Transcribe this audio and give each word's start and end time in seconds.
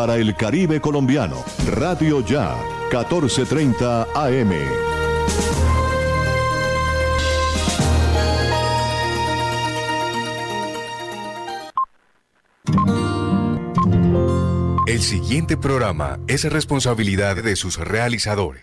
Para 0.00 0.14
el 0.14 0.36
Caribe 0.36 0.80
colombiano, 0.80 1.44
Radio 1.66 2.24
Ya, 2.24 2.54
1430 2.92 4.06
AM. 4.14 4.52
El 14.86 15.00
siguiente 15.00 15.56
programa 15.56 16.20
es 16.28 16.44
responsabilidad 16.44 17.42
de 17.42 17.56
sus 17.56 17.76
realizadores. 17.80 18.62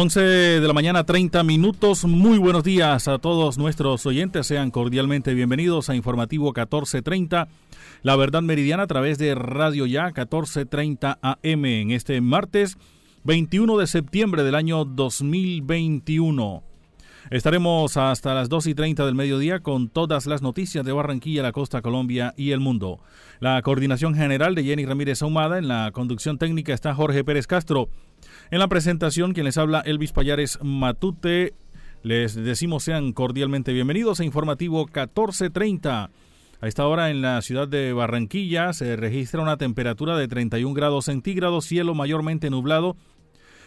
11 0.00 0.20
de 0.20 0.68
la 0.68 0.72
mañana, 0.72 1.02
30 1.02 1.42
minutos. 1.42 2.04
Muy 2.04 2.38
buenos 2.38 2.62
días 2.62 3.08
a 3.08 3.18
todos 3.18 3.58
nuestros 3.58 4.06
oyentes. 4.06 4.46
Sean 4.46 4.70
cordialmente 4.70 5.34
bienvenidos 5.34 5.90
a 5.90 5.96
Informativo 5.96 6.52
1430, 6.52 7.48
La 8.02 8.14
Verdad 8.14 8.42
Meridiana 8.42 8.84
a 8.84 8.86
través 8.86 9.18
de 9.18 9.34
Radio 9.34 9.86
Ya 9.86 10.04
1430 10.04 11.18
AM 11.20 11.64
en 11.64 11.90
este 11.90 12.20
martes 12.20 12.78
21 13.24 13.76
de 13.76 13.88
septiembre 13.88 14.44
del 14.44 14.54
año 14.54 14.84
2021. 14.84 16.62
Estaremos 17.30 17.96
hasta 17.96 18.34
las 18.34 18.48
2 18.48 18.68
y 18.68 18.74
30 18.76 19.04
del 19.04 19.16
mediodía 19.16 19.58
con 19.64 19.88
todas 19.88 20.26
las 20.26 20.42
noticias 20.42 20.84
de 20.84 20.92
Barranquilla, 20.92 21.42
la 21.42 21.50
costa 21.50 21.82
Colombia 21.82 22.34
y 22.36 22.52
el 22.52 22.60
mundo. 22.60 23.00
La 23.40 23.60
coordinación 23.62 24.14
general 24.14 24.54
de 24.54 24.62
Jenny 24.62 24.86
Ramírez 24.86 25.22
Ahumada, 25.22 25.58
en 25.58 25.66
la 25.66 25.90
conducción 25.92 26.38
técnica 26.38 26.72
está 26.72 26.94
Jorge 26.94 27.24
Pérez 27.24 27.48
Castro. 27.48 27.88
En 28.50 28.60
la 28.60 28.68
presentación, 28.68 29.34
quien 29.34 29.44
les 29.44 29.58
habla, 29.58 29.82
Elvis 29.84 30.12
Payares 30.12 30.58
Matute. 30.62 31.52
Les 32.02 32.34
decimos 32.34 32.82
sean 32.82 33.12
cordialmente 33.12 33.74
bienvenidos 33.74 34.20
a 34.20 34.24
Informativo 34.24 34.86
1430. 34.86 36.08
A 36.60 36.66
esta 36.66 36.86
hora 36.86 37.10
en 37.10 37.20
la 37.20 37.42
ciudad 37.42 37.68
de 37.68 37.92
Barranquilla 37.92 38.72
se 38.72 38.96
registra 38.96 39.42
una 39.42 39.58
temperatura 39.58 40.16
de 40.16 40.28
31 40.28 40.72
grados 40.72 41.04
centígrados, 41.04 41.66
cielo 41.66 41.94
mayormente 41.94 42.48
nublado, 42.48 42.96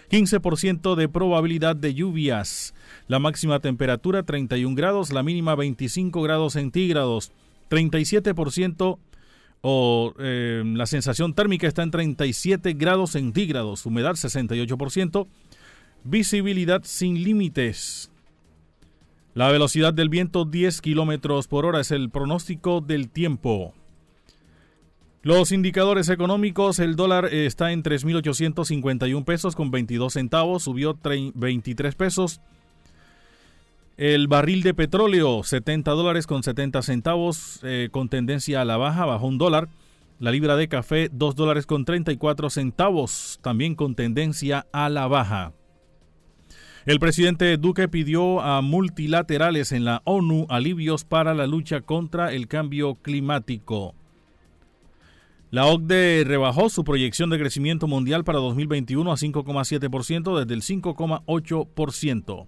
15% 0.10 0.96
de 0.96 1.08
probabilidad 1.08 1.76
de 1.76 1.94
lluvias. 1.94 2.74
La 3.08 3.20
máxima 3.20 3.60
temperatura 3.60 4.24
31 4.24 4.76
grados, 4.76 5.14
la 5.14 5.22
mínima 5.22 5.54
25 5.54 6.24
grados 6.24 6.54
centígrados, 6.54 7.32
37% 7.70 8.98
o 9.62 10.14
eh, 10.20 10.64
la 10.66 10.86
sensación 10.86 11.34
térmica 11.34 11.68
está 11.68 11.84
en 11.84 11.92
37 11.92 12.74
grados 12.74 13.12
centígrados, 13.12 13.86
humedad 13.86 14.14
68%, 14.14 15.28
visibilidad 16.04 16.82
sin 16.84 17.24
límites. 17.24 18.12
La 19.34 19.50
velocidad 19.50 19.94
del 19.94 20.10
viento 20.10 20.46
10 20.46 20.82
kilómetros 20.82 21.48
por 21.48 21.66
hora 21.66 21.80
es 21.80 21.92
el 21.92 22.10
pronóstico 22.10 22.82
del 22.82 23.10
tiempo. 23.10 23.74
Los 25.24 25.52
indicadores 25.52 26.10
económicos, 26.10 26.80
el 26.80 26.96
dólar 26.96 27.26
está 27.32 27.72
en 27.72 27.84
3.851 27.84 29.24
pesos 29.24 29.56
con 29.56 29.70
22 29.70 30.14
centavos, 30.14 30.64
subió 30.64 30.98
23 31.04 31.96
pesos. 31.96 32.42
El 34.02 34.28
barril 34.28 34.64
de 34.64 34.74
petróleo, 34.74 35.44
70 35.44 35.92
dólares 35.92 36.26
con 36.26 36.42
70 36.42 36.82
centavos, 36.82 37.60
eh, 37.62 37.90
con 37.92 38.10
tendencia 38.10 38.60
a 38.60 38.66
la 38.66 38.76
baja, 38.76 39.06
bajó 39.06 39.28
un 39.28 39.38
dólar. 39.38 39.70
La 40.18 40.32
libra 40.32 40.56
de 40.56 40.68
café, 40.68 41.08
2 41.12 41.36
dólares 41.36 41.68
con 41.68 41.86
34 41.86 42.50
centavos, 42.50 43.38
también 43.44 43.76
con 43.76 43.94
tendencia 43.94 44.66
a 44.74 44.90
la 44.90 45.06
baja. 45.06 45.54
El 46.88 47.00
presidente 47.00 47.58
Duque 47.58 47.88
pidió 47.90 48.42
a 48.42 48.64
multilaterales 48.64 49.72
en 49.72 49.86
la 49.86 50.02
ONU 50.06 50.48
alivios 50.50 51.06
para 51.06 51.36
la 51.36 51.46
lucha 51.46 51.82
contra 51.82 52.34
el 52.34 52.48
cambio 52.48 52.96
climático. 52.96 53.94
La 55.52 55.68
OCDE 55.68 56.24
rebajó 56.26 56.70
su 56.70 56.84
proyección 56.84 57.30
de 57.30 57.38
crecimiento 57.38 57.86
mundial 57.86 58.24
para 58.24 58.40
2021 58.40 59.12
a 59.12 59.16
5,7% 59.16 60.40
desde 60.40 60.56
el 60.56 60.64
5,8%. 60.64 62.48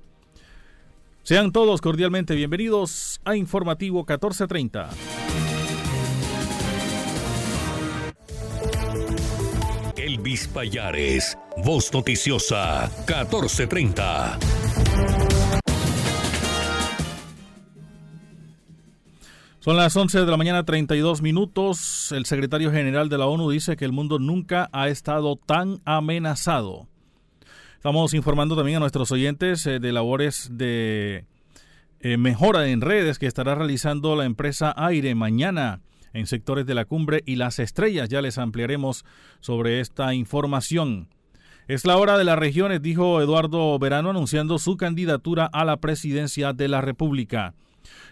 Sean 1.25 1.53
todos 1.53 1.79
cordialmente 1.79 2.35
bienvenidos 2.35 3.22
a 3.23 3.38
Informativo 3.38 4.00
1430. 4.00 4.89
Elvis 9.95 10.50
Payares, 10.50 11.38
Voz 11.63 11.94
Noticiosa 11.94 12.91
1430. 13.07 14.38
Son 19.59 19.78
las 19.78 19.95
11 19.95 20.25
de 20.25 20.25
la 20.25 20.35
mañana 20.35 20.66
32 20.66 21.22
minutos. 21.22 22.12
El 22.12 22.25
secretario 22.25 22.69
general 22.69 23.07
de 23.07 23.17
la 23.17 23.28
ONU 23.28 23.50
dice 23.50 23.78
que 23.78 23.85
el 23.85 23.94
mundo 23.94 24.19
nunca 24.19 24.69
ha 24.73 24.89
estado 24.89 25.38
tan 25.38 25.81
amenazado 25.85 26.89
Estamos 27.83 28.13
informando 28.13 28.55
también 28.55 28.77
a 28.77 28.79
nuestros 28.79 29.11
oyentes 29.11 29.67
eh, 29.67 29.77
de 29.81 29.91
labores 29.91 30.47
de 30.53 31.25
eh, 31.99 32.16
mejora 32.16 32.69
en 32.69 32.79
redes 32.79 33.19
que 33.19 33.27
estará 33.27 33.55
realizando 33.55 34.16
la 34.16 34.23
empresa 34.23 34.73
Aire 34.77 35.16
mañana 35.16 35.81
en 36.13 36.25
sectores 36.25 36.66
de 36.66 36.75
la 36.75 36.85
cumbre 36.85 37.23
y 37.25 37.35
las 37.35 37.59
estrellas. 37.59 38.07
Ya 38.07 38.21
les 38.21 38.38
ampliaremos 38.38 39.03
sobre 39.41 39.81
esta 39.81 40.13
información. 40.13 41.09
Es 41.67 41.83
la 41.83 41.97
hora 41.97 42.17
de 42.17 42.23
las 42.23 42.39
regiones, 42.39 42.81
dijo 42.81 43.21
Eduardo 43.21 43.77
Verano 43.79 44.11
anunciando 44.11 44.59
su 44.59 44.77
candidatura 44.77 45.50
a 45.51 45.65
la 45.65 45.75
presidencia 45.75 46.53
de 46.53 46.69
la 46.69 46.79
República. 46.79 47.53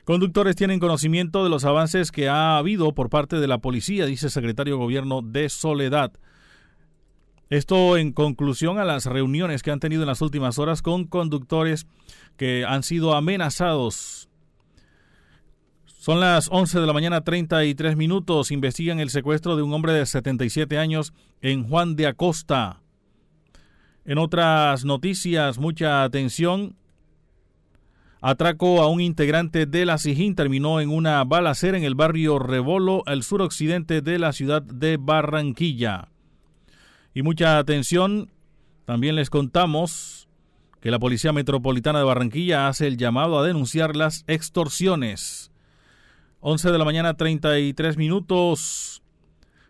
Conductores 0.04 0.58
tienen 0.58 0.82
conocimiento 0.82 1.46
de 1.46 1.50
los 1.50 1.64
avances 1.64 2.12
que 2.12 2.28
ha 2.28 2.58
habido 2.58 2.94
por 2.94 3.10
parte 3.10 3.38
de 3.38 3.48
la 3.48 3.60
policía, 3.60 4.06
dice 4.06 4.26
el 4.26 4.34
secretario 4.34 4.74
de 4.74 4.80
Gobierno 4.82 5.22
de 5.22 5.48
Soledad. 5.48 6.12
Esto 7.52 7.98
en 7.98 8.14
conclusión 8.14 8.80
a 8.80 8.86
las 8.86 9.06
reuniones 9.06 9.62
que 9.62 9.72
han 9.72 9.82
tenido 9.82 10.04
en 10.04 10.08
las 10.08 10.22
últimas 10.22 10.58
horas 10.58 10.82
con 10.82 11.04
conductores 11.04 11.86
que 12.38 12.64
han 12.66 12.82
sido 12.82 13.14
amenazados. 13.14 14.30
Son 15.86 16.22
las 16.22 16.48
11 16.50 16.80
de 16.80 16.88
la 16.88 16.94
mañana 16.94 17.26
33 17.26 17.98
minutos. 17.98 18.52
Investigan 18.52 19.02
el 19.02 19.10
secuestro 19.10 19.58
de 19.58 19.64
un 19.64 19.74
hombre 19.74 19.92
de 19.92 20.06
77 20.06 20.78
años 20.78 21.14
en 21.42 21.68
Juan 21.68 21.98
de 21.98 22.08
Acosta. 22.08 22.80
En 24.06 24.18
otras 24.18 24.86
noticias, 24.86 25.58
mucha 25.58 26.04
atención. 26.04 26.78
Atraco 28.22 28.82
a 28.82 28.88
un 28.88 29.02
integrante 29.02 29.66
de 29.66 29.86
la 29.86 29.98
SIJIN 29.98 30.36
terminó 30.36 30.80
en 30.80 30.90
una 30.90 31.22
balacera 31.26 31.78
en 31.78 31.84
el 31.84 31.96
barrio 31.96 32.40
Rebolo, 32.40 33.04
al 33.08 33.24
suroccidente 33.24 34.02
de 34.02 34.20
la 34.20 34.32
ciudad 34.32 34.62
de 34.62 34.96
Barranquilla. 34.96 36.11
Y 37.14 37.24
mucha 37.24 37.58
atención, 37.58 38.30
también 38.86 39.16
les 39.16 39.30
contamos 39.30 40.30
que 40.80 40.92
la 40.92 41.00
Policía 41.00 41.34
Metropolitana 41.34 42.00
de 42.00 42.06
Barranquilla 42.06 42.68
hace 42.68 42.88
el 42.88 42.98
llamado 42.98 43.38
a 43.38 43.46
denunciar 43.46 43.96
las 43.96 44.24
extorsiones. 44.28 45.52
11 46.40 46.72
de 46.72 46.78
la 46.78 46.86
mañana 46.86 47.16
33 47.16 47.98
minutos. 47.98 49.04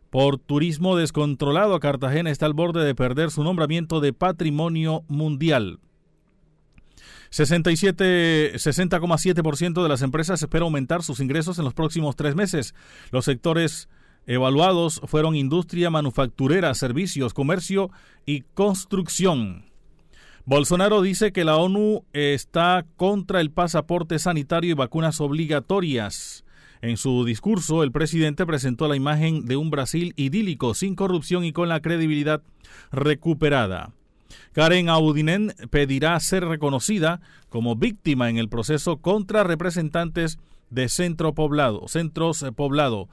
Por 0.09 0.37
turismo 0.37 0.95
descontrolado, 0.95 1.79
Cartagena 1.79 2.31
está 2.31 2.45
al 2.45 2.53
borde 2.53 2.85
de 2.85 2.95
perder 2.95 3.31
su 3.31 3.43
nombramiento 3.43 3.99
de 4.01 4.13
patrimonio 4.13 5.03
mundial. 5.07 5.79
60,7% 7.31 9.83
de 9.83 9.89
las 9.89 10.01
empresas 10.01 10.41
espera 10.41 10.65
aumentar 10.65 11.01
sus 11.01 11.21
ingresos 11.21 11.57
en 11.59 11.65
los 11.65 11.73
próximos 11.73 12.17
tres 12.17 12.35
meses. 12.35 12.75
Los 13.11 13.23
sectores 13.25 13.87
Evaluados 14.27 15.01
fueron 15.05 15.35
industria 15.35 15.89
manufacturera, 15.89 16.73
servicios, 16.73 17.33
comercio 17.33 17.89
y 18.25 18.41
construcción. 18.53 19.65
Bolsonaro 20.45 21.01
dice 21.01 21.31
que 21.31 21.43
la 21.43 21.57
ONU 21.57 22.03
está 22.13 22.85
contra 22.97 23.41
el 23.41 23.51
pasaporte 23.51 24.19
sanitario 24.19 24.71
y 24.71 24.73
vacunas 24.73 25.21
obligatorias. 25.21 26.45
En 26.81 26.97
su 26.97 27.25
discurso, 27.25 27.83
el 27.83 27.91
presidente 27.91 28.45
presentó 28.45 28.87
la 28.87 28.95
imagen 28.95 29.45
de 29.45 29.55
un 29.55 29.69
Brasil 29.69 30.13
idílico, 30.15 30.73
sin 30.73 30.95
corrupción 30.95 31.43
y 31.43 31.51
con 31.51 31.69
la 31.69 31.79
credibilidad 31.79 32.41
recuperada. 32.91 33.91
Karen 34.53 34.89
Audinen 34.89 35.53
pedirá 35.69 36.19
ser 36.19 36.45
reconocida 36.45 37.21
como 37.49 37.75
víctima 37.75 38.29
en 38.29 38.37
el 38.37 38.49
proceso 38.49 38.97
contra 38.97 39.43
representantes 39.43 40.39
de 40.69 40.89
centro 40.89 41.33
poblado, 41.33 41.87
centros 41.87 42.43
poblado. 42.55 43.09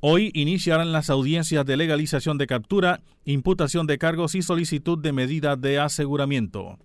Hoy 0.00 0.30
iniciarán 0.34 0.92
las 0.92 1.10
audiencias 1.10 1.64
de 1.64 1.76
legalización 1.76 2.38
de 2.38 2.46
captura, 2.46 3.00
imputación 3.24 3.86
de 3.86 3.98
cargos 3.98 4.34
y 4.34 4.42
solicitud 4.42 4.98
de 4.98 5.12
medida 5.12 5.56
de 5.56 5.78
aseguramiento. 5.78 6.78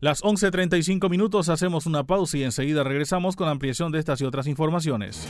Las 0.00 0.22
11.35 0.22 1.08
minutos 1.08 1.48
hacemos 1.48 1.86
una 1.86 2.04
pausa 2.04 2.36
y 2.36 2.44
enseguida 2.44 2.84
regresamos 2.84 3.34
con 3.34 3.46
la 3.46 3.52
ampliación 3.52 3.90
de 3.92 3.98
estas 3.98 4.20
y 4.20 4.24
otras 4.24 4.46
informaciones. 4.46 5.26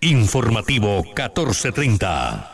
Informativo 0.00 1.02
1430. 1.04 2.53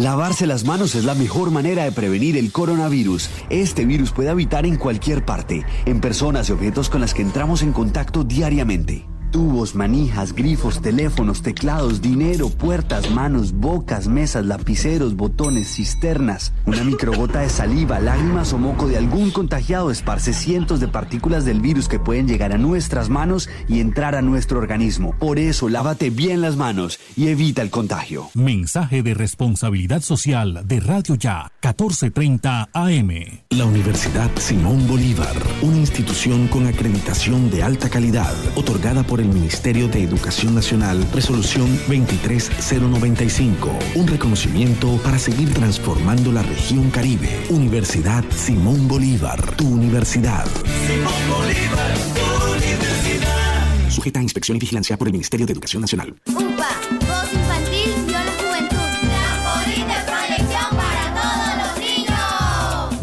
Lavarse 0.00 0.46
las 0.46 0.64
manos 0.64 0.94
es 0.94 1.04
la 1.04 1.14
mejor 1.14 1.50
manera 1.50 1.84
de 1.84 1.92
prevenir 1.92 2.38
el 2.38 2.52
coronavirus. 2.52 3.28
Este 3.50 3.84
virus 3.84 4.12
puede 4.12 4.30
habitar 4.30 4.64
en 4.64 4.76
cualquier 4.76 5.26
parte, 5.26 5.66
en 5.84 6.00
personas 6.00 6.48
y 6.48 6.52
objetos 6.52 6.88
con 6.88 7.02
las 7.02 7.12
que 7.12 7.20
entramos 7.20 7.60
en 7.60 7.74
contacto 7.74 8.24
diariamente. 8.24 9.09
Tubos, 9.30 9.74
manijas, 9.74 10.32
grifos, 10.32 10.82
teléfonos, 10.82 11.42
teclados, 11.42 12.02
dinero, 12.02 12.50
puertas, 12.50 13.10
manos, 13.10 13.52
bocas, 13.52 14.08
mesas, 14.08 14.44
lapiceros, 14.44 15.14
botones, 15.14 15.68
cisternas. 15.68 16.52
Una 16.66 16.82
microgota 16.82 17.40
de 17.40 17.48
saliva, 17.48 18.00
lágrimas 18.00 18.52
o 18.52 18.58
moco 18.58 18.88
de 18.88 18.98
algún 18.98 19.30
contagiado 19.30 19.90
esparce 19.90 20.32
cientos 20.32 20.80
de 20.80 20.88
partículas 20.88 21.44
del 21.44 21.60
virus 21.60 21.88
que 21.88 22.00
pueden 22.00 22.26
llegar 22.26 22.52
a 22.52 22.58
nuestras 22.58 23.08
manos 23.08 23.48
y 23.68 23.80
entrar 23.80 24.16
a 24.16 24.22
nuestro 24.22 24.58
organismo. 24.58 25.14
Por 25.18 25.38
eso, 25.38 25.68
lávate 25.68 26.10
bien 26.10 26.40
las 26.40 26.56
manos 26.56 26.98
y 27.16 27.28
evita 27.28 27.62
el 27.62 27.70
contagio. 27.70 28.30
Mensaje 28.34 29.02
de 29.02 29.14
responsabilidad 29.14 30.02
social 30.02 30.62
de 30.66 30.80
Radio 30.80 31.14
Ya, 31.14 31.52
1430 31.62 32.70
AM. 32.72 33.10
La 33.50 33.64
Universidad 33.64 34.30
Simón 34.36 34.88
Bolívar, 34.88 35.36
una 35.62 35.76
institución 35.76 36.48
con 36.48 36.66
acreditación 36.66 37.50
de 37.50 37.62
alta 37.62 37.88
calidad, 37.88 38.34
otorgada 38.56 39.02
por 39.04 39.19
el 39.20 39.28
Ministerio 39.28 39.88
de 39.88 40.02
Educación 40.02 40.54
Nacional, 40.54 41.06
resolución 41.12 41.78
23095, 41.88 43.70
un 43.94 44.06
reconocimiento 44.06 44.96
para 45.04 45.18
seguir 45.18 45.52
transformando 45.52 46.32
la 46.32 46.42
región 46.42 46.90
Caribe. 46.90 47.28
Universidad 47.50 48.24
Simón 48.30 48.88
Bolívar, 48.88 49.56
tu 49.56 49.68
universidad. 49.68 50.46
Simón 50.86 51.12
Bolívar, 51.28 51.94
tu 52.14 52.54
universidad. 52.54 53.90
Sujeta 53.90 54.20
a 54.20 54.22
inspección 54.22 54.56
y 54.56 54.60
vigilancia 54.60 54.96
por 54.96 55.08
el 55.08 55.12
Ministerio 55.12 55.46
de 55.46 55.52
Educación 55.52 55.82
Nacional. 55.82 56.14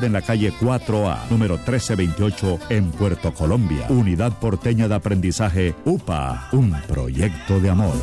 en 0.00 0.12
la 0.12 0.22
calle 0.22 0.52
4A, 0.58 1.28
número 1.28 1.56
1328, 1.56 2.58
en 2.70 2.90
Puerto 2.90 3.34
Colombia. 3.34 3.86
Unidad 3.90 4.32
Porteña 4.38 4.88
de 4.88 4.94
Aprendizaje 4.94 5.74
UPA, 5.84 6.48
un 6.52 6.72
proyecto 6.88 7.60
de 7.60 7.70
amor. 7.70 7.94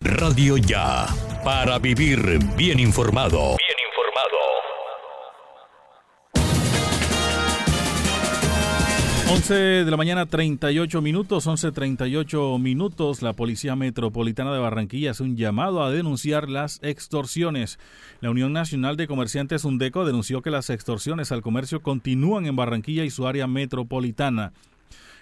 Radio 0.00 0.56
Ya, 0.58 1.06
para 1.42 1.78
vivir 1.80 2.38
bien 2.56 2.78
informado. 2.78 3.56
11 9.28 9.54
de 9.54 9.90
la 9.90 9.96
mañana 9.96 10.26
38 10.26 11.02
minutos, 11.02 11.48
11.38 11.48 12.60
minutos, 12.60 13.22
la 13.22 13.32
Policía 13.32 13.74
Metropolitana 13.74 14.52
de 14.52 14.60
Barranquilla 14.60 15.10
hace 15.10 15.24
un 15.24 15.36
llamado 15.36 15.82
a 15.82 15.90
denunciar 15.90 16.48
las 16.48 16.78
extorsiones. 16.82 17.80
La 18.20 18.30
Unión 18.30 18.52
Nacional 18.52 18.96
de 18.96 19.08
Comerciantes 19.08 19.64
UNDECO 19.64 20.04
denunció 20.04 20.42
que 20.42 20.52
las 20.52 20.70
extorsiones 20.70 21.32
al 21.32 21.42
comercio 21.42 21.82
continúan 21.82 22.46
en 22.46 22.54
Barranquilla 22.54 23.04
y 23.04 23.10
su 23.10 23.26
área 23.26 23.48
metropolitana. 23.48 24.52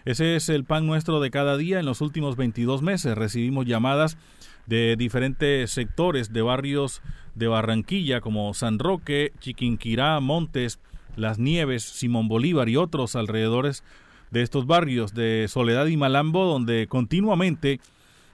Ese 0.05 0.37
es 0.37 0.51
el 0.51 0.65
pan 0.65 0.87
nuestro 0.87 1.19
de 1.21 1.31
cada 1.31 1.57
día. 1.57 1.81
En 1.81 1.87
los 1.87 2.03
últimos 2.03 2.37
22 2.37 2.83
meses 2.83 3.17
recibimos 3.17 3.65
llamadas 3.65 4.19
de 4.67 4.97
diferentes 4.97 5.71
sectores 5.71 6.31
de 6.31 6.43
barrios 6.43 7.01
de 7.35 7.49
Barranquilla 7.49 8.21
como 8.21 8.53
San 8.53 8.79
Roque, 8.79 9.33
Chiquinquirá, 9.41 10.21
Montes, 10.21 10.79
las 11.16 11.38
Nieves, 11.38 11.83
Simón 11.83 12.28
Bolívar 12.28 12.68
y 12.68 12.76
otros 12.76 13.16
alrededores 13.16 13.85
de 14.30 14.42
estos 14.42 14.66
barrios 14.66 15.14
de 15.14 15.47
Soledad 15.49 15.87
y 15.87 15.97
Malambo, 15.97 16.44
donde 16.44 16.87
continuamente 16.88 17.80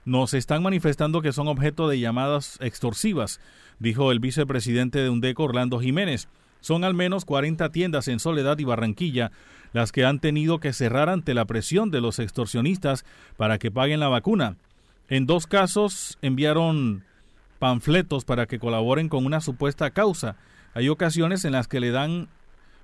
nos 0.05 0.35
están 0.35 0.63
manifestando 0.63 1.21
que 1.23 1.33
son 1.33 1.49
objeto 1.49 1.89
de 1.89 2.01
llamadas 2.01 2.59
extorsivas, 2.61 3.41
dijo 3.79 4.13
el 4.13 4.21
vicepresidente 4.21 4.99
de 4.99 5.11
UNDECO, 5.11 5.45
Orlando 5.45 5.79
Jiménez. 5.79 6.29
Son 6.61 6.85
al 6.85 6.95
menos 6.95 7.25
40 7.25 7.71
tiendas 7.71 8.09
en 8.09 8.21
Soledad 8.21 8.59
y 8.59 8.65
Barranquilla 8.65 9.31
las 9.73 9.93
que 9.93 10.05
han 10.05 10.19
tenido 10.19 10.59
que 10.59 10.73
cerrar 10.73 11.09
ante 11.09 11.35
la 11.35 11.45
presión 11.45 11.91
de 11.91 12.01
los 12.01 12.19
extorsionistas 12.19 13.05
para 13.37 13.59
que 13.59 13.71
paguen 13.71 14.01
la 14.01 14.09
vacuna. 14.09 14.57
En 15.09 15.27
dos 15.27 15.47
casos 15.47 16.19
enviaron 16.23 17.05
panfletos 17.59 18.25
para 18.25 18.47
que 18.47 18.59
colaboren 18.59 19.09
con 19.09 19.27
una 19.27 19.41
supuesta 19.41 19.91
causa. 19.91 20.37
Hay 20.75 20.89
ocasiones 20.89 21.45
en 21.45 21.53
las 21.53 21.69
que 21.69 21.81
le 21.81 21.91
dan 21.91 22.29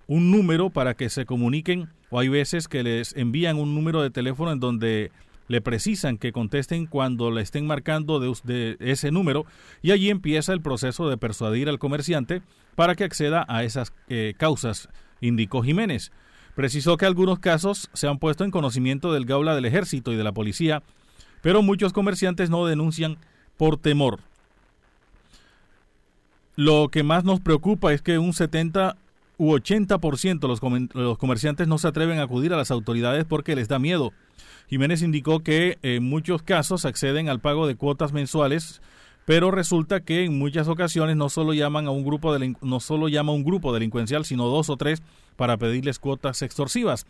un 0.06 0.30
número 0.30 0.70
para 0.70 0.94
que 0.94 1.10
se 1.10 1.26
comuniquen 1.26 1.88
o 2.10 2.20
hay 2.20 2.28
veces 2.28 2.68
que 2.68 2.82
les 2.82 3.14
envían 3.16 3.58
un 3.58 3.74
número 3.74 4.02
de 4.02 4.10
teléfono 4.10 4.52
en 4.52 4.60
donde 4.60 5.10
le 5.48 5.60
precisan 5.60 6.18
que 6.18 6.32
contesten 6.32 6.86
cuando 6.86 7.30
le 7.30 7.42
estén 7.42 7.66
marcando 7.66 8.20
de, 8.20 8.76
ese 8.80 9.10
número 9.10 9.46
y 9.82 9.92
allí 9.92 10.10
empieza 10.10 10.52
el 10.52 10.60
proceso 10.60 11.08
de 11.08 11.16
persuadir 11.16 11.68
al 11.68 11.78
comerciante 11.78 12.42
para 12.74 12.94
que 12.94 13.04
acceda 13.04 13.44
a 13.48 13.64
esas 13.64 13.92
eh, 14.08 14.34
causas, 14.36 14.88
indicó 15.20 15.62
Jiménez. 15.62 16.12
Precisó 16.54 16.96
que 16.96 17.06
algunos 17.06 17.38
casos 17.38 17.90
se 17.92 18.08
han 18.08 18.18
puesto 18.18 18.44
en 18.44 18.50
conocimiento 18.50 19.12
del 19.12 19.26
Gaula 19.26 19.54
del 19.54 19.66
Ejército 19.66 20.12
y 20.12 20.16
de 20.16 20.24
la 20.24 20.32
policía, 20.32 20.82
pero 21.42 21.62
muchos 21.62 21.92
comerciantes 21.92 22.50
no 22.50 22.66
denuncian 22.66 23.18
por 23.56 23.76
temor. 23.76 24.20
Lo 26.56 26.88
que 26.88 27.02
más 27.02 27.24
nos 27.24 27.40
preocupa 27.40 27.92
es 27.92 28.00
que 28.00 28.18
un 28.18 28.32
70 28.32 28.96
u 29.38 29.52
80% 29.52 30.40
de 30.40 30.48
los, 30.48 30.94
los 30.94 31.18
comerciantes 31.18 31.68
no 31.68 31.78
se 31.78 31.88
atreven 31.88 32.18
a 32.18 32.24
acudir 32.24 32.52
a 32.52 32.56
las 32.56 32.70
autoridades 32.70 33.24
porque 33.24 33.56
les 33.56 33.68
da 33.68 33.78
miedo. 33.78 34.12
Jiménez 34.68 35.02
indicó 35.02 35.40
que 35.40 35.78
en 35.82 36.04
muchos 36.04 36.42
casos 36.42 36.84
acceden 36.84 37.28
al 37.28 37.40
pago 37.40 37.66
de 37.66 37.76
cuotas 37.76 38.12
mensuales, 38.12 38.80
pero 39.24 39.50
resulta 39.50 40.00
que 40.00 40.24
en 40.24 40.38
muchas 40.38 40.68
ocasiones 40.68 41.16
no 41.16 41.28
solo 41.28 41.52
llaman 41.52 41.86
a 41.86 41.90
un 41.90 42.04
grupo 42.04 42.36
no 42.62 42.80
solo 42.80 43.08
llama 43.08 43.32
a 43.32 43.34
un 43.34 43.44
grupo 43.44 43.72
delincuencial, 43.72 44.24
sino 44.24 44.46
dos 44.46 44.70
o 44.70 44.76
tres 44.76 45.02
para 45.36 45.56
pedirles 45.56 45.98
cuotas 45.98 46.42
extorsivas. 46.42 47.06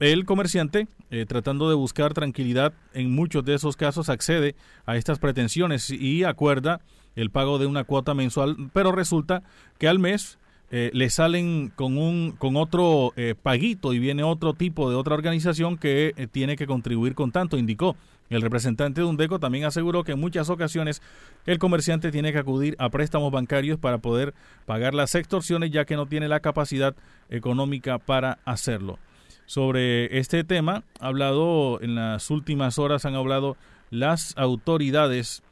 El 0.00 0.24
comerciante, 0.24 0.88
eh, 1.10 1.26
tratando 1.26 1.68
de 1.68 1.76
buscar 1.76 2.14
tranquilidad, 2.14 2.72
en 2.94 3.14
muchos 3.14 3.44
de 3.44 3.54
esos 3.54 3.76
casos 3.76 4.08
accede 4.08 4.56
a 4.84 4.96
estas 4.96 5.18
pretensiones 5.18 5.90
y 5.90 6.24
acuerda 6.24 6.80
el 7.14 7.30
pago 7.30 7.58
de 7.58 7.66
una 7.66 7.84
cuota 7.84 8.14
mensual, 8.14 8.56
pero 8.72 8.90
resulta 8.90 9.42
que 9.78 9.86
al 9.86 9.98
mes 9.98 10.38
eh, 10.74 10.90
le 10.94 11.10
salen 11.10 11.70
con 11.76 11.98
un 11.98 12.32
con 12.32 12.56
otro 12.56 13.12
eh, 13.16 13.34
paguito 13.40 13.92
y 13.92 13.98
viene 13.98 14.22
otro 14.22 14.54
tipo 14.54 14.88
de 14.88 14.96
otra 14.96 15.14
organización 15.14 15.76
que 15.76 16.14
eh, 16.16 16.26
tiene 16.26 16.56
que 16.56 16.66
contribuir 16.66 17.14
con 17.14 17.30
tanto, 17.30 17.58
indicó. 17.58 17.94
El 18.30 18.40
representante 18.40 19.02
de 19.02 19.06
Undeco 19.06 19.38
también 19.38 19.66
aseguró 19.66 20.02
que 20.02 20.12
en 20.12 20.20
muchas 20.20 20.48
ocasiones 20.48 21.02
el 21.44 21.58
comerciante 21.58 22.10
tiene 22.10 22.32
que 22.32 22.38
acudir 22.38 22.74
a 22.78 22.88
préstamos 22.88 23.30
bancarios 23.30 23.78
para 23.78 23.98
poder 23.98 24.32
pagar 24.64 24.94
las 24.94 25.14
extorsiones 25.14 25.70
ya 25.70 25.84
que 25.84 25.96
no 25.96 26.06
tiene 26.06 26.26
la 26.26 26.40
capacidad 26.40 26.94
económica 27.28 27.98
para 27.98 28.38
hacerlo. 28.46 28.98
Sobre 29.44 30.18
este 30.18 30.42
tema, 30.42 30.84
ha 31.00 31.08
hablado 31.08 31.82
en 31.82 31.96
las 31.96 32.30
últimas 32.30 32.78
horas 32.78 33.04
han 33.04 33.14
hablado 33.14 33.58
las 33.90 34.34
autoridades 34.38 35.42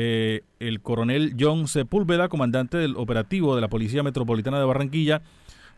eh, 0.00 0.42
el 0.60 0.80
coronel 0.80 1.34
John 1.36 1.66
Sepúlveda, 1.66 2.28
comandante 2.28 2.76
del 2.76 2.94
operativo 2.96 3.56
de 3.56 3.60
la 3.60 3.66
Policía 3.66 4.04
Metropolitana 4.04 4.60
de 4.60 4.64
Barranquilla, 4.64 5.22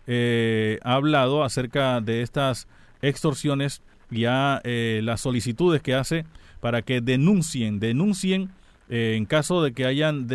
eh, 0.07 0.79
ha 0.83 0.93
hablado 0.93 1.43
acerca 1.43 2.03
de 2.03 2.21
estas 2.21 2.69
extorsiones 3.01 3.81
y 4.11 4.27
a 4.27 4.61
eh, 4.63 5.01
las 5.05 5.23
solicitudes 5.23 5.81
que 5.81 5.95
hace 5.95 6.27
para 6.61 6.83
que 6.83 7.01
denuncien, 7.01 7.81
denuncien 7.81 8.51
en 8.91 9.25
caso 9.25 9.63
de 9.63 9.73
que 9.73 9.87
hayan 9.87 10.27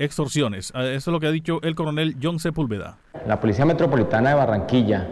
extorsiones. 0.00 0.72
Ah, 0.74 0.84
eso 0.84 1.10
es 1.10 1.12
lo 1.12 1.20
que 1.20 1.28
ha 1.28 1.30
dicho 1.30 1.62
el 1.62 1.76
coronel 1.76 2.16
John 2.20 2.40
Sepúlveda. 2.40 2.98
La 3.26 3.40
Policía 3.40 3.64
Metropolitana 3.64 4.30
de 4.30 4.34
Barranquilla 4.34 5.08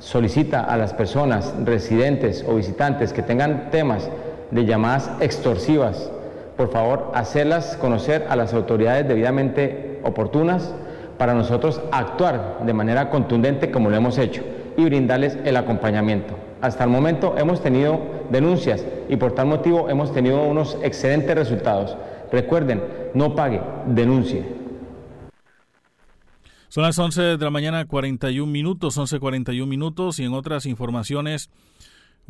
solicita 0.00 0.64
a 0.64 0.76
las 0.76 0.92
personas 0.92 1.54
residentes 1.64 2.44
o 2.46 2.56
visitantes 2.56 3.14
que 3.14 3.22
tengan 3.22 3.70
temas 3.70 4.10
de 4.50 4.66
llamadas 4.66 5.12
extorsivas 5.20 6.10
por 6.60 6.70
favor, 6.70 7.10
hacerlas 7.14 7.78
conocer 7.78 8.26
a 8.28 8.36
las 8.36 8.52
autoridades 8.52 9.08
debidamente 9.08 9.98
oportunas 10.04 10.74
para 11.16 11.32
nosotros 11.32 11.80
actuar 11.90 12.58
de 12.66 12.74
manera 12.74 13.08
contundente 13.08 13.70
como 13.70 13.88
lo 13.88 13.96
hemos 13.96 14.18
hecho 14.18 14.42
y 14.76 14.84
brindarles 14.84 15.38
el 15.46 15.56
acompañamiento. 15.56 16.34
Hasta 16.60 16.84
el 16.84 16.90
momento 16.90 17.34
hemos 17.38 17.62
tenido 17.62 17.98
denuncias 18.28 18.84
y 19.08 19.16
por 19.16 19.32
tal 19.32 19.46
motivo 19.46 19.88
hemos 19.88 20.12
tenido 20.12 20.42
unos 20.42 20.76
excelentes 20.82 21.34
resultados. 21.34 21.96
Recuerden, 22.30 22.84
no 23.14 23.34
pague, 23.34 23.62
denuncie. 23.86 24.44
Son 26.68 26.82
las 26.82 26.98
11 26.98 27.38
de 27.38 27.38
la 27.38 27.50
mañana, 27.50 27.86
41 27.86 28.52
minutos, 28.52 28.98
11.41 28.98 29.66
minutos 29.66 30.18
y 30.18 30.24
en 30.24 30.34
otras 30.34 30.66
informaciones 30.66 31.48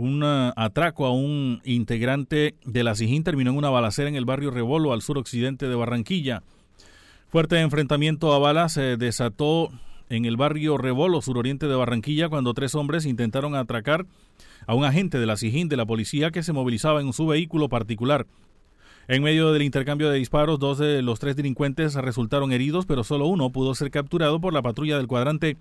un 0.00 0.22
atraco 0.22 1.04
a 1.04 1.12
un 1.12 1.60
integrante 1.64 2.54
de 2.64 2.84
la 2.84 2.94
SIJIN 2.94 3.22
terminó 3.22 3.50
en 3.50 3.58
una 3.58 3.68
balacera 3.68 4.08
en 4.08 4.16
el 4.16 4.24
barrio 4.24 4.50
Rebolo, 4.50 4.94
al 4.94 5.02
suroccidente 5.02 5.68
de 5.68 5.74
Barranquilla. 5.74 6.42
Fuerte 7.28 7.60
enfrentamiento 7.60 8.32
a 8.32 8.38
balas 8.38 8.72
se 8.72 8.96
desató 8.96 9.68
en 10.08 10.24
el 10.24 10.38
barrio 10.38 10.78
Rebolo, 10.78 11.20
suroriente 11.20 11.68
de 11.68 11.74
Barranquilla, 11.74 12.30
cuando 12.30 12.54
tres 12.54 12.74
hombres 12.74 13.04
intentaron 13.04 13.54
atracar 13.54 14.06
a 14.66 14.74
un 14.74 14.84
agente 14.84 15.18
de 15.18 15.26
la 15.26 15.36
SIJIN 15.36 15.68
de 15.68 15.76
la 15.76 15.84
policía 15.84 16.30
que 16.30 16.42
se 16.42 16.54
movilizaba 16.54 17.02
en 17.02 17.12
su 17.12 17.26
vehículo 17.26 17.68
particular. 17.68 18.26
En 19.06 19.22
medio 19.22 19.52
del 19.52 19.62
intercambio 19.62 20.08
de 20.08 20.18
disparos, 20.18 20.58
dos 20.58 20.78
de 20.78 21.02
los 21.02 21.18
tres 21.20 21.36
delincuentes 21.36 21.94
resultaron 21.94 22.52
heridos, 22.52 22.86
pero 22.86 23.04
solo 23.04 23.26
uno 23.26 23.50
pudo 23.50 23.74
ser 23.74 23.90
capturado 23.90 24.40
por 24.40 24.54
la 24.54 24.62
patrulla 24.62 24.96
del 24.96 25.08
cuadrante 25.08 25.58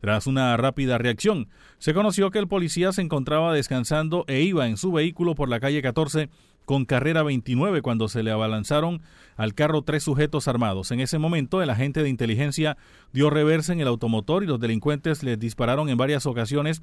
tras 0.00 0.26
una 0.26 0.56
rápida 0.56 0.98
reacción, 0.98 1.48
se 1.78 1.94
conoció 1.94 2.30
que 2.30 2.38
el 2.38 2.48
policía 2.48 2.92
se 2.92 3.02
encontraba 3.02 3.52
descansando 3.52 4.24
e 4.28 4.42
iba 4.42 4.66
en 4.66 4.76
su 4.76 4.92
vehículo 4.92 5.34
por 5.34 5.48
la 5.48 5.60
calle 5.60 5.82
14 5.82 6.28
con 6.66 6.84
carrera 6.84 7.22
29 7.22 7.80
cuando 7.80 8.08
se 8.08 8.22
le 8.22 8.30
abalanzaron 8.30 9.00
al 9.36 9.54
carro 9.54 9.82
tres 9.82 10.02
sujetos 10.02 10.48
armados. 10.48 10.90
En 10.90 11.00
ese 11.00 11.18
momento, 11.18 11.62
el 11.62 11.70
agente 11.70 12.02
de 12.02 12.08
inteligencia 12.08 12.76
dio 13.12 13.30
reversa 13.30 13.72
en 13.72 13.80
el 13.80 13.88
automotor 13.88 14.42
y 14.42 14.46
los 14.46 14.60
delincuentes 14.60 15.22
le 15.22 15.36
dispararon 15.36 15.88
en 15.88 15.96
varias 15.96 16.26
ocasiones 16.26 16.82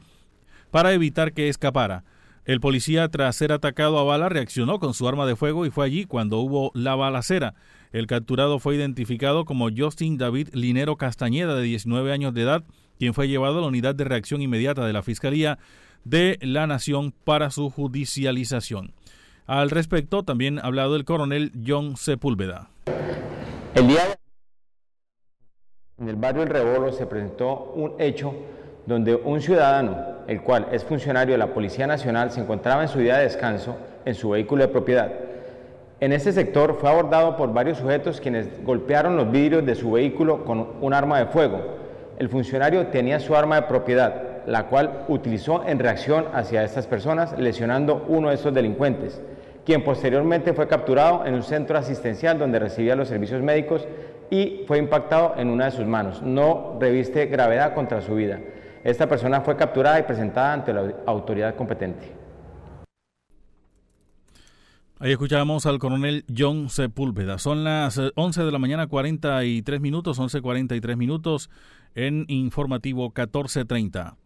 para 0.71 0.93
evitar 0.93 1.33
que 1.33 1.49
escapara. 1.49 2.03
El 2.45 2.59
policía, 2.59 3.07
tras 3.09 3.35
ser 3.35 3.51
atacado 3.51 3.99
a 3.99 4.03
bala, 4.03 4.27
reaccionó 4.27 4.79
con 4.79 4.93
su 4.93 5.07
arma 5.07 5.25
de 5.25 5.35
fuego 5.35 5.65
y 5.65 5.69
fue 5.69 5.85
allí 5.85 6.05
cuando 6.05 6.39
hubo 6.39 6.71
la 6.73 6.95
balacera. 6.95 7.53
El 7.93 8.07
capturado 8.07 8.59
fue 8.59 8.75
identificado 8.75 9.45
como 9.45 9.69
Justin 9.75 10.17
David 10.17 10.49
Linero 10.53 10.97
Castañeda, 10.97 11.55
de 11.55 11.63
19 11.63 12.11
años 12.11 12.33
de 12.33 12.41
edad, 12.41 12.63
quien 12.97 13.13
fue 13.13 13.27
llevado 13.27 13.59
a 13.59 13.61
la 13.61 13.67
unidad 13.67 13.95
de 13.95 14.03
reacción 14.03 14.41
inmediata 14.41 14.85
de 14.85 14.93
la 14.93 15.03
Fiscalía 15.03 15.59
de 16.03 16.37
la 16.41 16.67
Nación 16.67 17.13
para 17.23 17.49
su 17.49 17.69
judicialización. 17.69 18.93
Al 19.45 19.69
respecto, 19.69 20.23
también 20.23 20.59
ha 20.59 20.63
hablado 20.63 20.95
el 20.95 21.05
coronel 21.05 21.51
John 21.65 21.97
Sepúlveda. 21.97 22.69
El 23.75 23.87
día 23.87 24.01
en 25.99 26.09
el 26.09 26.15
barrio 26.15 26.43
El 26.43 26.49
Rebolo 26.49 26.91
se 26.91 27.05
presentó 27.05 27.71
un 27.75 27.93
hecho 27.99 28.33
donde 28.85 29.15
un 29.15 29.41
ciudadano, 29.41 29.97
el 30.27 30.41
cual 30.41 30.67
es 30.71 30.83
funcionario 30.83 31.33
de 31.33 31.37
la 31.37 31.53
Policía 31.53 31.87
Nacional, 31.87 32.31
se 32.31 32.41
encontraba 32.41 32.81
en 32.81 32.89
su 32.89 32.99
día 32.99 33.17
de 33.17 33.23
descanso 33.23 33.77
en 34.05 34.15
su 34.15 34.31
vehículo 34.31 34.63
de 34.63 34.69
propiedad. 34.69 35.11
En 35.99 36.11
este 36.11 36.33
sector 36.33 36.77
fue 36.79 36.89
abordado 36.89 37.37
por 37.37 37.53
varios 37.53 37.77
sujetos 37.77 38.19
quienes 38.19 38.63
golpearon 38.63 39.15
los 39.15 39.31
vidrios 39.31 39.65
de 39.65 39.75
su 39.75 39.91
vehículo 39.91 40.43
con 40.43 40.67
un 40.81 40.93
arma 40.93 41.19
de 41.19 41.27
fuego 41.27 41.82
el 42.19 42.29
funcionario 42.29 42.87
tenía 42.87 43.19
su 43.19 43.35
arma 43.35 43.55
de 43.55 43.67
propiedad, 43.67 44.45
la 44.45 44.67
cual 44.67 45.05
utilizó 45.07 45.65
en 45.65 45.79
reacción 45.79 46.25
hacia 46.33 46.63
estas 46.63 46.87
personas, 46.87 47.37
lesionando 47.37 48.05
uno 48.07 48.29
de 48.29 48.35
estos 48.35 48.53
delincuentes, 48.53 49.21
quien 49.65 49.83
posteriormente 49.83 50.53
fue 50.53 50.67
capturado 50.67 51.25
en 51.25 51.35
un 51.35 51.43
centro 51.43 51.77
asistencial 51.77 52.37
donde 52.37 52.59
recibía 52.59 52.95
los 52.95 53.07
servicios 53.07 53.41
médicos 53.41 53.87
y 54.29 54.63
fue 54.67 54.77
impactado 54.77 55.35
en 55.37 55.49
una 55.49 55.65
de 55.65 55.71
sus 55.71 55.85
manos. 55.85 56.21
No 56.21 56.77
reviste 56.79 57.27
gravedad 57.27 57.73
contra 57.73 58.01
su 58.01 58.15
vida. 58.15 58.39
Esta 58.83 59.07
persona 59.07 59.41
fue 59.41 59.55
capturada 59.55 59.99
y 59.99 60.03
presentada 60.03 60.53
ante 60.53 60.73
la 60.73 60.93
autoridad 61.05 61.55
competente. 61.55 62.23
Ahí 64.99 65.11
escuchábamos 65.11 65.65
al 65.65 65.79
coronel 65.79 66.23
John 66.33 66.69
Sepúlveda. 66.69 67.37
Son 67.37 67.63
las 67.63 67.99
11 68.15 68.43
de 68.43 68.51
la 68.51 68.57
mañana, 68.57 68.87
43 68.87 69.81
minutos, 69.81 70.19
11.43 70.19 70.95
minutos 70.95 71.49
en 71.95 72.25
Informativo 72.27 73.03
1430. 73.05 74.17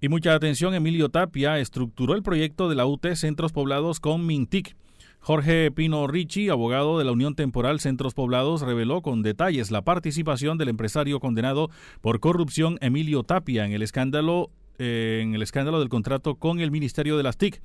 Y 0.00 0.08
mucha 0.08 0.34
atención, 0.34 0.74
Emilio 0.74 1.08
Tapia 1.08 1.58
estructuró 1.58 2.14
el 2.14 2.22
proyecto 2.22 2.68
de 2.68 2.74
la 2.74 2.84
UT 2.84 3.06
Centros 3.14 3.52
Poblados 3.52 4.00
con 4.00 4.26
Mintic. 4.26 4.76
Jorge 5.20 5.70
Pino 5.70 6.06
Ricci, 6.06 6.50
abogado 6.50 6.98
de 6.98 7.04
la 7.04 7.12
Unión 7.12 7.34
Temporal 7.34 7.80
Centros 7.80 8.12
Poblados, 8.12 8.60
reveló 8.60 9.00
con 9.00 9.22
detalles 9.22 9.70
la 9.70 9.80
participación 9.80 10.58
del 10.58 10.68
empresario 10.68 11.20
condenado 11.20 11.70
por 12.02 12.20
corrupción 12.20 12.76
Emilio 12.82 13.22
Tapia 13.22 13.64
en 13.64 13.72
el 13.72 13.80
escándalo, 13.80 14.50
eh, 14.78 15.20
en 15.22 15.34
el 15.34 15.40
escándalo 15.40 15.80
del 15.80 15.88
contrato 15.88 16.34
con 16.34 16.60
el 16.60 16.70
Ministerio 16.70 17.16
de 17.16 17.22
las 17.22 17.38
TIC. 17.38 17.62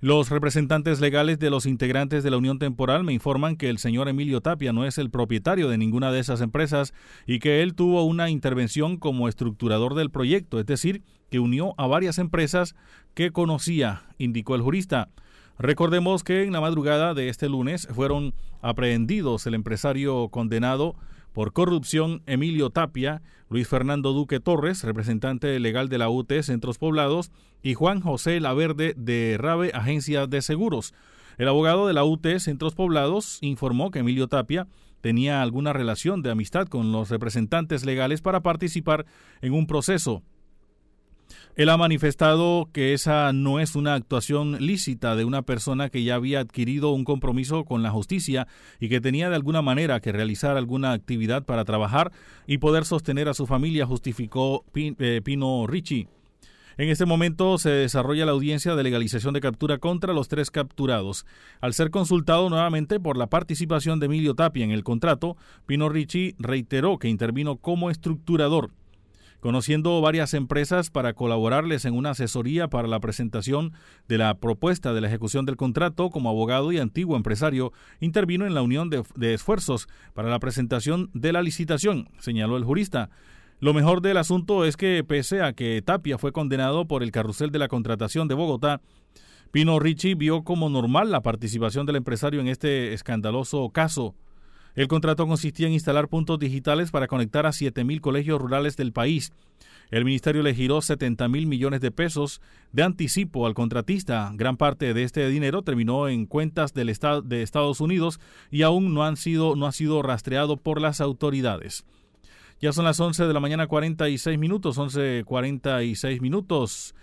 Los 0.00 0.28
representantes 0.28 1.00
legales 1.00 1.38
de 1.38 1.48
los 1.48 1.64
integrantes 1.64 2.22
de 2.22 2.30
la 2.30 2.36
Unión 2.36 2.58
Temporal 2.58 3.02
me 3.02 3.14
informan 3.14 3.56
que 3.56 3.70
el 3.70 3.78
señor 3.78 4.10
Emilio 4.10 4.42
Tapia 4.42 4.74
no 4.74 4.84
es 4.84 4.98
el 4.98 5.10
propietario 5.10 5.70
de 5.70 5.78
ninguna 5.78 6.12
de 6.12 6.20
esas 6.20 6.42
empresas 6.42 6.92
y 7.26 7.38
que 7.38 7.62
él 7.62 7.74
tuvo 7.74 8.04
una 8.04 8.28
intervención 8.28 8.98
como 8.98 9.26
estructurador 9.26 9.94
del 9.94 10.10
proyecto, 10.10 10.60
es 10.60 10.66
decir, 10.66 11.02
que 11.30 11.38
unió 11.38 11.74
a 11.78 11.86
varias 11.86 12.18
empresas 12.18 12.74
que 13.14 13.30
conocía, 13.30 14.02
indicó 14.18 14.54
el 14.54 14.60
jurista. 14.60 15.08
Recordemos 15.58 16.22
que 16.24 16.44
en 16.44 16.52
la 16.52 16.60
madrugada 16.60 17.14
de 17.14 17.30
este 17.30 17.48
lunes 17.48 17.88
fueron 17.90 18.34
aprehendidos 18.60 19.46
el 19.46 19.54
empresario 19.54 20.28
condenado 20.28 20.94
por 21.36 21.52
corrupción 21.52 22.22
Emilio 22.24 22.70
Tapia, 22.70 23.20
Luis 23.50 23.68
Fernando 23.68 24.14
Duque 24.14 24.40
Torres, 24.40 24.82
representante 24.84 25.60
legal 25.60 25.90
de 25.90 25.98
la 25.98 26.08
UT 26.08 26.32
Centros 26.40 26.78
Poblados, 26.78 27.30
y 27.62 27.74
Juan 27.74 28.00
José 28.00 28.40
Laverde 28.40 28.94
de 28.96 29.36
Rabe 29.38 29.70
Agencia 29.74 30.26
de 30.26 30.40
Seguros. 30.40 30.94
El 31.36 31.48
abogado 31.48 31.86
de 31.86 31.92
la 31.92 32.04
UT 32.04 32.26
Centros 32.38 32.74
Poblados 32.74 33.36
informó 33.42 33.90
que 33.90 33.98
Emilio 33.98 34.28
Tapia 34.28 34.66
tenía 35.02 35.42
alguna 35.42 35.74
relación 35.74 36.22
de 36.22 36.30
amistad 36.30 36.68
con 36.68 36.90
los 36.90 37.10
representantes 37.10 37.84
legales 37.84 38.22
para 38.22 38.40
participar 38.40 39.04
en 39.42 39.52
un 39.52 39.66
proceso 39.66 40.22
él 41.56 41.70
ha 41.70 41.76
manifestado 41.76 42.68
que 42.72 42.92
esa 42.92 43.32
no 43.32 43.60
es 43.60 43.76
una 43.76 43.94
actuación 43.94 44.58
lícita 44.60 45.16
de 45.16 45.24
una 45.24 45.42
persona 45.42 45.88
que 45.88 46.04
ya 46.04 46.14
había 46.14 46.40
adquirido 46.40 46.90
un 46.90 47.04
compromiso 47.04 47.64
con 47.64 47.82
la 47.82 47.90
justicia 47.90 48.46
y 48.78 48.88
que 48.88 49.00
tenía 49.00 49.30
de 49.30 49.36
alguna 49.36 49.62
manera 49.62 50.00
que 50.00 50.12
realizar 50.12 50.56
alguna 50.56 50.92
actividad 50.92 51.44
para 51.44 51.64
trabajar 51.64 52.12
y 52.46 52.58
poder 52.58 52.84
sostener 52.84 53.28
a 53.28 53.34
su 53.34 53.46
familia, 53.46 53.86
justificó 53.86 54.64
eh, 54.74 55.20
Pino 55.24 55.66
Ricci. 55.66 56.08
En 56.78 56.90
este 56.90 57.06
momento 57.06 57.56
se 57.56 57.70
desarrolla 57.70 58.26
la 58.26 58.32
audiencia 58.32 58.76
de 58.76 58.82
legalización 58.82 59.32
de 59.32 59.40
captura 59.40 59.78
contra 59.78 60.12
los 60.12 60.28
tres 60.28 60.50
capturados. 60.50 61.24
Al 61.62 61.72
ser 61.72 61.90
consultado 61.90 62.50
nuevamente 62.50 63.00
por 63.00 63.16
la 63.16 63.28
participación 63.28 63.98
de 63.98 64.06
Emilio 64.06 64.34
Tapia 64.34 64.62
en 64.62 64.72
el 64.72 64.84
contrato, 64.84 65.38
Pino 65.64 65.88
Ricci 65.88 66.34
reiteró 66.38 66.98
que 66.98 67.08
intervino 67.08 67.56
como 67.56 67.88
estructurador 67.88 68.72
conociendo 69.46 70.00
varias 70.00 70.34
empresas 70.34 70.90
para 70.90 71.12
colaborarles 71.12 71.84
en 71.84 71.94
una 71.94 72.10
asesoría 72.10 72.66
para 72.66 72.88
la 72.88 72.98
presentación 72.98 73.74
de 74.08 74.18
la 74.18 74.34
propuesta 74.34 74.92
de 74.92 75.00
la 75.00 75.06
ejecución 75.06 75.46
del 75.46 75.54
contrato 75.54 76.10
como 76.10 76.30
abogado 76.30 76.72
y 76.72 76.78
antiguo 76.78 77.16
empresario, 77.16 77.72
intervino 78.00 78.44
en 78.44 78.54
la 78.54 78.62
unión 78.62 78.90
de, 78.90 79.34
esfuerzos 79.34 79.86
para 80.14 80.30
la 80.30 80.40
presentación 80.40 81.10
de 81.14 81.32
la 81.32 81.42
licitación, 81.42 82.08
señaló 82.18 82.56
el 82.56 82.64
jurista. 82.64 83.08
Lo 83.60 83.72
mejor 83.72 84.02
del 84.02 84.16
asunto 84.16 84.64
es 84.64 84.76
que, 84.76 85.04
pese 85.06 85.40
a 85.42 85.52
que 85.52 85.80
Tapia 85.80 86.18
fue 86.18 86.32
condenado 86.32 86.88
por 86.88 87.04
el 87.04 87.12
carrusel 87.12 87.52
de 87.52 87.60
la 87.60 87.68
contratación 87.68 88.26
de 88.26 88.34
Bogotá, 88.34 88.80
Pino 89.52 89.78
Ricci 89.78 90.14
vio 90.14 90.42
como 90.42 90.70
normal 90.70 91.12
la 91.12 91.22
participación 91.22 91.86
del 91.86 91.94
empresario 91.94 92.40
en 92.40 92.48
este 92.48 92.94
escandaloso 92.94 93.70
caso. 93.70 94.16
El 94.76 94.88
contrato 94.88 95.26
consistía 95.26 95.66
en 95.66 95.72
instalar 95.72 96.06
puntos 96.08 96.38
digitales 96.38 96.90
para 96.90 97.08
conectar 97.08 97.46
a 97.46 97.50
7.000 97.50 98.00
colegios 98.00 98.40
rurales 98.40 98.76
del 98.76 98.92
país. 98.92 99.32
El 99.90 100.04
ministerio 100.04 100.42
le 100.42 100.54
giró 100.54 100.82
70 100.82 101.28
mil 101.28 101.46
millones 101.46 101.80
de 101.80 101.90
pesos 101.90 102.42
de 102.72 102.82
anticipo 102.82 103.46
al 103.46 103.54
contratista. 103.54 104.30
Gran 104.34 104.56
parte 104.56 104.92
de 104.94 105.04
este 105.04 105.28
dinero 105.28 105.62
terminó 105.62 106.08
en 106.08 106.26
cuentas 106.26 106.74
del 106.74 106.88
estado 106.88 107.22
de 107.22 107.42
Estados 107.42 107.80
Unidos 107.80 108.20
y 108.50 108.62
aún 108.62 108.92
no, 108.94 109.04
han 109.04 109.16
sido, 109.16 109.56
no 109.56 109.66
ha 109.66 109.72
sido 109.72 110.02
rastreado 110.02 110.56
por 110.56 110.80
las 110.80 111.00
autoridades. 111.00 111.84
Ya 112.60 112.72
son 112.72 112.84
las 112.84 112.98
11 112.98 113.26
de 113.26 113.32
la 113.32 113.40
mañana 113.40 113.66
46 113.68 114.38
minutos, 114.38 114.76
11.46 114.78 116.20
minutos 116.20 116.94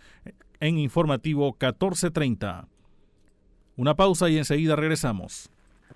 en 0.59 0.77
informativo 0.77 1.57
14.30. 1.57 2.67
Una 3.77 3.95
pausa 3.95 4.29
y 4.29 4.37
enseguida 4.37 4.75
regresamos. 4.75 5.52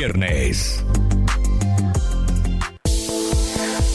viernes. 0.00 0.82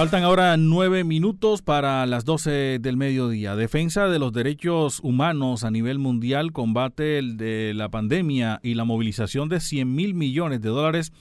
Faltan 0.00 0.24
ahora 0.24 0.56
nueve 0.56 1.04
minutos 1.04 1.60
para 1.60 2.06
las 2.06 2.24
doce 2.24 2.78
del 2.80 2.96
mediodía. 2.96 3.54
Defensa 3.54 4.08
de 4.08 4.18
los 4.18 4.32
derechos 4.32 4.98
humanos 5.00 5.62
a 5.62 5.70
nivel 5.70 5.98
mundial, 5.98 6.52
combate 6.52 7.18
el 7.18 7.36
de 7.36 7.74
la 7.74 7.90
pandemia 7.90 8.60
y 8.62 8.76
la 8.76 8.84
movilización 8.84 9.50
de 9.50 9.60
100 9.60 9.94
mil 9.94 10.14
millones 10.14 10.62
de 10.62 10.70
dólares 10.70 11.12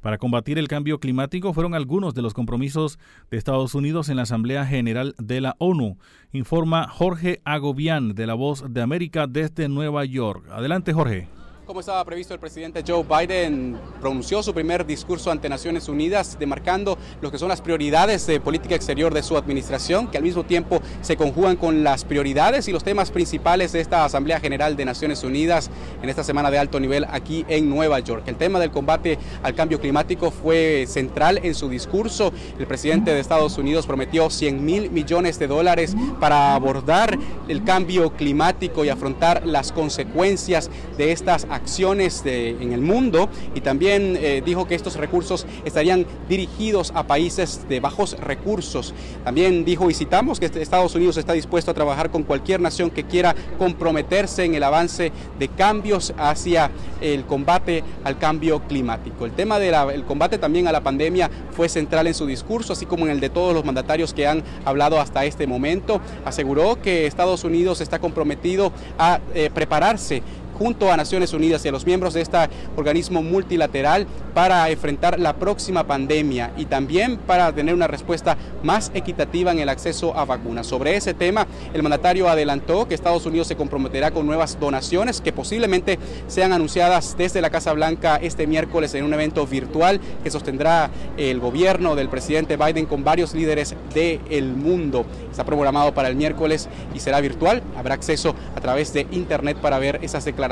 para 0.00 0.18
combatir 0.18 0.58
el 0.58 0.66
cambio 0.66 0.98
climático 0.98 1.52
fueron 1.52 1.76
algunos 1.76 2.12
de 2.12 2.22
los 2.22 2.34
compromisos 2.34 2.98
de 3.30 3.36
Estados 3.36 3.76
Unidos 3.76 4.08
en 4.08 4.16
la 4.16 4.22
Asamblea 4.22 4.66
General 4.66 5.14
de 5.16 5.40
la 5.40 5.54
ONU, 5.60 5.96
informa 6.32 6.88
Jorge 6.88 7.40
Agobián 7.44 8.16
de 8.16 8.26
La 8.26 8.34
Voz 8.34 8.64
de 8.68 8.82
América 8.82 9.28
desde 9.28 9.68
Nueva 9.68 10.04
York. 10.04 10.48
Adelante, 10.50 10.92
Jorge. 10.92 11.28
Como 11.66 11.80
estaba 11.80 12.04
previsto, 12.04 12.34
el 12.34 12.40
presidente 12.40 12.84
Joe 12.86 13.02
Biden 13.04 13.78
pronunció 13.98 14.42
su 14.42 14.52
primer 14.52 14.84
discurso 14.84 15.30
ante 15.30 15.48
Naciones 15.48 15.88
Unidas, 15.88 16.36
demarcando 16.38 16.98
lo 17.22 17.30
que 17.30 17.38
son 17.38 17.48
las 17.48 17.62
prioridades 17.62 18.26
de 18.26 18.38
política 18.38 18.74
exterior 18.74 19.14
de 19.14 19.22
su 19.22 19.34
administración, 19.34 20.08
que 20.08 20.18
al 20.18 20.24
mismo 20.24 20.44
tiempo 20.44 20.82
se 21.00 21.16
conjugan 21.16 21.56
con 21.56 21.82
las 21.82 22.04
prioridades 22.04 22.68
y 22.68 22.72
los 22.72 22.84
temas 22.84 23.10
principales 23.10 23.72
de 23.72 23.80
esta 23.80 24.04
Asamblea 24.04 24.40
General 24.40 24.76
de 24.76 24.84
Naciones 24.84 25.24
Unidas 25.24 25.70
en 26.02 26.10
esta 26.10 26.22
semana 26.22 26.50
de 26.50 26.58
alto 26.58 26.78
nivel 26.78 27.06
aquí 27.10 27.46
en 27.48 27.70
Nueva 27.70 27.98
York. 28.00 28.24
El 28.26 28.36
tema 28.36 28.60
del 28.60 28.70
combate 28.70 29.18
al 29.42 29.54
cambio 29.54 29.80
climático 29.80 30.30
fue 30.30 30.84
central 30.86 31.40
en 31.42 31.54
su 31.54 31.70
discurso. 31.70 32.30
El 32.58 32.66
presidente 32.66 33.14
de 33.14 33.20
Estados 33.20 33.56
Unidos 33.56 33.86
prometió 33.86 34.28
100 34.28 34.62
mil 34.62 34.90
millones 34.90 35.38
de 35.38 35.46
dólares 35.46 35.96
para 36.20 36.54
abordar 36.54 37.18
el 37.48 37.64
cambio 37.64 38.10
climático 38.10 38.84
y 38.84 38.90
afrontar 38.90 39.46
las 39.46 39.72
consecuencias 39.72 40.68
de 40.98 41.12
estas 41.12 41.46
acciones 41.54 42.22
en 42.24 42.72
el 42.72 42.80
mundo 42.80 43.28
y 43.54 43.60
también 43.60 44.18
eh, 44.20 44.42
dijo 44.44 44.66
que 44.66 44.74
estos 44.74 44.96
recursos 44.96 45.46
estarían 45.64 46.06
dirigidos 46.28 46.92
a 46.94 47.06
países 47.06 47.68
de 47.68 47.80
bajos 47.80 48.18
recursos. 48.18 48.94
También 49.24 49.64
dijo 49.64 49.90
y 49.90 49.94
citamos 49.94 50.40
que 50.40 50.46
Estados 50.46 50.94
Unidos 50.94 51.16
está 51.16 51.32
dispuesto 51.32 51.70
a 51.70 51.74
trabajar 51.74 52.10
con 52.10 52.22
cualquier 52.22 52.60
nación 52.60 52.90
que 52.90 53.04
quiera 53.04 53.34
comprometerse 53.58 54.44
en 54.44 54.54
el 54.54 54.62
avance 54.62 55.12
de 55.38 55.48
cambios 55.48 56.14
hacia 56.18 56.70
el 57.00 57.24
combate 57.24 57.84
al 58.04 58.18
cambio 58.18 58.60
climático. 58.66 59.26
El 59.26 59.32
tema 59.32 59.58
del 59.58 60.04
combate 60.04 60.38
también 60.38 60.68
a 60.68 60.72
la 60.72 60.82
pandemia 60.82 61.30
fue 61.52 61.68
central 61.68 62.06
en 62.06 62.14
su 62.14 62.26
discurso, 62.26 62.72
así 62.72 62.86
como 62.86 63.04
en 63.06 63.12
el 63.12 63.20
de 63.20 63.30
todos 63.30 63.54
los 63.54 63.64
mandatarios 63.64 64.14
que 64.14 64.26
han 64.26 64.42
hablado 64.64 65.00
hasta 65.00 65.24
este 65.24 65.46
momento. 65.46 66.00
Aseguró 66.24 66.80
que 66.80 67.06
Estados 67.06 67.44
Unidos 67.44 67.80
está 67.80 67.98
comprometido 67.98 68.72
a 68.98 69.20
eh, 69.34 69.50
prepararse 69.52 70.22
junto 70.58 70.92
a 70.92 70.96
Naciones 70.96 71.32
Unidas 71.32 71.64
y 71.64 71.68
a 71.68 71.72
los 71.72 71.86
miembros 71.86 72.14
de 72.14 72.20
este 72.20 72.38
organismo 72.76 73.22
multilateral 73.22 74.06
para 74.34 74.68
enfrentar 74.70 75.18
la 75.20 75.34
próxima 75.34 75.86
pandemia 75.86 76.52
y 76.56 76.66
también 76.66 77.18
para 77.18 77.52
tener 77.52 77.74
una 77.74 77.86
respuesta 77.86 78.36
más 78.62 78.90
equitativa 78.94 79.52
en 79.52 79.58
el 79.58 79.68
acceso 79.68 80.16
a 80.16 80.24
vacunas. 80.24 80.66
Sobre 80.66 80.96
ese 80.96 81.14
tema, 81.14 81.46
el 81.72 81.82
mandatario 81.82 82.28
adelantó 82.28 82.88
que 82.88 82.94
Estados 82.94 83.26
Unidos 83.26 83.46
se 83.46 83.56
comprometerá 83.56 84.10
con 84.10 84.26
nuevas 84.26 84.58
donaciones 84.58 85.20
que 85.20 85.32
posiblemente 85.32 85.98
sean 86.26 86.52
anunciadas 86.52 87.16
desde 87.16 87.40
la 87.40 87.50
Casa 87.50 87.72
Blanca 87.72 88.16
este 88.16 88.46
miércoles 88.46 88.94
en 88.94 89.04
un 89.04 89.14
evento 89.14 89.46
virtual 89.46 90.00
que 90.22 90.30
sostendrá 90.30 90.90
el 91.16 91.40
gobierno 91.40 91.94
del 91.94 92.08
presidente 92.08 92.56
Biden 92.56 92.86
con 92.86 93.04
varios 93.04 93.34
líderes 93.34 93.74
del 93.94 94.54
mundo. 94.54 95.04
Está 95.30 95.44
programado 95.44 95.94
para 95.94 96.08
el 96.08 96.16
miércoles 96.16 96.68
y 96.94 97.00
será 97.00 97.20
virtual. 97.20 97.62
Habrá 97.76 97.94
acceso 97.94 98.34
a 98.56 98.60
través 98.60 98.92
de 98.92 99.06
internet 99.12 99.58
para 99.58 99.78
ver 99.78 100.00
esas 100.02 100.24
declaraciones 100.24 100.43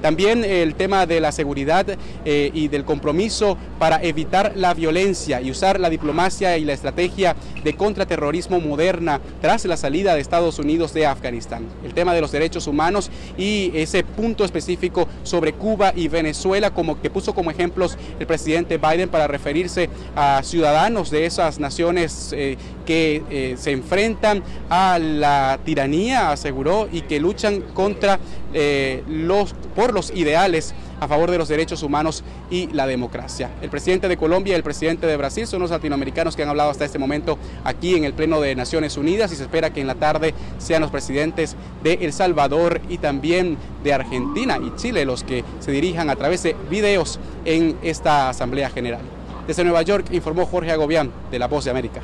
también 0.00 0.44
el 0.44 0.74
tema 0.74 1.06
de 1.06 1.20
la 1.20 1.32
seguridad 1.32 1.86
eh, 2.24 2.50
y 2.52 2.68
del 2.68 2.84
compromiso 2.84 3.56
para 3.78 4.02
evitar 4.02 4.52
la 4.56 4.74
violencia 4.74 5.40
y 5.40 5.50
usar 5.50 5.78
la 5.78 5.90
diplomacia 5.90 6.56
y 6.58 6.64
la 6.64 6.72
estrategia 6.72 7.36
de 7.62 7.74
contraterrorismo 7.74 8.60
moderna 8.60 9.20
tras 9.40 9.64
la 9.64 9.76
salida 9.76 10.14
de 10.14 10.20
Estados 10.20 10.58
Unidos 10.58 10.92
de 10.94 11.06
Afganistán. 11.06 11.66
El 11.84 11.94
tema 11.94 12.14
de 12.14 12.20
los 12.20 12.32
derechos 12.32 12.66
humanos 12.66 13.10
y 13.36 13.70
ese 13.74 14.02
punto 14.02 14.44
específico 14.44 15.06
sobre 15.22 15.52
Cuba 15.52 15.92
y 15.94 16.08
Venezuela 16.08 16.70
como 16.70 17.00
que 17.00 17.10
puso 17.10 17.34
como 17.34 17.50
ejemplos 17.50 17.96
el 18.18 18.26
presidente 18.26 18.78
Biden 18.78 19.08
para 19.08 19.26
referirse 19.26 19.88
a 20.16 20.42
ciudadanos 20.42 21.10
de 21.10 21.26
esas 21.26 21.58
naciones 21.58 22.32
eh, 22.32 22.56
que 22.84 23.22
eh, 23.30 23.56
se 23.58 23.72
enfrentan 23.72 24.42
a 24.70 24.98
la 24.98 25.58
tiranía, 25.64 26.30
aseguró, 26.30 26.88
y 26.90 27.02
que 27.02 27.20
luchan 27.20 27.60
contra 27.74 28.18
eh, 28.54 29.02
los, 29.08 29.54
por 29.74 29.92
los 29.92 30.10
ideales 30.10 30.74
a 31.02 31.08
favor 31.08 31.32
de 31.32 31.38
los 31.38 31.48
derechos 31.48 31.82
humanos 31.82 32.22
y 32.48 32.68
la 32.68 32.86
democracia. 32.86 33.50
El 33.60 33.70
presidente 33.70 34.06
de 34.06 34.16
Colombia 34.16 34.52
y 34.52 34.56
el 34.56 34.62
presidente 34.62 35.06
de 35.06 35.16
Brasil 35.16 35.48
son 35.48 35.60
los 35.60 35.70
latinoamericanos 35.70 36.36
que 36.36 36.44
han 36.44 36.48
hablado 36.48 36.70
hasta 36.70 36.84
este 36.84 36.98
momento 36.98 37.38
aquí 37.64 37.96
en 37.96 38.04
el 38.04 38.12
Pleno 38.12 38.40
de 38.40 38.54
Naciones 38.54 38.96
Unidas 38.96 39.32
y 39.32 39.36
se 39.36 39.42
espera 39.42 39.70
que 39.70 39.80
en 39.80 39.88
la 39.88 39.96
tarde 39.96 40.32
sean 40.58 40.80
los 40.80 40.92
presidentes 40.92 41.56
de 41.82 41.94
El 41.94 42.12
Salvador 42.12 42.80
y 42.88 42.98
también 42.98 43.56
de 43.82 43.92
Argentina 43.92 44.60
y 44.62 44.76
Chile 44.76 45.04
los 45.04 45.24
que 45.24 45.44
se 45.58 45.72
dirijan 45.72 46.08
a 46.08 46.14
través 46.14 46.44
de 46.44 46.54
videos 46.70 47.18
en 47.44 47.76
esta 47.82 48.28
Asamblea 48.28 48.70
General. 48.70 49.00
Desde 49.48 49.64
Nueva 49.64 49.82
York 49.82 50.06
informó 50.12 50.46
Jorge 50.46 50.70
Agobián 50.70 51.10
de 51.32 51.38
La 51.40 51.48
Voz 51.48 51.64
de 51.64 51.72
América. 51.72 52.00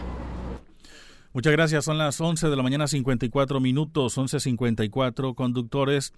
Muchas 1.38 1.52
gracias. 1.52 1.84
Son 1.84 1.98
las 1.98 2.20
11 2.20 2.48
de 2.48 2.56
la 2.56 2.64
mañana 2.64 2.88
54 2.88 3.60
minutos, 3.60 4.18
11.54. 4.18 5.36
Conductores 5.36 6.12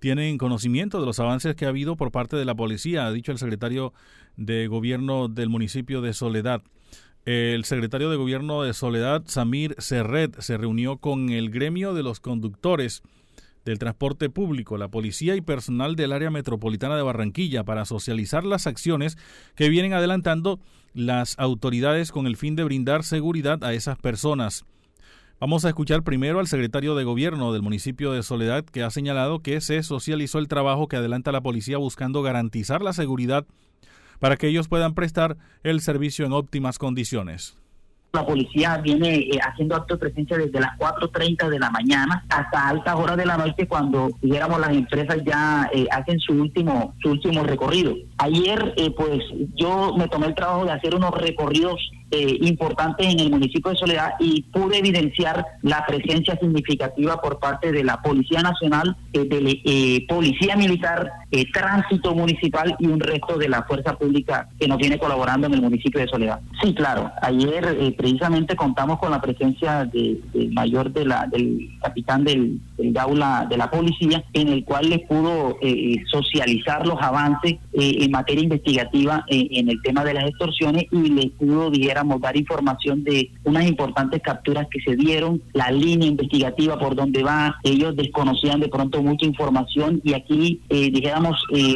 tienen 0.00 0.36
conocimiento 0.36 0.98
de 0.98 1.06
los 1.06 1.20
avances 1.20 1.54
que 1.54 1.64
ha 1.64 1.68
habido 1.68 1.94
por 1.94 2.10
parte 2.10 2.34
de 2.34 2.44
la 2.44 2.56
policía, 2.56 3.06
ha 3.06 3.12
dicho 3.12 3.30
el 3.30 3.38
secretario 3.38 3.92
de 4.36 4.66
gobierno 4.66 5.28
del 5.28 5.48
municipio 5.48 6.02
de 6.02 6.12
Soledad. 6.12 6.60
El 7.24 7.64
secretario 7.64 8.10
de 8.10 8.16
gobierno 8.16 8.64
de 8.64 8.74
Soledad, 8.74 9.22
Samir 9.26 9.76
Serret, 9.78 10.40
se 10.40 10.56
reunió 10.56 10.96
con 10.96 11.30
el 11.30 11.50
gremio 11.50 11.94
de 11.94 12.02
los 12.02 12.18
conductores 12.18 13.04
del 13.64 13.78
transporte 13.78 14.28
público, 14.28 14.76
la 14.76 14.88
policía 14.88 15.36
y 15.36 15.40
personal 15.40 15.94
del 15.94 16.10
área 16.10 16.30
metropolitana 16.30 16.96
de 16.96 17.02
Barranquilla 17.02 17.62
para 17.62 17.84
socializar 17.84 18.42
las 18.42 18.66
acciones 18.66 19.18
que 19.54 19.68
vienen 19.68 19.92
adelantando 19.92 20.58
las 20.94 21.38
autoridades 21.38 22.12
con 22.12 22.26
el 22.26 22.36
fin 22.36 22.56
de 22.56 22.64
brindar 22.64 23.04
seguridad 23.04 23.62
a 23.64 23.74
esas 23.74 23.98
personas. 23.98 24.64
Vamos 25.40 25.64
a 25.64 25.68
escuchar 25.68 26.04
primero 26.04 26.38
al 26.38 26.46
secretario 26.46 26.94
de 26.94 27.04
Gobierno 27.04 27.52
del 27.52 27.60
municipio 27.60 28.12
de 28.12 28.22
Soledad 28.22 28.64
que 28.64 28.82
ha 28.82 28.90
señalado 28.90 29.40
que 29.40 29.60
se 29.60 29.82
socializó 29.82 30.38
el 30.38 30.48
trabajo 30.48 30.88
que 30.88 30.96
adelanta 30.96 31.32
la 31.32 31.42
policía 31.42 31.76
buscando 31.76 32.22
garantizar 32.22 32.82
la 32.82 32.92
seguridad 32.92 33.44
para 34.20 34.36
que 34.36 34.46
ellos 34.46 34.68
puedan 34.68 34.94
prestar 34.94 35.36
el 35.64 35.80
servicio 35.80 36.24
en 36.24 36.32
óptimas 36.32 36.78
condiciones. 36.78 37.56
La 38.14 38.24
policía 38.24 38.78
viene 38.78 39.16
eh, 39.16 39.38
haciendo 39.44 39.74
acto 39.74 39.94
de 39.94 40.00
presencia 40.00 40.38
desde 40.38 40.60
las 40.60 40.78
4.30 40.78 41.48
de 41.48 41.58
la 41.58 41.68
mañana 41.68 42.24
hasta 42.28 42.68
altas 42.68 42.94
horas 42.94 43.16
de 43.16 43.26
la 43.26 43.36
noche 43.36 43.66
cuando, 43.66 44.10
dijéramos, 44.22 44.60
las 44.60 44.70
empresas 44.70 45.18
ya 45.26 45.68
eh, 45.72 45.86
hacen 45.90 46.20
su 46.20 46.32
último, 46.32 46.94
su 47.02 47.10
último 47.10 47.42
recorrido. 47.42 47.92
Ayer, 48.18 48.72
eh, 48.76 48.92
pues, 48.96 49.20
yo 49.56 49.94
me 49.98 50.06
tomé 50.06 50.28
el 50.28 50.34
trabajo 50.36 50.64
de 50.64 50.70
hacer 50.70 50.94
unos 50.94 51.10
recorridos 51.10 51.80
eh, 52.10 52.38
importantes 52.42 53.12
en 53.12 53.18
el 53.18 53.30
municipio 53.30 53.72
de 53.72 53.76
Soledad 53.76 54.12
y 54.20 54.42
pude 54.42 54.78
evidenciar 54.78 55.44
la 55.62 55.84
presencia 55.84 56.38
significativa 56.38 57.20
por 57.20 57.40
parte 57.40 57.72
de 57.72 57.82
la 57.82 58.00
Policía 58.02 58.40
Nacional, 58.40 58.96
eh, 59.12 59.24
de 59.24 59.60
eh, 59.64 60.06
Policía 60.06 60.54
Militar, 60.54 61.10
Tránsito 61.52 62.14
Municipal 62.14 62.76
y 62.78 62.86
un 62.86 63.00
resto 63.00 63.36
de 63.36 63.48
la 63.48 63.64
fuerza 63.64 63.98
pública 63.98 64.48
que 64.60 64.68
nos 64.68 64.78
viene 64.78 64.98
colaborando 64.98 65.48
en 65.48 65.54
el 65.54 65.62
municipio 65.62 66.00
de 66.00 66.06
Soledad. 66.06 66.40
Sí, 66.62 66.72
claro, 66.74 67.10
ayer 67.22 67.92
precisamente 67.96 68.54
contamos 68.54 69.00
con 69.00 69.10
la 69.10 69.20
presencia 69.20 69.84
del 69.84 70.22
mayor 70.52 70.92
de 70.92 71.06
la, 71.06 71.26
del 71.26 71.70
capitán 71.82 72.22
del, 72.22 72.60
del 72.76 72.92
gaula 72.92 73.48
de 73.50 73.56
la 73.56 73.68
policía, 73.68 74.22
en 74.32 74.46
el 74.46 74.64
cual 74.64 74.88
le 74.90 75.00
pudo 75.00 75.58
socializar 76.08 76.86
los 76.86 77.02
avances 77.02 77.56
en 77.72 78.10
materia 78.12 78.44
investigativa 78.44 79.24
en 79.26 79.68
el 79.68 79.82
tema 79.82 80.04
de 80.04 80.14
las 80.14 80.28
extorsiones 80.28 80.84
y 80.92 81.10
le 81.10 81.30
pudo, 81.30 81.72
dijera, 81.94 82.18
dar 82.20 82.36
información 82.36 83.04
de 83.04 83.30
unas 83.44 83.66
importantes 83.66 84.20
capturas 84.22 84.66
que 84.70 84.80
se 84.80 84.96
dieron, 84.96 85.42
la 85.52 85.70
línea 85.70 86.08
investigativa 86.08 86.78
por 86.78 86.94
donde 86.94 87.22
va, 87.22 87.56
ellos 87.62 87.94
desconocían 87.96 88.60
de 88.60 88.68
pronto 88.68 89.02
mucha 89.02 89.26
información 89.26 90.00
y 90.04 90.14
aquí, 90.14 90.60
eh, 90.68 90.90
dijéramos, 90.90 91.42
eh, 91.54 91.74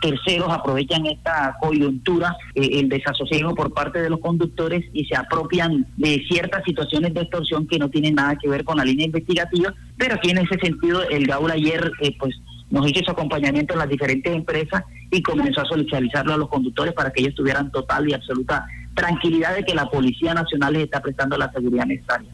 terceros 0.00 0.48
aprovechan 0.50 1.06
esta 1.06 1.56
coyuntura, 1.60 2.36
eh, 2.54 2.80
el 2.80 2.88
desasosiego 2.88 3.54
por 3.54 3.72
parte 3.72 4.00
de 4.00 4.10
los 4.10 4.20
conductores 4.20 4.84
y 4.92 5.04
se 5.04 5.16
apropian 5.16 5.86
de 5.96 6.22
ciertas 6.28 6.62
situaciones 6.64 7.14
de 7.14 7.22
extorsión 7.22 7.66
que 7.66 7.78
no 7.78 7.88
tienen 7.90 8.14
nada 8.14 8.36
que 8.36 8.48
ver 8.48 8.64
con 8.64 8.78
la 8.78 8.84
línea 8.84 9.06
investigativa, 9.06 9.74
pero 9.96 10.14
aquí 10.14 10.30
en 10.30 10.38
ese 10.38 10.58
sentido 10.60 11.02
el 11.08 11.26
Gaula 11.26 11.54
ayer, 11.54 11.90
pues, 12.18 12.34
nos 12.70 12.88
hizo 12.88 13.04
su 13.04 13.10
acompañamiento 13.10 13.74
en 13.74 13.80
las 13.80 13.88
diferentes 13.88 14.32
empresas 14.32 14.84
y 15.10 15.20
comenzó 15.22 15.60
a 15.60 15.64
socializarlo 15.64 16.34
a 16.34 16.36
los 16.36 16.48
conductores 16.48 16.94
para 16.94 17.10
que 17.10 17.22
ellos 17.22 17.34
tuvieran 17.34 17.70
total 17.72 18.08
y 18.08 18.14
absoluta 18.14 18.64
tranquilidad 18.94 19.54
de 19.54 19.64
que 19.64 19.74
la 19.74 19.88
Policía 19.88 20.34
Nacional 20.34 20.72
les 20.74 20.84
está 20.84 21.00
prestando 21.00 21.36
la 21.36 21.50
seguridad 21.52 21.86
necesaria. 21.86 22.30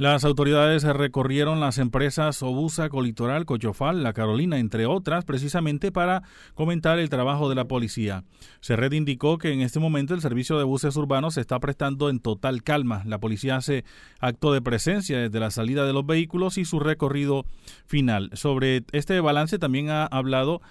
Las 0.00 0.24
autoridades 0.24 0.84
recorrieron 0.84 1.60
las 1.60 1.76
empresas 1.76 2.42
Obusa, 2.42 2.88
Colitoral, 2.88 3.44
Cochofal, 3.44 4.02
La 4.02 4.14
Carolina, 4.14 4.58
entre 4.58 4.86
otras, 4.86 5.26
precisamente 5.26 5.92
para 5.92 6.22
comentar 6.54 6.98
el 6.98 7.10
trabajo 7.10 7.50
de 7.50 7.54
la 7.54 7.66
policía. 7.66 8.24
Serred 8.62 8.92
indicó 8.92 9.36
que 9.36 9.52
en 9.52 9.60
este 9.60 9.78
momento 9.78 10.14
el 10.14 10.22
servicio 10.22 10.56
de 10.56 10.64
buses 10.64 10.96
urbanos 10.96 11.34
se 11.34 11.42
está 11.42 11.60
prestando 11.60 12.08
en 12.08 12.18
total 12.18 12.62
calma. 12.62 13.02
La 13.04 13.18
policía 13.18 13.56
hace 13.56 13.84
acto 14.20 14.54
de 14.54 14.62
presencia 14.62 15.18
desde 15.18 15.38
la 15.38 15.50
salida 15.50 15.84
de 15.84 15.92
los 15.92 16.06
vehículos 16.06 16.56
y 16.56 16.64
su 16.64 16.80
recorrido 16.80 17.44
final. 17.84 18.30
Sobre 18.32 18.84
este 18.92 19.20
balance 19.20 19.58
también 19.58 19.90
ha 19.90 20.06
hablado 20.06 20.62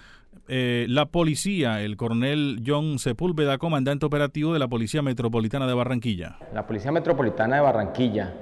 eh, 0.52 0.86
la 0.88 1.06
policía, 1.06 1.80
el 1.80 1.96
coronel 1.96 2.64
John 2.66 2.98
Sepúlveda, 2.98 3.56
comandante 3.58 4.04
operativo 4.04 4.52
de 4.52 4.58
la 4.58 4.66
Policía 4.66 5.00
Metropolitana 5.00 5.68
de 5.68 5.74
Barranquilla. 5.74 6.38
La 6.52 6.66
Policía 6.66 6.90
Metropolitana 6.90 7.54
de 7.54 7.62
Barranquilla 7.62 8.34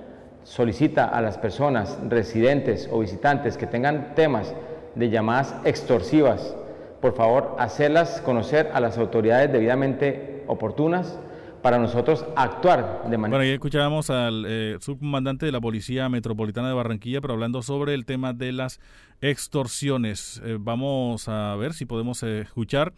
solicita 0.42 1.04
a 1.04 1.20
las 1.20 1.36
personas 1.36 1.98
residentes 2.08 2.88
o 2.90 3.00
visitantes 3.00 3.58
que 3.58 3.66
tengan 3.66 4.14
temas 4.14 4.54
de 4.94 5.10
llamadas 5.10 5.54
extorsivas, 5.66 6.56
por 7.02 7.14
favor, 7.14 7.56
hacerlas 7.58 8.22
conocer 8.22 8.70
a 8.72 8.80
las 8.80 8.96
autoridades 8.96 9.52
debidamente 9.52 10.44
oportunas 10.46 11.18
para 11.62 11.78
nosotros 11.78 12.24
actuar 12.36 13.02
de 13.10 13.18
manera... 13.18 13.36
Bueno, 13.36 13.42
ahí 13.42 13.50
escuchábamos 13.50 14.08
al 14.08 14.44
eh, 14.48 14.76
subcomandante 14.80 15.44
de 15.44 15.52
la 15.52 15.60
Policía 15.60 16.08
Metropolitana 16.08 16.68
de 16.68 16.74
Barranquilla, 16.74 17.20
pero 17.20 17.34
hablando 17.34 17.60
sobre 17.60 17.92
el 17.94 18.06
tema 18.06 18.32
de 18.32 18.52
las 18.52 18.80
extorsiones. 19.20 20.40
Eh, 20.44 20.56
vamos 20.58 21.28
a 21.28 21.56
ver 21.56 21.74
si 21.74 21.84
podemos 21.84 22.22
escuchar 22.22 22.92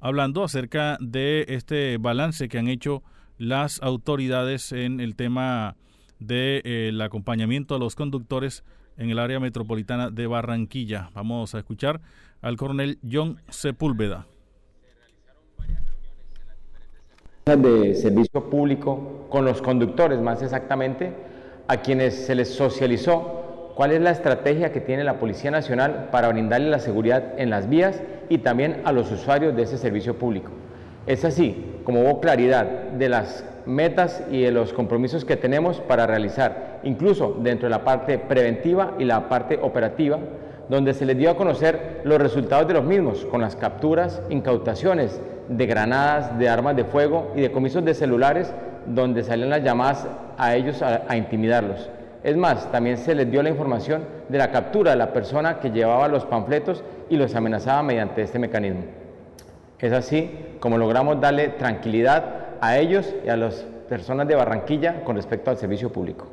hablando 0.00 0.44
acerca 0.44 0.96
de 1.00 1.46
este 1.48 1.98
balance 1.98 2.48
que 2.48 2.58
han 2.58 2.68
hecho 2.68 3.02
las 3.38 3.82
autoridades 3.82 4.72
en 4.72 5.00
el 5.00 5.16
tema 5.16 5.76
del 6.18 6.62
de, 6.62 6.62
eh, 6.64 7.02
acompañamiento 7.02 7.74
a 7.74 7.78
los 7.78 7.94
conductores 7.94 8.64
en 8.96 9.10
el 9.10 9.18
área 9.18 9.40
metropolitana 9.40 10.10
de 10.10 10.26
Barranquilla. 10.26 11.10
Vamos 11.14 11.54
a 11.54 11.58
escuchar 11.58 12.00
al 12.40 12.56
coronel 12.56 12.98
John 13.10 13.40
Sepúlveda. 13.48 14.26
de 17.46 17.94
servicio 17.94 18.50
público 18.50 19.28
con 19.30 19.44
los 19.44 19.62
conductores 19.62 20.20
más 20.20 20.42
exactamente, 20.42 21.12
a 21.68 21.76
quienes 21.76 22.26
se 22.26 22.34
les 22.34 22.52
socializó 22.52 23.45
cuál 23.76 23.92
es 23.92 24.00
la 24.00 24.10
estrategia 24.10 24.72
que 24.72 24.80
tiene 24.80 25.04
la 25.04 25.18
Policía 25.18 25.50
Nacional 25.50 26.08
para 26.10 26.28
brindarle 26.28 26.70
la 26.70 26.78
seguridad 26.78 27.38
en 27.38 27.50
las 27.50 27.68
vías 27.68 28.02
y 28.30 28.38
también 28.38 28.80
a 28.84 28.90
los 28.90 29.12
usuarios 29.12 29.54
de 29.54 29.62
ese 29.62 29.76
servicio 29.76 30.18
público. 30.18 30.50
Es 31.06 31.24
así 31.26 31.76
como 31.84 32.00
hubo 32.00 32.20
claridad 32.20 32.64
de 32.64 33.08
las 33.10 33.44
metas 33.66 34.24
y 34.30 34.42
de 34.42 34.50
los 34.50 34.72
compromisos 34.72 35.26
que 35.26 35.36
tenemos 35.36 35.80
para 35.80 36.06
realizar, 36.06 36.80
incluso 36.84 37.36
dentro 37.40 37.66
de 37.66 37.70
la 37.70 37.84
parte 37.84 38.18
preventiva 38.18 38.94
y 38.98 39.04
la 39.04 39.28
parte 39.28 39.58
operativa, 39.60 40.18
donde 40.70 40.94
se 40.94 41.04
les 41.04 41.18
dio 41.18 41.30
a 41.30 41.36
conocer 41.36 42.00
los 42.04 42.18
resultados 42.18 42.66
de 42.66 42.74
los 42.74 42.84
mismos, 42.84 43.26
con 43.26 43.42
las 43.42 43.56
capturas, 43.56 44.22
incautaciones 44.30 45.20
de 45.48 45.66
granadas, 45.66 46.38
de 46.38 46.48
armas 46.48 46.76
de 46.76 46.84
fuego 46.84 47.32
y 47.36 47.42
de 47.42 47.52
comisos 47.52 47.84
de 47.84 47.92
celulares, 47.92 48.52
donde 48.86 49.22
salen 49.22 49.50
las 49.50 49.62
llamadas 49.62 50.06
a 50.38 50.54
ellos 50.54 50.82
a, 50.82 51.16
intimidarlos. 51.16 51.90
Es 52.26 52.36
más, 52.36 52.72
también 52.72 52.98
se 52.98 53.14
les 53.14 53.30
dio 53.30 53.40
la 53.40 53.50
información 53.50 54.04
de 54.28 54.38
la 54.38 54.50
captura 54.50 54.90
de 54.90 54.96
la 54.96 55.12
persona 55.12 55.60
que 55.60 55.70
llevaba 55.70 56.08
los 56.08 56.24
panfletos 56.24 56.82
y 57.08 57.16
los 57.16 57.32
amenazaba 57.36 57.84
mediante 57.84 58.20
este 58.20 58.40
mecanismo. 58.40 58.82
Es 59.78 59.92
así 59.92 60.32
como 60.58 60.76
logramos 60.76 61.20
darle 61.20 61.50
tranquilidad 61.50 62.56
a 62.60 62.78
ellos 62.78 63.06
y 63.24 63.28
a 63.28 63.36
las 63.36 63.64
personas 63.88 64.26
de 64.26 64.34
Barranquilla 64.34 65.04
con 65.04 65.14
respecto 65.14 65.52
al 65.52 65.56
servicio 65.56 65.92
público. 65.92 66.26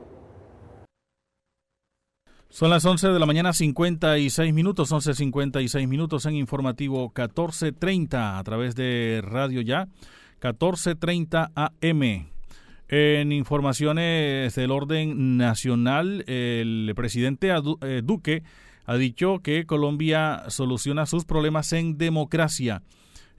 Son 2.49 2.71
las 2.71 2.83
11 2.83 3.09
de 3.09 3.19
la 3.19 3.27
mañana, 3.27 3.53
56 3.53 4.51
minutos, 4.51 4.91
11.56 4.91 5.87
minutos 5.87 6.25
en 6.25 6.33
informativo 6.33 7.11
1430 7.15 8.39
a 8.39 8.43
través 8.43 8.73
de 8.73 9.21
Radio 9.23 9.61
Ya, 9.61 9.85
1430 10.41 11.51
AM. 11.53 12.32
En 12.89 13.31
informaciones 13.31 14.55
del 14.55 14.71
orden 14.71 15.37
nacional, 15.37 16.23
el 16.27 16.91
presidente 16.95 17.49
eh, 17.81 18.01
Duque 18.03 18.43
ha 18.85 18.95
dicho 18.97 19.39
que 19.39 19.65
Colombia 19.65 20.43
soluciona 20.49 21.05
sus 21.05 21.25
problemas 21.25 21.71
en 21.73 21.97
democracia. 21.97 22.81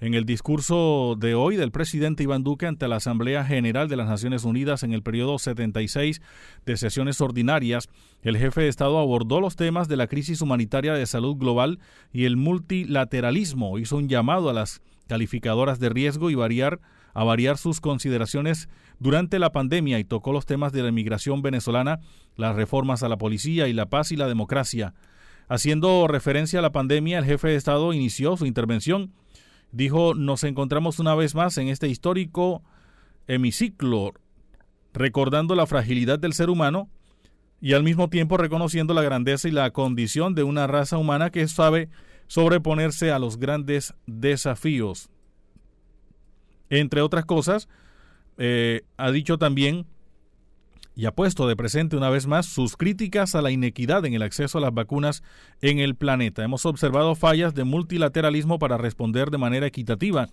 En 0.01 0.15
el 0.15 0.25
discurso 0.25 1.17
de 1.19 1.35
hoy 1.35 1.57
del 1.57 1.71
presidente 1.71 2.25
Iván 2.25 2.43
Duque 2.43 2.67
ante 2.67 2.89
la 2.89 2.97
Asamblea 2.97 3.45
General 3.45 3.89
de 3.89 3.97
las 3.97 4.09
Naciones 4.09 4.45
Unidas 4.45 4.83
en 4.83 4.93
el 4.93 5.03
periodo 5.03 5.39
76 5.39 6.21
de 6.67 6.77
sesiones 6.77 7.21
ordinarias, 7.21 7.89
el 8.23 8.37
jefe 8.37 8.63
de 8.63 8.69
Estado 8.69 8.99
abordó 8.99 9.41
los 9.41 9.57
temas 9.57 9.87
de 9.87 9.97
la 9.97 10.09
crisis 10.09 10.41
humanitaria 10.41 10.95
de 10.95 11.07
salud 11.07 11.37
global 11.37 11.79
y 12.13 12.25
el 12.25 12.37
multilateralismo. 12.37 13.79
Hizo 13.79 13.97
un 13.97 14.09
llamado 14.09 14.51
a 14.51 14.53
las 14.53 14.83
calificadoras 15.07 15.79
de 15.79 15.91
riesgo 15.91 16.29
y 16.29 16.35
variar 16.35 16.81
a 17.15 17.23
variar 17.23 17.57
sus 17.57 17.81
consideraciones 17.81 18.69
durante 18.99 19.39
la 19.39 19.53
pandemia 19.53 19.99
y 19.99 20.05
tocó 20.05 20.33
los 20.33 20.47
temas 20.47 20.73
de 20.73 20.83
la 20.83 20.89
inmigración 20.89 21.43
venezolana, 21.43 22.01
las 22.37 22.57
reformas 22.57 23.03
a 23.03 23.09
la 23.09 23.19
policía 23.19 23.69
y 23.69 23.73
la 23.73 23.87
paz 23.87 24.13
y 24.13 24.17
la 24.17 24.29
democracia. 24.29 24.95
Haciendo 25.49 26.07
referencia 26.09 26.59
a 26.61 26.63
la 26.63 26.73
pandemia, 26.73 27.19
el 27.19 27.25
jefe 27.25 27.49
de 27.49 27.57
Estado 27.57 27.93
inició 27.93 28.37
su 28.37 28.47
intervención 28.47 29.13
dijo, 29.75 30.15
nos 30.15 30.45
encontramos 30.45 31.01
una 31.01 31.15
vez 31.15 31.35
más 31.35 31.59
en 31.59 31.69
este 31.69 31.89
histórico 31.89 32.63
hemiciclo, 33.27 34.13
recordando 34.93 35.55
la 35.57 35.67
fragilidad 35.67 36.19
del 36.19 36.33
ser 36.33 36.49
humano 36.49 36.89
y 37.61 37.73
al 37.73 37.83
mismo 37.83 38.09
tiempo 38.09 38.37
reconociendo 38.37 38.95
la 38.95 39.03
grandeza 39.03 39.49
y 39.49 39.51
la 39.51 39.71
condición 39.73 40.35
de 40.35 40.45
una 40.45 40.67
raza 40.67 40.97
humana 40.97 41.31
que 41.31 41.47
sabe 41.49 41.89
sobreponerse 42.29 43.11
a 43.11 43.19
los 43.19 43.37
grandes 43.37 43.95
desafíos. 44.07 45.11
Entre 46.71 47.01
otras 47.01 47.25
cosas, 47.25 47.69
eh, 48.39 48.83
ha 48.97 49.11
dicho 49.11 49.39
también 49.39 49.87
y 50.97 51.07
ha 51.07 51.13
puesto 51.13 51.49
de 51.49 51.57
presente 51.57 51.97
una 51.97 52.09
vez 52.09 52.27
más 52.27 52.47
sus 52.47 52.77
críticas 52.77 53.35
a 53.35 53.43
la 53.43 53.51
inequidad 53.51 54.05
en 54.05 54.15
el 54.15 54.23
acceso 54.23 54.59
a 54.59 54.61
las 54.61 54.73
vacunas 54.73 55.23
en 55.61 55.81
el 55.81 55.97
planeta. 55.97 56.45
Hemos 56.45 56.67
observado 56.67 57.15
fallas 57.15 57.55
de 57.55 57.65
multilateralismo 57.65 58.59
para 58.59 58.79
responder 58.79 59.31
de 59.31 59.39
manera 59.39 59.67
equitativa 59.67 60.29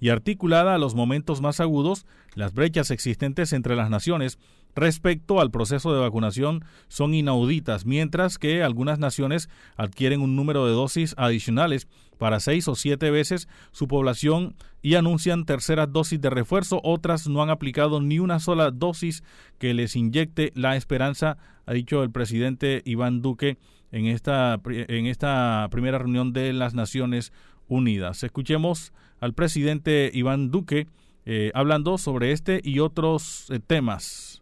y 0.00 0.08
articulada 0.08 0.74
a 0.74 0.78
los 0.78 0.94
momentos 0.94 1.40
más 1.40 1.60
agudos, 1.60 2.06
las 2.34 2.54
brechas 2.54 2.90
existentes 2.90 3.52
entre 3.52 3.76
las 3.76 3.90
naciones 3.90 4.38
respecto 4.76 5.40
al 5.40 5.50
proceso 5.50 5.92
de 5.92 6.00
vacunación 6.00 6.64
son 6.88 7.14
inauditas, 7.14 7.86
mientras 7.86 8.38
que 8.38 8.62
algunas 8.62 8.98
naciones 8.98 9.48
adquieren 9.76 10.20
un 10.20 10.36
número 10.36 10.66
de 10.66 10.72
dosis 10.72 11.14
adicionales 11.16 11.88
para 12.18 12.40
seis 12.40 12.68
o 12.68 12.74
siete 12.74 13.10
veces 13.10 13.48
su 13.72 13.88
población 13.88 14.54
y 14.82 14.94
anuncian 14.94 15.44
terceras 15.44 15.92
dosis 15.92 16.20
de 16.20 16.30
refuerzo, 16.30 16.80
otras 16.84 17.26
no 17.26 17.42
han 17.42 17.50
aplicado 17.50 18.00
ni 18.00 18.18
una 18.18 18.38
sola 18.38 18.70
dosis 18.70 19.24
que 19.58 19.74
les 19.74 19.96
inyecte 19.96 20.52
la 20.54 20.76
esperanza, 20.76 21.38
ha 21.66 21.72
dicho 21.72 22.02
el 22.02 22.10
presidente 22.10 22.82
Iván 22.84 23.22
Duque 23.22 23.58
en 23.92 24.06
esta, 24.06 24.60
en 24.64 25.06
esta 25.06 25.68
primera 25.70 25.98
reunión 25.98 26.32
de 26.32 26.52
las 26.52 26.74
Naciones 26.74 27.32
Unidas. 27.68 28.22
Escuchemos 28.22 28.92
al 29.20 29.32
presidente 29.32 30.10
Iván 30.12 30.50
Duque 30.50 30.86
eh, 31.24 31.50
hablando 31.54 31.98
sobre 31.98 32.32
este 32.32 32.60
y 32.62 32.78
otros 32.78 33.50
eh, 33.50 33.58
temas. 33.58 34.35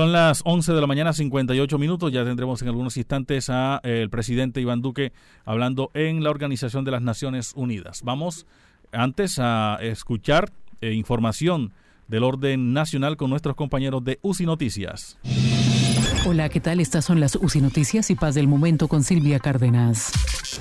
Son 0.00 0.12
las 0.12 0.40
11 0.46 0.72
de 0.72 0.80
la 0.80 0.86
mañana, 0.86 1.12
58 1.12 1.76
minutos. 1.76 2.10
Ya 2.10 2.24
tendremos 2.24 2.62
en 2.62 2.68
algunos 2.68 2.96
instantes 2.96 3.50
a 3.50 3.82
eh, 3.84 4.00
el 4.00 4.08
presidente 4.08 4.58
Iván 4.58 4.80
Duque 4.80 5.12
hablando 5.44 5.90
en 5.92 6.24
la 6.24 6.30
Organización 6.30 6.86
de 6.86 6.90
las 6.90 7.02
Naciones 7.02 7.52
Unidas. 7.54 8.00
Vamos 8.02 8.46
antes 8.92 9.38
a 9.38 9.76
escuchar 9.82 10.52
eh, 10.80 10.94
información 10.94 11.74
del 12.08 12.22
orden 12.22 12.72
nacional 12.72 13.18
con 13.18 13.28
nuestros 13.28 13.56
compañeros 13.56 14.02
de 14.02 14.18
UCI 14.22 14.46
Noticias. 14.46 15.18
Hola, 16.26 16.50
¿qué 16.50 16.60
tal? 16.60 16.80
Estas 16.80 17.06
son 17.06 17.18
las 17.18 17.34
UCI 17.34 17.62
Noticias 17.62 18.10
y 18.10 18.14
Paz 18.14 18.34
del 18.34 18.46
Momento 18.46 18.88
con 18.88 19.02
Silvia 19.04 19.38
Cárdenas. 19.38 20.12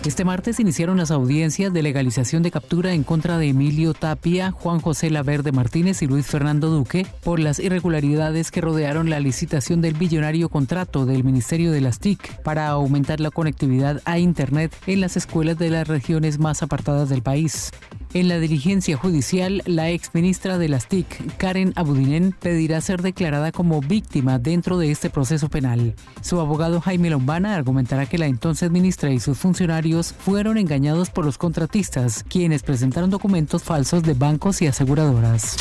Este 0.05 0.23
martes 0.23 0.61
iniciaron 0.61 0.97
las 0.97 1.11
audiencias 1.11 1.73
de 1.73 1.83
legalización 1.83 2.43
de 2.43 2.51
captura 2.51 2.93
en 2.93 3.03
contra 3.03 3.37
de 3.37 3.49
Emilio 3.49 3.93
Tapia, 3.93 4.51
Juan 4.51 4.79
José 4.79 5.09
Laverde 5.09 5.51
Martínez 5.51 6.01
y 6.01 6.07
Luis 6.07 6.27
Fernando 6.27 6.69
Duque 6.69 7.05
por 7.23 7.41
las 7.41 7.59
irregularidades 7.59 8.51
que 8.51 8.61
rodearon 8.61 9.09
la 9.09 9.19
licitación 9.19 9.81
del 9.81 9.95
billonario 9.95 10.47
contrato 10.47 11.05
del 11.05 11.25
Ministerio 11.25 11.73
de 11.73 11.81
las 11.81 11.99
TIC 11.99 12.41
para 12.41 12.69
aumentar 12.69 13.19
la 13.19 13.29
conectividad 13.29 14.01
a 14.05 14.17
Internet 14.17 14.73
en 14.87 15.01
las 15.01 15.17
escuelas 15.17 15.57
de 15.57 15.71
las 15.71 15.89
regiones 15.89 16.39
más 16.39 16.63
apartadas 16.63 17.09
del 17.09 17.21
país. 17.21 17.71
En 18.13 18.27
la 18.27 18.39
diligencia 18.39 18.97
judicial, 18.97 19.61
la 19.67 19.89
exministra 19.91 20.57
de 20.57 20.67
las 20.67 20.87
TIC, 20.87 21.37
Karen 21.37 21.73
Abudinen, 21.75 22.31
pedirá 22.31 22.81
ser 22.81 23.03
declarada 23.03 23.51
como 23.51 23.81
víctima 23.81 24.39
dentro 24.39 24.79
de 24.79 24.89
este 24.89 25.11
proceso 25.11 25.48
penal. 25.49 25.95
Su 26.21 26.39
abogado 26.39 26.81
Jaime 26.81 27.09
Lombana 27.09 27.55
argumentará 27.55 28.05
que 28.05 28.17
la 28.17 28.27
entonces 28.27 28.71
ministra 28.71 29.11
y 29.11 29.19
sus 29.19 29.37
funcionarios 29.37 30.13
fueron 30.13 30.57
engañados 30.57 31.09
por 31.09 31.25
los 31.25 31.37
contratistas, 31.37 32.23
quienes 32.27 32.63
presentaron 32.63 33.09
documentos 33.09 33.63
falsos 33.63 34.03
de 34.03 34.13
bancos 34.13 34.61
y 34.61 34.67
aseguradoras. 34.67 35.57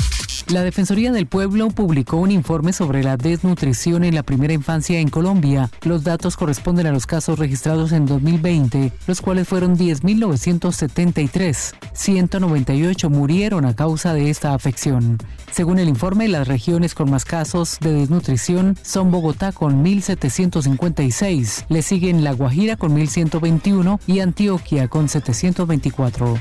La 0.51 0.63
Defensoría 0.63 1.13
del 1.13 1.27
Pueblo 1.27 1.69
publicó 1.69 2.17
un 2.17 2.31
informe 2.31 2.73
sobre 2.73 3.03
la 3.03 3.19
desnutrición 3.19 4.03
en 4.03 4.15
la 4.15 4.23
primera 4.23 4.55
infancia 4.55 4.99
en 4.99 5.11
Colombia. 5.11 5.69
Los 5.83 6.05
datos 6.05 6.39
corresponden 6.39 6.87
a 6.87 6.93
los 6.93 7.05
casos 7.05 7.39
registrados 7.39 7.93
en 7.93 8.07
2020, 8.07 8.91
los 9.07 9.21
cuales 9.21 9.47
fueron 9.47 9.77
10.973. 9.77 11.75
198 11.93 13.11
murieron 13.11 13.67
a 13.67 13.77
causa 13.77 14.15
de 14.15 14.31
esta 14.31 14.55
afección. 14.55 15.19
Según 15.53 15.79
el 15.79 15.89
informe, 15.91 16.29
las 16.29 16.49
regiones 16.49 16.95
con 16.95 17.11
más 17.11 17.27
casos 17.27 17.77
de 17.81 17.93
desnutrición 17.93 18.79
son 18.83 19.11
Bogotá 19.11 19.53
con 19.53 19.85
1.756, 19.85 21.67
le 21.69 21.83
siguen 21.83 22.25
La 22.25 22.33
Guajira 22.33 22.77
con 22.77 22.97
1.121 22.97 24.01
y 24.07 24.21
Antioquia 24.21 24.89
con 24.89 25.11
724. 25.11 26.41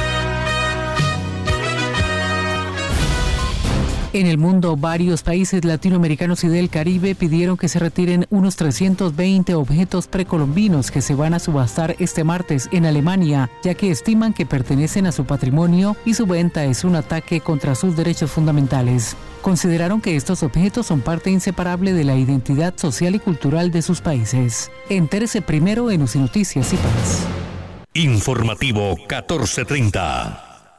En 4.13 4.27
el 4.27 4.37
mundo, 4.37 4.75
varios 4.75 5.23
países 5.23 5.63
latinoamericanos 5.63 6.43
y 6.43 6.49
del 6.49 6.69
Caribe 6.69 7.15
pidieron 7.15 7.55
que 7.55 7.69
se 7.69 7.79
retiren 7.79 8.27
unos 8.29 8.57
320 8.57 9.55
objetos 9.55 10.07
precolombinos 10.07 10.91
que 10.91 11.01
se 11.01 11.15
van 11.15 11.33
a 11.33 11.39
subastar 11.39 11.95
este 11.97 12.25
martes 12.25 12.67
en 12.73 12.85
Alemania, 12.85 13.49
ya 13.63 13.73
que 13.73 13.89
estiman 13.89 14.33
que 14.33 14.45
pertenecen 14.45 15.07
a 15.07 15.13
su 15.13 15.23
patrimonio 15.23 15.95
y 16.03 16.13
su 16.13 16.25
venta 16.25 16.65
es 16.65 16.83
un 16.83 16.97
ataque 16.97 17.39
contra 17.39 17.73
sus 17.73 17.95
derechos 17.95 18.31
fundamentales. 18.31 19.15
Consideraron 19.41 20.01
que 20.01 20.17
estos 20.17 20.43
objetos 20.43 20.87
son 20.87 20.99
parte 20.99 21.31
inseparable 21.31 21.93
de 21.93 22.03
la 22.03 22.17
identidad 22.17 22.73
social 22.77 23.15
y 23.15 23.19
cultural 23.19 23.71
de 23.71 23.81
sus 23.81 24.01
países. 24.01 24.71
Entérese 24.89 25.41
primero 25.41 25.89
en 25.89 26.01
UCI 26.01 26.19
Noticias 26.19 26.73
y 26.73 26.75
Paz. 26.75 27.27
Informativo 27.93 28.97
1430. 28.97 30.50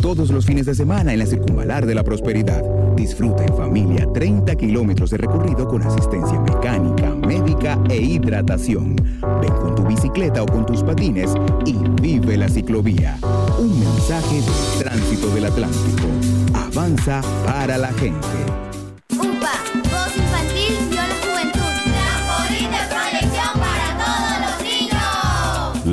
Todos 0.01 0.29
los 0.29 0.45
fines 0.45 0.65
de 0.65 0.75
semana 0.75 1.12
en 1.12 1.19
la 1.19 1.25
Circunvalar 1.25 1.86
de 1.86 1.95
la 1.95 2.03
Prosperidad. 2.03 2.63
Disfruta 2.95 3.43
en 3.43 3.57
familia 3.57 4.07
30 4.13 4.55
kilómetros 4.55 5.10
de 5.10 5.17
recorrido 5.17 5.67
con 5.67 5.81
asistencia 5.81 6.39
mecánica, 6.39 7.13
médica 7.27 7.77
e 7.89 7.97
hidratación. 7.97 8.95
Ven 9.41 9.53
con 9.53 9.75
tu 9.75 9.83
bicicleta 9.83 10.41
o 10.41 10.45
con 10.45 10.65
tus 10.65 10.81
patines 10.81 11.33
y 11.65 11.75
vive 12.01 12.37
la 12.37 12.47
ciclovía. 12.47 13.17
Un 13.59 13.79
mensaje 13.79 14.35
del 14.35 14.83
tránsito 14.83 15.27
del 15.35 15.45
Atlántico. 15.45 16.07
Avanza 16.53 17.21
para 17.45 17.77
la 17.77 17.91
gente. 17.93 18.76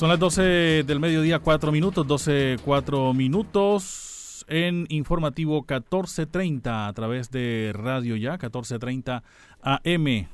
Son 0.00 0.08
las 0.08 0.18
12 0.18 0.84
del 0.86 0.98
mediodía, 0.98 1.40
4 1.40 1.70
minutos, 1.70 2.06
12, 2.06 2.56
4 2.64 3.12
minutos 3.12 4.46
en 4.48 4.86
informativo 4.88 5.56
1430 5.56 6.88
a 6.88 6.92
través 6.94 7.30
de 7.30 7.72
Radio 7.74 8.16
Ya, 8.16 8.30
1430 8.30 9.22
AM. 9.60 10.26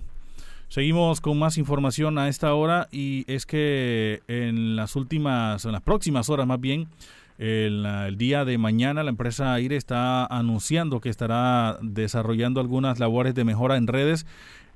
Seguimos 0.69 1.21
con 1.21 1.41
más 1.41 1.59
información 1.59 2.17
a 2.17 2.29
esta 2.29 2.55
hora 2.55 2.87
y 2.93 3.25
es 3.27 3.45
que 3.45 4.23
en 4.29 4.77
las 4.77 4.95
últimas, 4.95 5.65
en 5.65 5.73
las 5.73 5.83
próximas 5.83 6.31
horas 6.31 6.47
más 6.47 6.61
bien, 6.61 6.87
el, 7.37 7.85
el, 7.85 8.17
día 8.17 8.45
de 8.45 8.59
mañana 8.59 9.03
la 9.03 9.11
empresa 9.11 9.53
Aire 9.53 9.75
está 9.75 10.27
anunciando 10.27 11.01
que 11.01 11.09
estará 11.09 11.77
desarrollando 11.83 12.61
algunas 12.61 13.01
labores 13.01 13.35
de 13.35 13.43
mejora 13.43 13.77
en 13.77 13.89
redes 13.89 14.27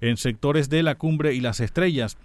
en 0.01 0.17
sectores 0.17 0.69
de 0.69 0.83
la 0.83 0.97
cumbre 0.97 1.33
y 1.33 1.41
las 1.41 1.61
estrellas. 1.61 2.19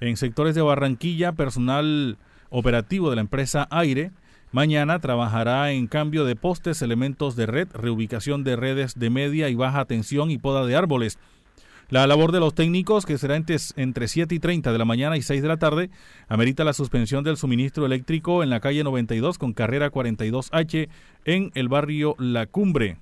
En 0.00 0.16
sectores 0.16 0.54
de 0.54 0.62
Barranquilla, 0.62 1.32
personal 1.32 2.18
operativo 2.50 3.10
de 3.10 3.16
la 3.16 3.22
empresa 3.22 3.66
Aire 3.70 4.12
mañana 4.52 4.98
trabajará 4.98 5.72
en 5.72 5.86
cambio 5.86 6.24
de 6.24 6.36
postes, 6.36 6.82
elementos 6.82 7.36
de 7.36 7.46
red, 7.46 7.68
reubicación 7.72 8.44
de 8.44 8.56
redes 8.56 8.98
de 8.98 9.10
media 9.10 9.48
y 9.48 9.54
baja 9.54 9.84
tensión 9.84 10.30
y 10.30 10.38
poda 10.38 10.64
de 10.64 10.76
árboles. 10.76 11.18
La 11.90 12.06
labor 12.06 12.32
de 12.32 12.40
los 12.40 12.54
técnicos, 12.54 13.06
que 13.06 13.16
será 13.16 13.36
entre, 13.36 13.56
entre 13.76 14.08
7 14.08 14.34
y 14.34 14.38
30 14.38 14.72
de 14.72 14.78
la 14.78 14.84
mañana 14.84 15.16
y 15.16 15.22
6 15.22 15.40
de 15.40 15.48
la 15.48 15.56
tarde, 15.56 15.90
amerita 16.28 16.62
la 16.62 16.74
suspensión 16.74 17.24
del 17.24 17.38
suministro 17.38 17.86
eléctrico 17.86 18.42
en 18.42 18.50
la 18.50 18.60
calle 18.60 18.84
92 18.84 19.38
con 19.38 19.54
carrera 19.54 19.90
42H 19.90 20.88
en 21.24 21.50
el 21.54 21.68
barrio 21.68 22.14
La 22.18 22.46
Cumbre. 22.46 22.98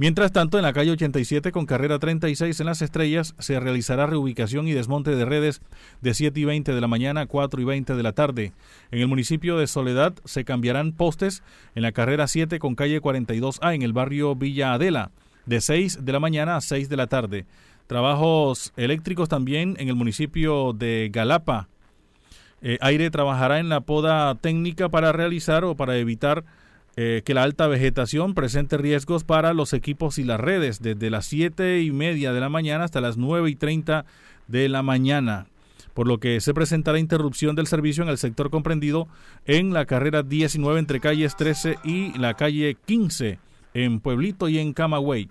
Mientras 0.00 0.30
tanto, 0.30 0.58
en 0.58 0.62
la 0.62 0.72
calle 0.72 0.92
87 0.92 1.50
con 1.50 1.66
carrera 1.66 1.98
36 1.98 2.60
en 2.60 2.66
Las 2.66 2.82
Estrellas 2.82 3.34
se 3.40 3.58
realizará 3.58 4.06
reubicación 4.06 4.68
y 4.68 4.72
desmonte 4.72 5.10
de 5.16 5.24
redes 5.24 5.60
de 6.02 6.14
7 6.14 6.38
y 6.38 6.44
20 6.44 6.72
de 6.72 6.80
la 6.80 6.86
mañana 6.86 7.22
a 7.22 7.26
4 7.26 7.60
y 7.60 7.64
20 7.64 7.96
de 7.96 8.02
la 8.04 8.12
tarde. 8.12 8.52
En 8.92 9.00
el 9.00 9.08
municipio 9.08 9.58
de 9.58 9.66
Soledad 9.66 10.14
se 10.24 10.44
cambiarán 10.44 10.92
postes 10.92 11.42
en 11.74 11.82
la 11.82 11.90
carrera 11.90 12.28
7 12.28 12.60
con 12.60 12.76
calle 12.76 13.02
42A 13.02 13.74
en 13.74 13.82
el 13.82 13.92
barrio 13.92 14.36
Villa 14.36 14.72
Adela 14.72 15.10
de 15.46 15.60
6 15.60 16.04
de 16.04 16.12
la 16.12 16.20
mañana 16.20 16.54
a 16.54 16.60
6 16.60 16.88
de 16.88 16.96
la 16.96 17.08
tarde. 17.08 17.44
Trabajos 17.88 18.72
eléctricos 18.76 19.28
también 19.28 19.74
en 19.80 19.88
el 19.88 19.96
municipio 19.96 20.74
de 20.74 21.10
Galapa. 21.12 21.66
Eh, 22.62 22.78
Aire 22.82 23.10
trabajará 23.10 23.58
en 23.58 23.68
la 23.68 23.80
poda 23.80 24.36
técnica 24.36 24.90
para 24.90 25.10
realizar 25.10 25.64
o 25.64 25.74
para 25.74 25.96
evitar 25.96 26.44
eh, 27.00 27.22
que 27.24 27.32
la 27.32 27.44
alta 27.44 27.68
vegetación 27.68 28.34
presente 28.34 28.76
riesgos 28.76 29.22
para 29.22 29.54
los 29.54 29.72
equipos 29.72 30.18
y 30.18 30.24
las 30.24 30.40
redes 30.40 30.82
desde 30.82 31.10
las 31.10 31.26
7 31.26 31.80
y 31.80 31.92
media 31.92 32.32
de 32.32 32.40
la 32.40 32.48
mañana 32.48 32.82
hasta 32.82 33.00
las 33.00 33.16
9 33.16 33.48
y 33.48 33.54
30 33.54 34.04
de 34.48 34.68
la 34.68 34.82
mañana, 34.82 35.46
por 35.94 36.08
lo 36.08 36.18
que 36.18 36.40
se 36.40 36.52
presentará 36.52 36.98
interrupción 36.98 37.54
del 37.54 37.68
servicio 37.68 38.02
en 38.02 38.08
el 38.08 38.18
sector 38.18 38.50
comprendido 38.50 39.06
en 39.46 39.72
la 39.72 39.86
carrera 39.86 40.24
19 40.24 40.80
entre 40.80 40.98
calles 40.98 41.36
13 41.36 41.78
y 41.84 42.18
la 42.18 42.34
calle 42.34 42.76
15 42.86 43.38
en 43.74 44.00
Pueblito 44.00 44.48
y 44.48 44.58
en 44.58 44.72
Camagüey. 44.72 45.28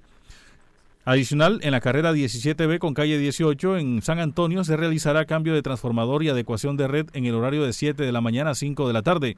Adicional, 1.03 1.59
en 1.63 1.71
la 1.71 1.81
carrera 1.81 2.13
17B 2.13 2.79
con 2.79 2.93
calle 2.93 3.17
18 3.17 3.77
en 3.77 4.01
San 4.01 4.19
Antonio 4.19 4.63
se 4.63 4.77
realizará 4.77 5.25
cambio 5.25 5.53
de 5.53 5.63
transformador 5.63 6.23
y 6.23 6.29
adecuación 6.29 6.77
de 6.77 6.87
red 6.87 7.07
en 7.11 7.25
el 7.25 7.35
horario 7.35 7.65
de 7.65 7.73
7 7.73 8.05
de 8.05 8.11
la 8.13 8.21
mañana 8.21 8.51
a 8.51 8.55
5 8.55 8.87
de 8.87 8.93
la 8.93 9.01
tarde. 9.01 9.35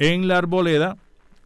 En 0.00 0.26
la 0.26 0.38
Arboleda, 0.38 0.96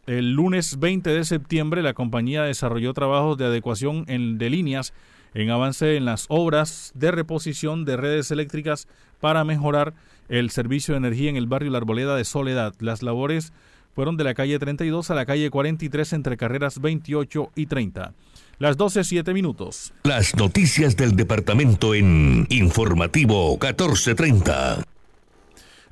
el 0.05 0.33
lunes 0.33 0.79
20 0.79 1.09
de 1.09 1.23
septiembre, 1.23 1.81
la 1.81 1.93
compañía 1.93 2.43
desarrolló 2.43 2.93
trabajos 2.93 3.37
de 3.37 3.45
adecuación 3.45 4.05
de 4.05 4.49
líneas 4.49 4.93
en 5.33 5.49
avance 5.49 5.95
en 5.95 6.05
las 6.05 6.25
obras 6.29 6.91
de 6.95 7.11
reposición 7.11 7.85
de 7.85 7.97
redes 7.97 8.29
eléctricas 8.31 8.87
para 9.19 9.43
mejorar 9.43 9.93
el 10.29 10.49
servicio 10.49 10.93
de 10.93 10.99
energía 10.99 11.29
en 11.29 11.37
el 11.37 11.47
barrio 11.47 11.71
La 11.71 11.77
Arboleda 11.77 12.15
de 12.15 12.25
Soledad. 12.25 12.73
Las 12.79 13.01
labores 13.01 13.53
fueron 13.95 14.17
de 14.17 14.23
la 14.23 14.33
calle 14.33 14.59
32 14.59 15.09
a 15.09 15.15
la 15.15 15.25
calle 15.25 15.49
43 15.49 16.13
entre 16.13 16.37
carreras 16.37 16.79
28 16.81 17.51
y 17.55 17.65
30. 17.65 18.13
Las 18.59 18.77
12, 18.77 19.03
7 19.03 19.33
minutos. 19.33 19.93
Las 20.03 20.35
noticias 20.35 20.95
del 20.95 21.15
departamento 21.15 21.95
en 21.95 22.45
Informativo 22.49 23.51
1430. 23.53 24.83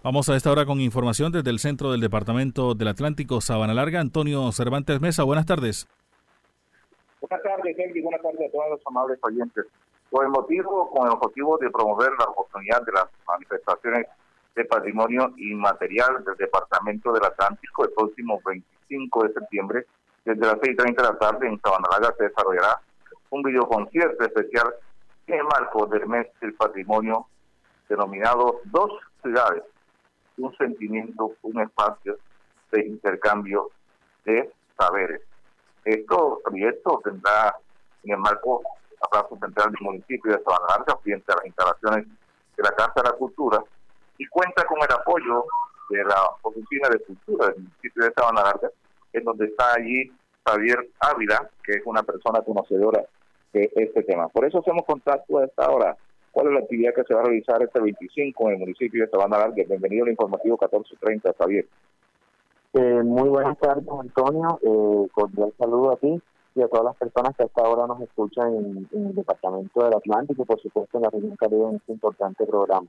Vamos 0.04 0.28
a 0.30 0.36
esta 0.36 0.52
hora 0.52 0.66
con 0.66 0.82
información 0.82 1.32
desde 1.32 1.52
el 1.52 1.60
centro 1.60 1.92
del 1.92 2.02
Departamento 2.02 2.74
del 2.74 2.88
Atlántico, 2.88 3.40
Sabana 3.40 3.76
Larga. 3.76 4.00
Antonio 4.00 4.52
Cervantes 4.52 5.00
Mesa, 5.00 5.22
buenas 5.22 5.46
tardes. 5.46 5.88
Buenas 7.20 7.44
tardes, 7.44 7.78
Henry. 7.78 8.02
Buenas 8.02 8.20
tardes 8.24 8.50
a 8.50 8.52
todos 8.52 8.70
los 8.72 8.80
amables 8.88 9.20
oyentes. 9.22 9.68
Con 10.10 10.26
el 10.26 10.32
motivo, 10.32 10.90
con 10.90 11.06
el 11.06 11.14
objetivo 11.14 11.56
de 11.60 11.70
promover 11.70 12.10
la 12.18 12.26
oportunidad 12.26 12.82
de 12.84 12.94
las 12.94 13.06
manifestaciones 13.28 14.08
de 14.56 14.66
patrimonio 14.66 15.36
inmaterial 15.38 16.24
del 16.26 16.36
Departamento 16.36 17.14
del 17.14 17.24
Atlántico, 17.24 17.86
el 17.86 17.92
próximo 17.92 18.42
25 18.44 19.24
de 19.24 19.34
septiembre, 19.34 19.86
desde 20.26 20.42
las 20.42 20.56
6.30 20.56 20.96
de 20.96 21.04
la 21.04 21.18
tarde 21.20 21.48
en 21.48 21.62
Sabana 21.62 21.88
Larga 21.92 22.16
se 22.18 22.24
desarrollará 22.24 22.82
un 23.30 23.44
videoconcierto 23.44 24.26
especial 24.26 24.74
en 25.28 25.36
el 25.36 25.44
marco 25.44 25.86
del 25.86 26.08
mes 26.08 26.26
del 26.42 26.56
patrimonio 26.56 27.28
denominado 27.88 28.62
Dos 28.66 28.92
Ciudades, 29.22 29.64
un 30.42 30.56
sentimiento, 30.58 31.34
un 31.44 31.62
espacio 31.62 32.18
de 32.72 32.86
intercambio 32.86 33.70
de 34.26 34.52
saberes. 34.78 35.22
Este 35.84 36.06
proyecto 36.44 37.02
tendrá 37.04 37.56
en 38.04 38.14
el 38.14 38.18
marco 38.18 38.62
la 39.02 39.08
plaza 39.08 39.40
central 39.40 39.72
del 39.72 39.82
municipio 39.82 40.32
de 40.32 40.44
Sabana 40.44 40.78
Larga 40.78 40.98
frente 40.98 41.32
a 41.32 41.36
las 41.36 41.46
instalaciones 41.46 42.06
de 42.58 42.64
la 42.64 42.72
Casa 42.72 42.94
de 42.98 43.04
la 43.04 43.14
Cultura 43.14 43.64
y 44.18 44.28
cuenta 44.28 44.64
con 44.66 44.78
el 44.78 44.94
apoyo 44.94 45.46
de 45.90 46.04
la 46.04 46.30
Oficina 46.44 46.90
de 46.90 47.00
Cultura 47.00 47.48
del 47.48 47.64
municipio 47.64 48.06
de 48.06 48.14
Sabana 48.14 48.44
Larga, 48.44 48.70
en 49.14 49.24
donde 49.24 49.46
está 49.46 49.74
allí 49.74 50.12
Javier 50.46 50.88
Ávila, 51.00 51.50
que 51.64 51.74
es 51.74 51.82
una 51.86 52.04
persona 52.04 52.42
conocedora 52.42 53.04
de 53.54 53.72
este 53.76 54.04
tema. 54.04 54.28
Por 54.30 54.46
eso 54.46 54.60
hacemos 54.60 54.86
contacto 54.86 55.40
a 55.40 55.46
esta 55.46 55.70
hora. 55.70 55.98
¿Cuál 56.32 56.48
es 56.48 56.54
la 56.54 56.60
actividad 56.62 56.94
que 56.94 57.04
se 57.04 57.14
va 57.14 57.22
a 57.22 57.26
realizar 57.26 57.62
este 57.62 57.80
25 57.82 58.48
en 58.48 58.54
el 58.54 58.60
municipio 58.60 59.04
de 59.04 59.10
Sabana 59.10 59.38
Larga? 59.38 59.64
Bienvenido 59.68 60.06
al 60.06 60.12
informativo 60.12 60.58
1430, 60.60 61.34
Javier. 61.38 61.66
Eh, 62.74 63.04
muy 63.04 63.28
buenas 63.28 63.58
tardes, 63.60 63.86
Antonio. 63.90 64.60
Eh, 64.62 65.10
cordial 65.14 65.54
saludo 65.58 65.92
a 65.92 65.98
ti 65.98 66.22
y 66.56 66.62
a 66.62 66.68
todas 66.70 66.86
las 66.86 66.96
personas 66.96 67.36
que 67.36 67.44
hasta 67.44 67.62
ahora 67.62 67.86
nos 67.86 68.02
escuchan 68.02 68.56
en, 68.56 68.88
en 68.94 69.08
el 69.08 69.16
Departamento 69.16 69.84
del 69.84 69.94
Atlántico 69.94 70.46
por 70.46 70.62
supuesto, 70.62 70.98
en 70.98 71.04
la 71.04 71.10
región 71.10 71.36
Caribe 71.36 71.70
en 71.70 71.76
este 71.76 71.92
importante 71.92 72.46
programa. 72.46 72.88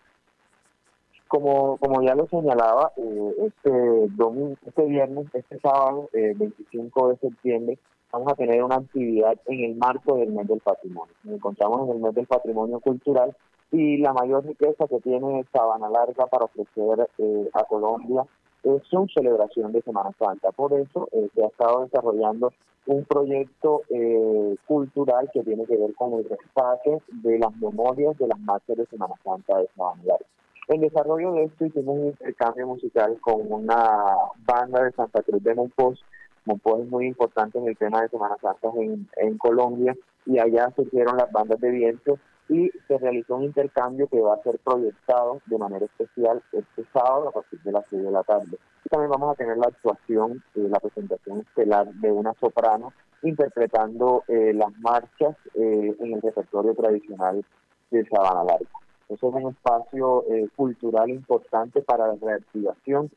Como, 1.26 1.78
como 1.78 2.02
ya 2.02 2.14
lo 2.14 2.28
señalaba, 2.28 2.92
eh, 2.96 3.34
este 3.46 3.70
domingo, 4.10 4.54
este 4.66 4.84
viernes, 4.84 5.26
este 5.32 5.58
sábado, 5.58 6.08
eh, 6.12 6.34
25 6.36 7.08
de 7.08 7.16
septiembre, 7.16 7.78
vamos 8.12 8.30
a 8.30 8.36
tener 8.36 8.62
una 8.62 8.76
actividad 8.76 9.34
en 9.46 9.64
el 9.64 9.74
marco 9.74 10.16
del 10.16 10.32
mes 10.32 10.46
del 10.46 10.60
patrimonio. 10.60 11.14
Nos 11.24 11.36
encontramos 11.36 11.88
en 11.88 11.96
el 11.96 12.02
mes 12.02 12.14
del 12.14 12.26
patrimonio 12.26 12.78
cultural 12.80 13.34
y 13.70 13.96
la 13.96 14.12
mayor 14.12 14.44
riqueza 14.44 14.86
que 14.86 15.00
tiene 15.00 15.44
Sabana 15.50 15.88
Larga 15.88 16.26
para 16.26 16.44
ofrecer 16.44 17.08
eh, 17.18 17.50
a 17.54 17.64
Colombia 17.64 18.24
es 18.62 18.82
su 18.88 19.06
celebración 19.12 19.72
de 19.72 19.82
Semana 19.82 20.10
Santa. 20.18 20.52
Por 20.52 20.74
eso 20.74 21.08
eh, 21.12 21.28
se 21.34 21.42
ha 21.42 21.46
estado 21.46 21.84
desarrollando 21.84 22.52
un 22.86 23.04
proyecto 23.04 23.82
eh, 23.88 24.56
cultural 24.66 25.30
que 25.32 25.42
tiene 25.42 25.64
que 25.64 25.76
ver 25.76 25.94
con 25.94 26.12
el 26.12 26.28
rescate 26.28 27.00
de 27.22 27.38
las 27.38 27.56
memorias 27.56 28.16
de 28.18 28.28
las 28.28 28.38
marchas 28.40 28.76
de 28.76 28.86
Semana 28.86 29.14
Santa 29.24 29.58
de 29.58 29.68
Sabana 29.74 30.02
Larga. 30.04 30.26
En 30.68 30.80
desarrollo 30.80 31.32
de 31.32 31.44
esto 31.44 31.66
hicimos 31.66 31.98
un 31.98 32.06
intercambio 32.08 32.66
musical 32.66 33.18
con 33.20 33.50
una 33.50 34.14
banda 34.46 34.84
de 34.84 34.92
Santa 34.92 35.22
Cruz 35.22 35.42
de 35.42 35.54
Monpós. 35.54 36.04
Monpós 36.44 36.80
es 36.80 36.88
muy 36.88 37.06
importante 37.06 37.58
en 37.58 37.68
el 37.68 37.76
tema 37.76 38.02
de 38.02 38.08
Semana 38.08 38.36
Santa 38.40 38.68
en, 38.76 39.08
en 39.16 39.38
Colombia 39.38 39.94
y 40.26 40.38
allá 40.38 40.72
surgieron 40.74 41.16
las 41.16 41.30
bandas 41.30 41.60
de 41.60 41.70
viento 41.70 42.18
y 42.48 42.70
se 42.86 42.98
realizó 42.98 43.36
un 43.36 43.44
intercambio 43.44 44.08
que 44.08 44.20
va 44.20 44.34
a 44.34 44.42
ser 44.42 44.58
proyectado 44.58 45.40
de 45.46 45.58
manera 45.58 45.86
especial 45.86 46.42
este 46.52 46.84
sábado 46.92 47.28
a 47.28 47.32
partir 47.32 47.60
de 47.62 47.72
las 47.72 47.84
6 47.88 48.02
de 48.02 48.10
la 48.10 48.22
tarde. 48.22 48.58
Y 48.84 48.88
también 48.88 49.10
vamos 49.10 49.32
a 49.32 49.36
tener 49.36 49.56
la 49.56 49.68
actuación, 49.68 50.42
eh, 50.54 50.68
la 50.68 50.80
presentación 50.80 51.40
estelar 51.40 51.92
de 51.94 52.10
una 52.10 52.34
soprano 52.34 52.92
interpretando 53.22 54.24
eh, 54.28 54.52
las 54.52 54.76
marchas 54.80 55.36
eh, 55.54 55.96
en 55.98 56.14
el 56.14 56.20
repertorio 56.20 56.74
tradicional 56.74 57.44
de 57.90 58.04
Sabana 58.06 58.44
Larga. 58.44 58.68
Eso 59.08 59.28
es 59.28 59.34
un 59.34 59.50
espacio 59.50 60.24
cultural 60.56 61.10
importante 61.10 61.82
para 61.82 62.06
la 62.06 62.14
reactivación 62.14 63.10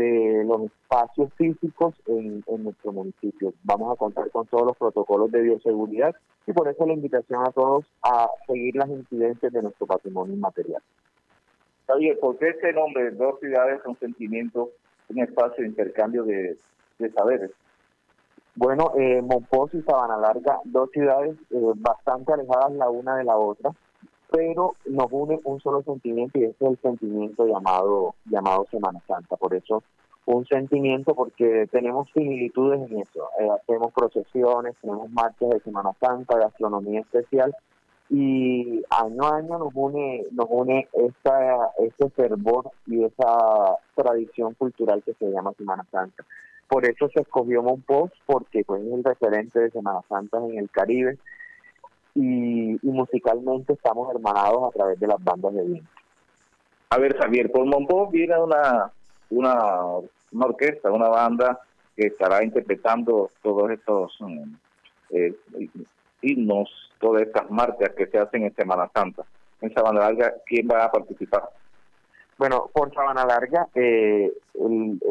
de 0.00 0.44
los 0.44 0.62
espacios 0.62 1.32
físicos 1.34 1.94
en, 2.06 2.42
nuestro 2.62 2.92
municipio. 2.92 3.52
Vamos 3.64 3.92
a 3.92 3.96
contar 3.96 4.30
con 4.30 4.46
todos 4.46 4.66
los 4.66 4.76
protocolos 4.76 5.30
de 5.30 5.42
bioseguridad 5.42 6.14
y 6.46 6.52
por 6.52 6.68
eso 6.68 6.86
la 6.86 6.94
invitación 6.94 7.46
a 7.46 7.52
todos 7.52 7.84
a 8.02 8.28
seguir 8.46 8.76
las 8.76 8.88
incidencias 8.88 9.52
de 9.52 9.62
nuestro 9.62 9.86
patrimonio 9.86 10.34
inmaterial. 10.34 10.82
Javier, 11.86 12.18
¿por 12.18 12.38
qué 12.38 12.48
este 12.48 12.72
nombre, 12.72 13.10
dos 13.10 13.38
ciudades, 13.40 13.80
un 13.84 13.98
sentimiento, 13.98 14.70
un 15.08 15.18
espacio 15.20 15.62
de 15.62 15.68
intercambio 15.68 16.24
de, 16.24 16.56
saberes? 17.14 17.50
Bueno, 18.54 18.92
eh, 18.98 19.22
y 19.72 19.82
Sabana 19.82 20.16
Larga, 20.16 20.60
dos 20.64 20.90
ciudades 20.92 21.36
eh, 21.50 21.72
bastante 21.76 22.32
alejadas 22.32 22.72
la 22.72 22.88
una 22.88 23.16
de 23.16 23.24
la 23.24 23.36
otra, 23.36 23.70
pero 24.30 24.74
nos 24.86 25.06
une 25.10 25.40
un 25.44 25.60
solo 25.60 25.82
sentimiento 25.82 26.38
y 26.38 26.44
ese 26.44 26.64
es 26.64 26.70
el 26.70 26.78
sentimiento 26.78 27.46
llamado, 27.46 28.14
llamado 28.26 28.66
Semana 28.70 29.00
Santa. 29.06 29.36
Por 29.36 29.54
eso 29.54 29.82
un 30.26 30.46
sentimiento 30.46 31.14
porque 31.14 31.66
tenemos 31.70 32.08
similitudes 32.14 32.80
en 32.90 33.00
eso. 33.00 33.28
Eh, 33.40 33.48
hacemos 33.50 33.92
procesiones, 33.92 34.76
tenemos 34.80 35.10
marchas 35.10 35.50
de 35.50 35.60
Semana 35.60 35.90
Santa, 36.00 36.38
gastronomía 36.38 37.00
especial 37.00 37.54
y 38.08 38.82
año 38.90 39.22
a 39.22 39.36
año 39.36 39.58
nos 39.58 39.72
une 39.72 40.24
nos 40.32 40.46
une 40.50 40.88
esa, 40.92 41.70
ese 41.78 42.10
fervor 42.10 42.70
y 42.86 43.04
esa 43.04 43.76
tradición 43.94 44.54
cultural 44.54 45.02
que 45.04 45.14
se 45.14 45.30
llama 45.30 45.52
Semana 45.56 45.84
Santa. 45.90 46.24
Por 46.68 46.84
eso 46.84 47.08
se 47.08 47.20
escogió 47.20 47.62
Monpós 47.62 48.12
porque 48.26 48.64
pues, 48.64 48.82
es 48.82 48.92
el 48.92 49.04
referente 49.04 49.58
de 49.58 49.70
Semana 49.70 50.00
Santa 50.08 50.38
en 50.38 50.58
el 50.58 50.70
Caribe 50.70 51.18
y, 52.14 52.78
musicalmente 52.82 53.72
estamos 53.72 54.12
hermanados 54.14 54.68
a 54.68 54.76
través 54.76 55.00
de 55.00 55.06
las 55.06 55.22
bandas 55.22 55.54
de 55.54 55.62
viento. 55.62 55.90
A 56.90 56.98
ver, 56.98 57.16
Javier, 57.16 57.50
por 57.50 57.64
Monpós 57.66 58.10
viene 58.10 58.36
una, 58.38 58.90
una, 59.30 59.54
una 60.32 60.46
orquesta, 60.46 60.90
una 60.90 61.08
banda 61.08 61.60
que 61.96 62.08
estará 62.08 62.42
interpretando 62.42 63.30
todos 63.42 63.70
estos 63.70 64.16
mm, 64.20 64.54
eh, 65.10 65.34
himnos, 66.22 66.68
todas 66.98 67.22
estas 67.22 67.50
marchas 67.50 67.90
que 67.96 68.06
se 68.06 68.18
hacen 68.18 68.44
en 68.44 68.54
Semana 68.54 68.90
Santa. 68.94 69.24
En 69.60 69.72
Sabana 69.74 70.00
Larga, 70.00 70.34
¿quién 70.46 70.68
va 70.70 70.84
a 70.84 70.90
participar? 70.90 71.50
Bueno, 72.38 72.70
por 72.72 72.92
Sabana 72.94 73.26
Larga 73.26 73.68
eh, 73.74 74.32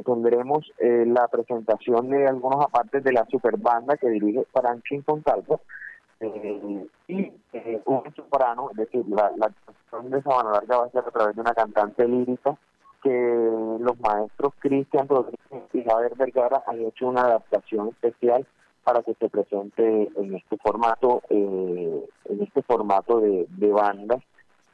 tendremos 0.04 0.72
eh, 0.80 1.06
la 1.06 1.28
presentación 1.28 2.10
de 2.10 2.26
algunos 2.28 2.66
apartes 2.66 3.04
de 3.04 3.14
la 3.14 3.24
super 3.26 3.56
banda 3.58 3.98
que 3.98 4.10
dirige 4.10 4.46
Franklin 4.52 5.04
Fontalvo, 5.04 5.62
eh, 5.62 5.64
y 6.22 7.32
un 7.86 8.16
soprano, 8.16 8.70
es 8.72 8.78
decir, 8.78 9.06
la, 9.08 9.32
la 9.38 9.48
actuación 9.48 10.12
de 10.12 10.22
Sabana 10.22 10.52
Larga 10.52 10.78
va 10.78 10.86
a 10.86 10.90
ser 10.90 11.04
a 11.06 11.12
través 11.12 11.36
de 11.36 11.42
una 11.42 11.54
cantante 11.54 12.08
lírica 12.08 12.58
que 13.02 13.10
los 13.80 14.00
maestros 14.00 14.54
Cristian 14.60 15.08
Rodríguez 15.08 15.64
y 15.74 15.84
Javier 15.84 16.16
Vergara 16.18 16.64
han 16.68 16.82
hecho 16.82 17.08
una 17.08 17.22
adaptación 17.22 17.90
especial 17.90 18.46
para 18.84 19.04
que 19.04 19.14
se 19.14 19.30
presente 19.30 20.10
en 20.16 20.36
este 20.36 20.58
formato, 20.58 21.22
eh, 21.30 22.06
en 22.26 22.42
este 22.42 22.62
formato 22.64 23.20
de, 23.20 23.46
de 23.50 23.72
banda, 23.72 24.16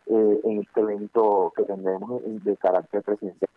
eh, 0.08 0.39
en 0.43 0.62
este 0.62 0.82
evento 0.82 1.54
que 1.56 1.64
tendremos 1.64 2.22
de 2.24 2.58
carácter 2.58 3.04
presidencial. 3.04 3.50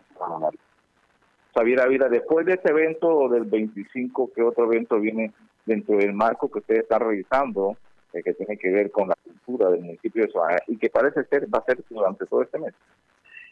Javier 1.59 1.81
Ávila, 1.81 2.09
después 2.09 2.47
de 2.47 2.53
este 2.53 2.71
evento 2.71 3.29
del 3.29 3.45
25, 3.45 4.31
¿qué 4.33 4.43
otro 4.43 4.73
evento 4.73 5.01
viene 5.01 5.33
dentro 5.67 5.97
del 5.97 6.13
marco 6.13 6.49
que 6.49 6.61
usted 6.61 6.77
está 6.77 7.01
revisando, 7.01 7.77
eh, 8.13 8.23
que 8.23 8.33
tiene 8.35 8.57
que 8.57 8.71
ver 8.71 8.93
con 8.93 9.09
la 9.09 9.17
cultura 9.17 9.69
del 9.71 9.81
municipio 9.81 10.25
de 10.25 10.31
Soaja 10.31 10.59
y 10.69 10.77
que 10.77 10.89
parece 10.89 11.25
ser 11.25 11.53
va 11.53 11.59
a 11.59 11.65
ser 11.65 11.83
durante 11.91 12.27
todo 12.27 12.43
este 12.43 12.61
mes. 12.61 12.75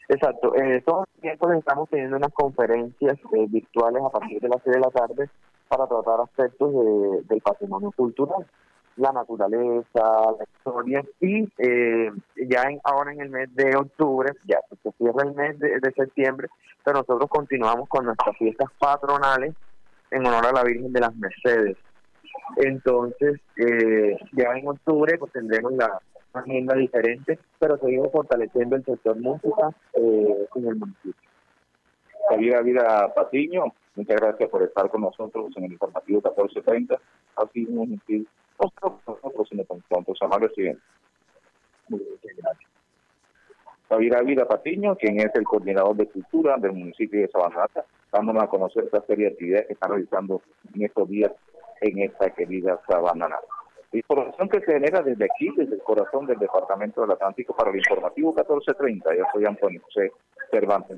Exacto, 0.07 0.55
en 0.55 0.71
estos 0.71 1.05
tiempos 1.19 1.53
estamos 1.53 1.89
teniendo 1.89 2.15
unas 2.15 2.31
conferencias 2.31 3.17
eh, 3.33 3.45
virtuales 3.49 4.01
a 4.01 4.09
partir 4.09 4.39
de 4.39 4.47
las 4.47 4.63
6 4.63 4.75
de 4.75 4.79
la 4.79 4.89
tarde 4.89 5.29
para 5.67 5.85
tratar 5.85 6.21
aspectos 6.21 6.73
del 7.27 7.41
patrimonio 7.41 7.91
cultural, 7.91 8.47
la 8.97 9.11
naturaleza, 9.11 9.85
la 9.93 10.43
historia 10.43 11.03
y 11.21 11.47
eh, 11.57 12.11
ya 12.47 12.69
ahora 12.83 13.13
en 13.13 13.21
el 13.21 13.29
mes 13.29 13.53
de 13.55 13.75
octubre, 13.75 14.33
ya 14.45 14.59
se 14.83 14.91
cierra 14.97 15.23
el 15.23 15.35
mes 15.35 15.59
de, 15.59 15.79
de 15.79 15.91
septiembre, 15.93 16.47
pero 16.83 16.99
nosotros 16.99 17.29
continuamos 17.29 17.87
con 17.89 18.05
nuestras 18.05 18.35
fiestas 18.37 18.69
patronales 18.79 19.53
en 20.11 20.25
honor 20.25 20.47
a 20.47 20.51
la 20.51 20.63
Virgen 20.63 20.91
de 20.93 20.99
las 20.99 21.15
Mercedes. 21.15 21.77
Entonces, 22.57 23.39
eh, 23.57 24.17
ya 24.33 24.51
en 24.53 24.67
octubre 24.67 25.17
pues 25.17 25.31
tendremos 25.31 25.73
la 25.73 25.99
agenda 26.33 26.75
diferente, 26.75 27.39
pero 27.59 27.77
seguimos 27.77 28.11
fortaleciendo 28.11 28.75
el 28.75 28.85
sector 28.85 29.19
música 29.19 29.69
eh, 29.93 30.47
en 30.55 30.67
el 30.67 30.75
municipio. 30.75 31.13
Javier 32.29 32.63
Vida 32.63 33.13
Patiño, 33.13 33.73
muchas 33.95 34.17
gracias 34.17 34.49
por 34.49 34.63
estar 34.63 34.89
con 34.89 35.01
nosotros 35.01 35.47
en 35.55 35.65
el 35.65 35.73
informativo 35.73 36.17
1430. 36.17 36.99
Así 37.35 37.65
un 37.69 38.01
sus 40.05 40.21
amables 40.21 40.51
siguientes. 40.55 40.83
Muchas 41.89 42.07
gracias. 42.37 42.71
Javier 43.89 44.25
Vida 44.25 44.45
Patiño, 44.45 44.95
quien 44.97 45.19
es 45.19 45.33
el 45.35 45.45
coordinador 45.45 45.95
de 45.95 46.07
cultura 46.07 46.57
del 46.57 46.73
municipio 46.73 47.21
de 47.21 47.29
Sabanata, 47.29 47.85
dándonos 48.11 48.43
a 48.43 48.47
conocer 48.47 48.83
esta 48.83 49.01
serie 49.01 49.25
de 49.25 49.31
actividades 49.31 49.67
que 49.67 49.73
están 49.73 49.91
realizando 49.91 50.41
en 50.73 50.83
estos 50.83 51.07
días 51.07 51.31
en 51.81 51.99
esta 51.99 52.29
querida 52.31 52.79
sabana. 52.87 53.29
Información 53.91 54.49
que 54.49 54.59
se 54.59 54.73
genera 54.73 55.01
desde 55.01 55.25
aquí, 55.25 55.49
desde 55.55 55.75
el 55.75 55.81
corazón 55.81 56.25
del 56.25 56.37
Departamento 56.37 57.01
del 57.01 57.11
Atlántico 57.11 57.55
para 57.55 57.71
el 57.71 57.77
informativo 57.77 58.29
1430. 58.29 59.15
Yo 59.15 59.23
soy 59.31 59.45
Antonio 59.45 59.81
José 59.83 60.11
Cervantes 60.51 60.97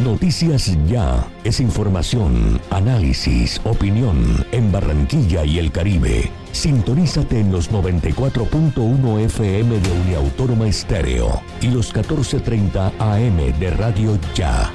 Noticias 0.00 0.74
Ya 0.88 1.28
es 1.44 1.60
información, 1.60 2.60
análisis, 2.70 3.60
opinión 3.62 4.44
en 4.50 4.72
Barranquilla 4.72 5.44
y 5.44 5.58
el 5.58 5.70
Caribe. 5.70 6.28
Sintonízate 6.50 7.38
en 7.38 7.52
los 7.52 7.70
94.1 7.70 9.20
FM 9.20 9.78
de 9.78 9.92
Uniautónoma 9.92 10.66
Estéreo 10.66 11.40
y 11.60 11.68
los 11.68 11.94
14.30 11.94 12.92
AM 12.98 13.60
de 13.60 13.70
Radio 13.70 14.18
Ya. 14.34 14.72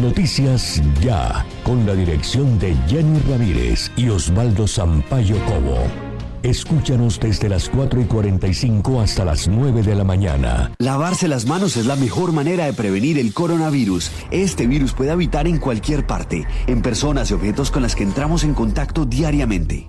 Noticias 0.00 0.80
Ya, 1.02 1.44
con 1.62 1.84
la 1.84 1.94
dirección 1.94 2.58
de 2.58 2.74
Jenny 2.88 3.18
Ramírez 3.28 3.90
y 3.96 4.08
Osvaldo 4.08 4.66
Sampaio 4.66 5.36
Cobo. 5.44 6.05
Escúchanos 6.46 7.18
desde 7.18 7.48
las 7.48 7.68
4 7.68 8.02
y 8.02 8.04
45 8.04 9.00
hasta 9.00 9.24
las 9.24 9.48
9 9.48 9.82
de 9.82 9.96
la 9.96 10.04
mañana. 10.04 10.70
Lavarse 10.78 11.26
las 11.26 11.44
manos 11.44 11.76
es 11.76 11.86
la 11.86 11.96
mejor 11.96 12.30
manera 12.30 12.66
de 12.66 12.72
prevenir 12.72 13.18
el 13.18 13.34
coronavirus. 13.34 14.12
Este 14.30 14.68
virus 14.68 14.92
puede 14.92 15.10
habitar 15.10 15.48
en 15.48 15.58
cualquier 15.58 16.06
parte, 16.06 16.46
en 16.68 16.82
personas 16.82 17.32
y 17.32 17.34
objetos 17.34 17.72
con 17.72 17.82
las 17.82 17.96
que 17.96 18.04
entramos 18.04 18.44
en 18.44 18.54
contacto 18.54 19.06
diariamente. 19.06 19.88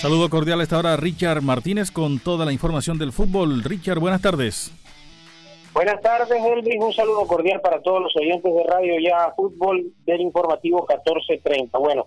Saludo 0.00 0.30
cordial 0.30 0.60
a 0.60 0.62
esta 0.62 0.78
hora 0.78 0.96
Richard 0.96 1.42
Martínez 1.42 1.90
con 1.90 2.20
toda 2.20 2.46
la 2.46 2.52
información 2.52 2.96
del 2.96 3.12
fútbol. 3.12 3.62
Richard, 3.62 3.98
buenas 3.98 4.22
tardes. 4.22 4.72
Buenas 5.74 6.00
tardes, 6.00 6.42
Elvis. 6.42 6.80
Un 6.80 6.94
saludo 6.94 7.26
cordial 7.26 7.60
para 7.60 7.82
todos 7.82 8.00
los 8.04 8.16
oyentes 8.16 8.50
de 8.50 8.64
Radio 8.64 8.94
Ya 8.98 9.30
Fútbol 9.36 9.92
del 10.06 10.22
informativo 10.22 10.86
1430. 10.88 11.76
Bueno, 11.76 12.06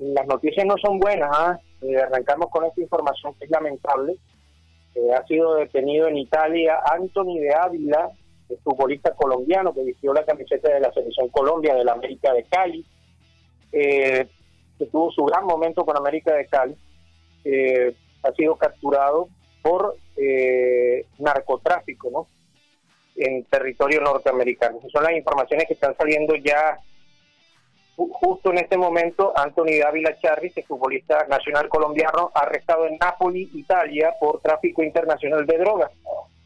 las 0.00 0.26
noticias 0.26 0.66
no 0.66 0.74
son 0.78 0.98
buenas. 0.98 1.30
¿ah? 1.32 1.60
Eh, 1.80 1.96
arrancamos 1.96 2.50
con 2.50 2.64
esta 2.64 2.80
información 2.80 3.34
que 3.34 3.44
es 3.44 3.50
lamentable. 3.52 4.16
Eh, 4.96 5.14
ha 5.16 5.24
sido 5.28 5.54
detenido 5.54 6.08
en 6.08 6.18
Italia 6.18 6.80
Anthony 6.92 7.38
de 7.38 7.54
Ávila, 7.54 8.10
futbolista 8.64 9.14
colombiano 9.14 9.72
que 9.72 9.84
vistió 9.84 10.12
la 10.12 10.24
camiseta 10.24 10.74
de 10.74 10.80
la 10.80 10.92
Selección 10.92 11.28
Colombia 11.28 11.72
de 11.72 11.84
la 11.84 11.92
América 11.92 12.32
de 12.32 12.42
Cali, 12.42 12.84
eh, 13.70 14.26
que 14.76 14.86
tuvo 14.86 15.12
su 15.12 15.24
gran 15.24 15.44
momento 15.44 15.84
con 15.84 15.96
América 15.96 16.34
de 16.34 16.46
Cali 16.46 16.76
eh, 17.46 17.94
ha 18.24 18.32
sido 18.32 18.56
capturado 18.56 19.28
por 19.62 19.96
eh, 20.16 21.06
narcotráfico, 21.18 22.10
¿no? 22.10 22.26
En 23.14 23.44
territorio 23.44 24.00
norteamericano. 24.00 24.80
Son 24.92 25.04
las 25.04 25.12
informaciones 25.12 25.66
que 25.68 25.74
están 25.74 25.96
saliendo 25.96 26.34
ya 26.34 26.78
justo 27.96 28.50
en 28.50 28.58
este 28.58 28.76
momento. 28.76 29.32
Anthony 29.36 29.78
Dávila 29.80 30.18
Charri, 30.18 30.50
que 30.50 30.64
futbolista 30.64 31.26
nacional 31.28 31.68
colombiano, 31.68 32.30
arrestado 32.34 32.86
en 32.86 32.98
Nápoles, 32.98 33.48
Italia, 33.54 34.12
por 34.20 34.40
tráfico 34.40 34.82
internacional 34.82 35.46
de 35.46 35.58
drogas. 35.58 35.92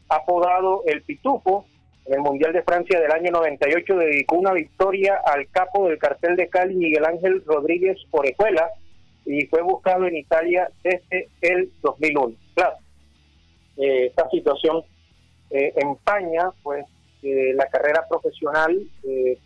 Apodado 0.07 0.83
El 0.85 1.01
Pitufo, 1.01 1.65
en 2.05 2.13
el 2.13 2.19
Mundial 2.21 2.53
de 2.53 2.63
Francia 2.63 2.99
del 2.99 3.11
año 3.11 3.31
98 3.31 3.95
dedicó 3.95 4.35
una 4.35 4.53
victoria 4.53 5.21
al 5.23 5.49
capo 5.49 5.87
del 5.87 5.97
cartel 5.97 6.35
de 6.35 6.49
Cali, 6.49 6.75
Miguel 6.75 7.05
Ángel 7.05 7.43
Rodríguez 7.45 7.97
Orejuela, 8.11 8.69
y 9.25 9.45
fue 9.47 9.61
buscado 9.61 10.05
en 10.05 10.17
Italia 10.17 10.69
desde 10.83 11.29
el 11.41 11.71
2001. 11.81 12.35
Claro, 12.55 12.75
eh, 13.77 14.07
esta 14.07 14.29
situación 14.29 14.83
eh, 15.51 15.73
empaña 15.75 16.49
pues 16.63 16.85
eh, 17.23 17.53
la 17.53 17.65
carrera 17.67 18.05
profesional, 18.09 18.73
eh, 19.03 19.37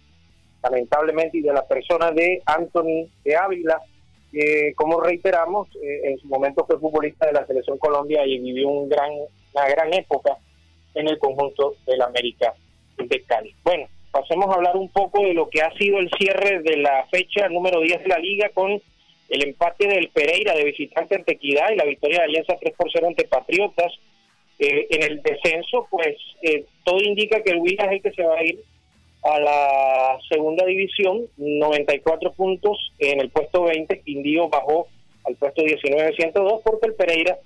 lamentablemente, 0.62 1.40
y 1.40 1.42
de 1.42 1.52
la 1.52 1.68
persona 1.68 2.12
de 2.12 2.44
Anthony 2.46 3.10
de 3.24 3.36
Ávila, 3.36 3.82
que 4.32 4.74
como 4.76 5.00
reiteramos, 5.00 5.68
en 5.82 6.18
su 6.20 6.28
momento 6.28 6.66
fue 6.66 6.80
futbolista 6.80 7.26
de 7.26 7.34
la 7.34 7.46
Selección 7.48 7.78
Colombia 7.78 8.26
y 8.26 8.40
vivió 8.40 8.68
un 8.68 8.90
gran, 8.90 9.10
una 9.54 9.68
gran 9.68 9.94
época 9.94 10.38
en 10.94 11.08
el 11.08 11.18
conjunto 11.18 11.76
del 11.88 12.02
América 12.02 12.54
de 12.98 13.24
Cali. 13.24 13.56
Bueno, 13.64 13.88
pasemos 14.12 14.50
a 14.50 14.56
hablar 14.56 14.76
un 14.76 14.90
poco 14.90 15.24
de 15.24 15.34
lo 15.34 15.50
que 15.50 15.62
ha 15.62 15.72
sido 15.78 16.00
el 16.00 16.10
cierre 16.20 16.62
de 16.62 16.78
la 16.78 17.06
fecha 17.10 17.48
número 17.50 17.80
10 17.80 18.04
de 18.04 18.10
la 18.10 18.20
liga 18.20 18.50
con 18.54 18.82
el 19.30 19.44
empate 19.44 19.88
del 19.88 20.10
Pereira 20.10 20.54
de 20.54 20.66
visitante 20.66 21.16
ante 21.16 21.34
Equidad 21.34 21.72
y 21.72 21.76
la 21.76 21.86
victoria 21.86 22.20
de 22.20 22.26
Alianza 22.26 22.58
3 22.60 22.74
por 22.76 22.92
0 22.92 23.08
ante 23.08 23.28
Patriotas. 23.28 23.92
Eh, 24.58 24.88
en 24.90 25.04
el 25.04 25.22
descenso, 25.22 25.88
pues 25.90 26.16
eh, 26.42 26.66
todo 26.84 27.02
indica 27.02 27.42
que 27.44 27.52
el 27.52 27.58
Huila 27.58 27.86
es 27.86 27.92
el 27.92 28.02
que 28.02 28.12
se 28.12 28.24
va 28.24 28.38
a 28.38 28.44
ir 28.44 28.64
a 29.24 29.40
la 29.40 30.20
segunda 30.30 30.66
división, 30.66 31.26
94 31.38 32.32
puntos 32.34 32.78
en 33.00 33.20
el 33.20 33.30
puesto 33.32 33.64
20, 33.64 34.02
Quindío 34.02 34.50
bajó 34.50 34.88
al 35.26 35.36
puesto 35.36 35.64
19-102 35.64 36.62
porque 36.64 36.88
el 36.88 36.94
Pereira 36.94 37.38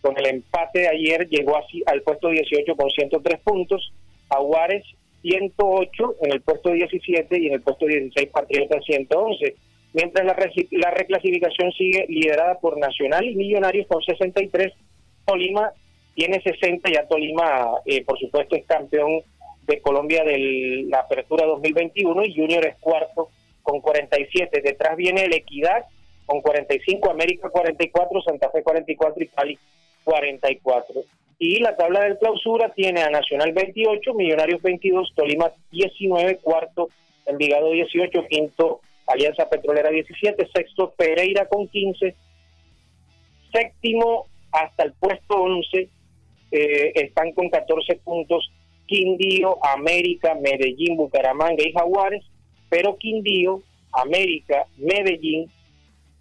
con 0.00 0.18
el 0.18 0.26
empate 0.26 0.80
de 0.80 0.88
ayer 0.88 1.28
llegó 1.28 1.56
así 1.56 1.82
al 1.86 2.02
puesto 2.02 2.28
18 2.28 2.74
con 2.74 2.90
103 2.90 3.40
puntos, 3.40 3.92
Aguares 4.28 4.84
108 5.22 6.16
en 6.22 6.32
el 6.32 6.40
puesto 6.40 6.70
17 6.70 7.38
y 7.38 7.46
en 7.46 7.54
el 7.54 7.62
puesto 7.62 7.86
16 7.86 8.28
Patriotas 8.30 8.84
111 8.84 9.54
mientras 9.92 10.24
la, 10.24 10.36
la 10.70 10.90
reclasificación 10.90 11.72
sigue 11.72 12.06
liderada 12.08 12.58
por 12.58 12.78
Nacional 12.78 13.24
y 13.24 13.34
Millonarios 13.34 13.86
con 13.86 14.02
63. 14.02 14.72
Tolima 15.24 15.72
tiene 16.14 16.40
60, 16.42 16.90
ya 16.90 17.06
Tolima, 17.06 17.72
eh, 17.86 18.04
por 18.04 18.18
supuesto, 18.18 18.56
es 18.56 18.66
campeón 18.66 19.22
de 19.66 19.80
Colombia 19.80 20.24
de 20.24 20.84
la 20.88 21.00
Apertura 21.00 21.46
2021 21.46 22.24
y 22.24 22.34
Junior 22.34 22.66
es 22.66 22.76
cuarto 22.80 23.30
con 23.62 23.80
47. 23.80 24.60
Detrás 24.62 24.96
viene 24.96 25.24
el 25.24 25.34
Equidad 25.34 25.84
con 26.26 26.40
45, 26.40 27.10
América 27.10 27.48
44, 27.48 28.22
Santa 28.22 28.50
Fe 28.50 28.62
44 28.62 29.22
y 29.22 29.28
Cali 29.28 29.58
44. 30.04 31.02
Y 31.38 31.60
la 31.60 31.76
tabla 31.76 32.00
del 32.00 32.18
clausura 32.18 32.72
tiene 32.74 33.00
a 33.00 33.10
Nacional 33.10 33.52
28, 33.52 34.14
Millonarios 34.14 34.60
22, 34.60 35.12
Tolima 35.14 35.50
19, 35.70 36.36
cuarto, 36.36 36.88
Envigado 37.26 37.70
18, 37.70 38.26
quinto 38.28 38.80
Alianza 39.10 39.48
Petrolera 39.48 39.90
17, 39.90 40.48
sexto 40.54 40.92
Pereira 40.96 41.46
con 41.46 41.68
15, 41.68 42.14
séptimo 43.52 44.26
hasta 44.52 44.84
el 44.84 44.92
puesto 44.94 45.34
11 45.34 45.88
eh, 46.52 46.92
están 46.94 47.32
con 47.32 47.48
14 47.48 47.96
puntos 47.96 48.50
Quindío, 48.86 49.58
América, 49.64 50.34
Medellín, 50.34 50.96
Bucaramanga 50.96 51.62
y 51.64 51.72
Jaguares, 51.72 52.24
pero 52.68 52.96
Quindío, 52.96 53.62
América, 53.92 54.66
Medellín, 54.78 55.48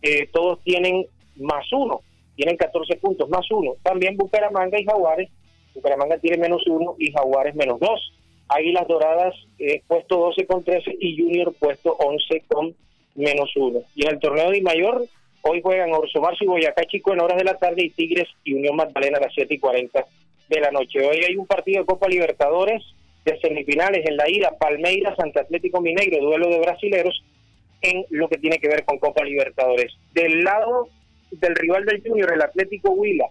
eh, 0.04 0.28
todos 0.32 0.62
tienen 0.64 1.06
más 1.38 1.66
uno, 1.74 2.02
tienen 2.36 2.58
14 2.58 2.98
puntos 2.98 3.28
más 3.30 3.50
uno. 3.50 3.74
También 3.82 4.18
Bucaramanga 4.18 4.80
y 4.80 4.86
Jaguares, 4.86 5.30
Bucaramanga 5.74 6.20
tiene 6.20 6.38
menos 6.38 6.62
uno 6.68 6.96
y 7.00 7.12
Jaguares 7.12 7.56
menos 7.56 7.80
dos. 7.80 8.14
Águilas 8.50 8.88
Doradas 8.88 9.36
eh, 9.60 9.82
puesto 9.88 10.18
12 10.18 10.46
con 10.48 10.64
13 10.64 10.98
y 11.00 11.18
Junior 11.22 11.54
puesto 11.58 11.94
11 11.94 12.44
con 12.48 12.76
menos 13.16 13.52
1. 13.56 13.82
Y 13.96 14.06
en 14.06 14.14
el 14.14 14.20
torneo 14.20 14.50
de 14.50 14.62
mayor, 14.62 15.06
hoy 15.42 15.62
juegan 15.62 15.94
Orso 15.94 16.20
Marzo 16.20 16.44
y 16.44 16.48
Boyacá 16.48 16.84
Chico 16.86 17.14
en 17.14 17.22
horas 17.22 17.38
de 17.38 17.44
la 17.44 17.56
tarde 17.56 17.84
y 17.84 17.90
Tigres 17.92 18.28
y 18.44 18.54
Unión 18.54 18.76
Magdalena 18.76 19.20
a 19.20 19.22
las 19.22 19.34
7 19.34 19.54
y 19.54 19.60
40 19.60 20.06
de 20.50 20.60
la 20.60 20.72
noche. 20.72 21.08
Hoy 21.08 21.24
hay 21.24 21.36
un 21.36 21.46
partido 21.46 21.82
de 21.82 21.86
Copa 21.86 22.08
Libertadores 22.08 22.84
de 23.24 23.40
semifinales 23.40 24.06
en 24.06 24.18
la 24.18 24.30
ida, 24.30 24.58
Palmeiras 24.58 25.16
Santa 25.18 25.42
Atlético 25.42 25.82
Mineiro, 25.82 26.24
duelo 26.24 26.50
de 26.50 26.60
brasileros 26.60 27.24
en 27.82 28.06
lo 28.10 28.28
que 28.28 28.38
tiene 28.38 28.60
que 28.60 28.68
ver 28.68 28.84
con 28.84 28.98
Copa 28.98 29.24
Libertadores. 29.24 29.94
Del 30.14 30.44
lado 30.44 30.90
del 31.32 31.56
rival 31.56 31.86
del 31.86 32.02
Junior, 32.02 32.34
el 32.34 32.42
Atlético 32.42 32.92
Huila, 32.92 33.28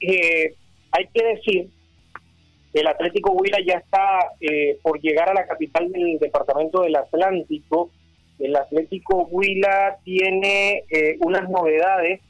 eh, 0.00 0.54
hay 0.90 1.06
que 1.14 1.24
decir 1.24 1.68
el 2.72 2.86
Atlético 2.86 3.32
Huila 3.32 3.58
ya 3.64 3.74
está 3.74 4.32
eh, 4.40 4.78
por 4.82 5.00
llegar 5.00 5.28
a 5.28 5.34
la 5.34 5.46
capital 5.46 5.92
del 5.92 6.18
departamento 6.18 6.82
del 6.82 6.96
Atlántico. 6.96 7.90
El 8.38 8.56
Atlético 8.56 9.28
Huila 9.30 9.98
tiene 10.04 10.84
eh, 10.88 11.16
unas 11.20 11.48
novedades 11.50 12.20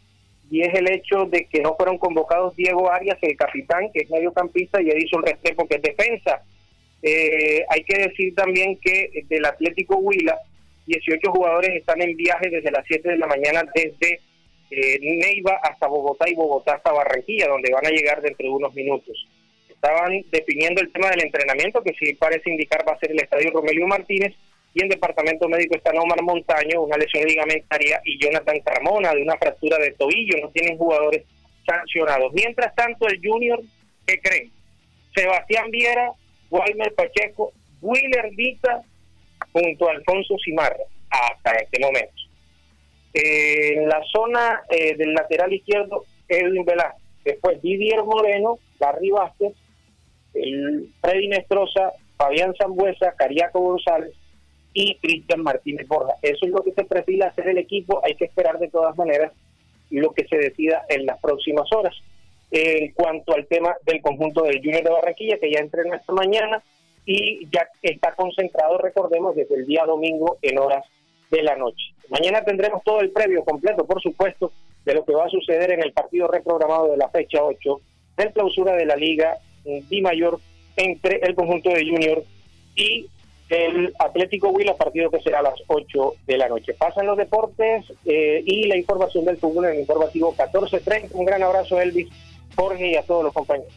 y 0.51 0.63
es 0.63 0.75
el 0.75 0.91
hecho 0.91 1.27
de 1.27 1.47
que 1.47 1.61
no 1.61 1.77
fueron 1.77 1.97
convocados 1.97 2.57
Diego 2.57 2.91
Arias, 2.91 3.19
el 3.23 3.37
capitán, 3.37 3.91
que 3.93 4.01
es 4.01 4.11
mediocampista, 4.11 4.83
y 4.83 4.91
Edison 4.91 5.23
Restrepo, 5.23 5.67
que 5.67 5.77
es 5.77 5.83
defensa. 5.83 6.43
Eh, 7.03 7.65
hay 7.69 7.85
que 7.85 7.99
decir 7.99 8.35
también 8.35 8.77
que 8.79 9.25
del 9.29 9.45
Atlético 9.45 9.97
Huila, 9.97 10.37
18 10.87 11.31
jugadores 11.31 11.71
están 11.71 12.03
en 12.03 12.17
viaje 12.17 12.51
desde 12.51 12.71
las 12.71 12.85
7 12.87 13.11
de 13.11 13.17
la 13.17 13.29
mañana 13.29 13.63
desde 13.75 14.21
Neiva 15.01 15.61
hasta 15.63 15.87
Bogotá 15.87 16.29
y 16.29 16.35
Bogotá 16.35 16.75
hasta 16.75 16.93
Barranquilla, 16.93 17.47
donde 17.47 17.73
van 17.73 17.87
a 17.87 17.91
llegar 17.91 18.21
dentro 18.21 18.47
de 18.47 18.53
unos 18.53 18.75
minutos 18.75 19.29
estaban 19.83 20.25
definiendo 20.31 20.81
el 20.81 20.93
tema 20.93 21.11
del 21.11 21.25
entrenamiento, 21.25 21.83
que 21.83 21.93
sí 21.99 22.15
parece 22.15 22.51
indicar 22.51 22.87
va 22.89 22.93
a 22.93 22.99
ser 23.01 23.11
el 23.11 23.21
estadio 23.21 23.51
Romelio 23.51 23.89
Martínez, 23.89 24.33
y 24.75 24.83
en 24.83 24.89
departamento 24.89 25.49
médico 25.49 25.77
están 25.77 25.99
Omar 25.99 26.23
Montaño, 26.23 26.83
una 26.83 26.97
lesión 26.97 27.25
ligamentaria, 27.25 28.01
y 28.05 28.17
Jonathan 28.19 28.61
Carmona, 28.61 29.13
de 29.13 29.23
una 29.23 29.37
fractura 29.37 29.79
de 29.79 29.91
tobillo, 29.93 30.39
no 30.41 30.51
tienen 30.51 30.79
jugadores 30.79 31.25
sancionados. 31.67 32.33
Mientras 32.33 32.75
tanto, 32.77 33.09
el 33.09 33.21
Junior, 33.23 33.61
¿qué 34.07 34.21
creen? 34.21 34.53
Sebastián 35.15 35.71
Viera, 35.71 36.13
Walmer 36.49 36.95
Pacheco, 36.95 37.53
Willer 37.81 38.31
Vita 38.35 38.83
junto 39.53 39.89
a 39.89 39.93
Alfonso 39.93 40.37
Simarra 40.39 40.85
hasta 41.11 41.57
este 41.57 41.81
momento. 41.81 42.15
en 43.15 43.89
la 43.89 44.01
zona 44.11 44.63
eh, 44.71 44.97
del 44.97 45.13
lateral 45.13 45.53
izquierdo, 45.53 46.05
Edwin 46.29 46.65
Velázquez. 46.65 47.03
Después 47.25 47.61
Didier 47.61 48.03
Moreno, 48.05 48.59
Barry 48.79 49.11
Vázquez, 49.11 49.53
el 50.35 50.89
Freddy 51.01 51.29
Nestroza, 51.29 51.93
Fabián 52.17 52.55
Zambuesa, 52.57 53.13
Cariaco 53.13 53.61
González 53.61 54.15
y 54.73 54.97
Cristian 54.97 55.43
Martínez 55.43 55.87
Borja. 55.89 56.15
Eso 56.23 56.47
es 56.47 56.53
lo 56.53 56.63
que 56.63 56.73
se 56.73 56.85
perfila 56.85 57.27
hacer 57.27 57.49
el 57.49 57.59
equipo. 57.59 58.01
Hay 58.05 58.15
que 58.15 58.25
esperar 58.25 58.59
de 58.59 58.69
todas 58.69 58.97
maneras 58.97 59.33
lo 59.91 60.13
que 60.13 60.27
se 60.27 60.37
decida 60.39 60.85
en 60.89 61.07
las 61.07 61.21
próximas 61.21 61.71
horas. 61.73 61.95
En 62.51 62.93
cuanto 62.93 63.35
al 63.35 63.47
tema 63.47 63.75
del 63.85 64.01
conjunto 64.01 64.43
del 64.43 64.59
Junior 64.59 64.83
de 64.83 64.91
Barranquilla, 64.91 65.39
que 65.39 65.51
ya 65.51 65.61
entrenó 65.61 65.95
esta 65.95 66.13
mañana 66.13 66.63
y 67.05 67.47
ya 67.51 67.67
está 67.83 68.15
concentrado, 68.15 68.79
recordemos, 68.79 69.35
desde 69.35 69.55
el 69.55 69.67
día 69.67 69.85
domingo 69.85 70.39
en 70.43 70.59
horas 70.59 70.85
de 71.31 71.43
la 71.43 71.57
noche. 71.57 71.95
Mañana 72.11 72.45
tendremos 72.45 72.83
todo 72.85 73.01
el 73.01 73.11
previo 73.11 73.45
completo, 73.45 73.87
por 73.87 74.01
supuesto, 74.03 74.53
de 74.85 74.95
lo 74.95 75.05
que 75.05 75.15
va 75.15 75.25
a 75.25 75.31
suceder 75.31 75.73
en 75.73 75.83
el 75.83 75.93
partido 75.93 76.29
reprogramado 76.29 76.91
de 76.91 76.97
la 76.97 77.09
fecha 77.09 77.43
8 77.43 77.81
del 78.17 78.33
clausura 78.33 78.75
de 78.75 78.85
la 78.85 78.97
Liga 78.97 79.39
Di 79.65 80.01
Mayor 80.01 80.41
entre 80.77 81.17
el 81.23 81.35
conjunto 81.35 81.71
de 81.71 81.85
Junior 81.85 82.25
y 82.75 83.07
el 83.49 83.93
Atlético 83.99 84.49
Huila, 84.49 84.75
partido 84.77 85.11
que 85.11 85.21
será 85.21 85.41
a 85.41 85.43
las 85.43 85.55
8 85.67 86.15
de 86.27 86.39
la 86.39 86.49
noche. 86.49 86.73
Pasan 86.75 87.07
los 87.07 87.19
deportes 87.19 87.85
eh, 88.07 88.43
y 88.47 88.67
la 88.67 88.79
información 88.79 89.25
del 89.27 89.37
fútbol 89.37 89.67
en 89.67 89.73
el 89.73 89.81
informativo 89.81 90.35
14.30. 90.35 91.11
Un 91.13 91.27
gran 91.27 91.43
abrazo, 91.43 91.81
Elvis, 91.81 92.09
Jorge 92.57 92.93
y 92.93 92.97
a 92.97 93.03
todos 93.03 93.25
los 93.25 93.33
compañeros. 93.33 93.73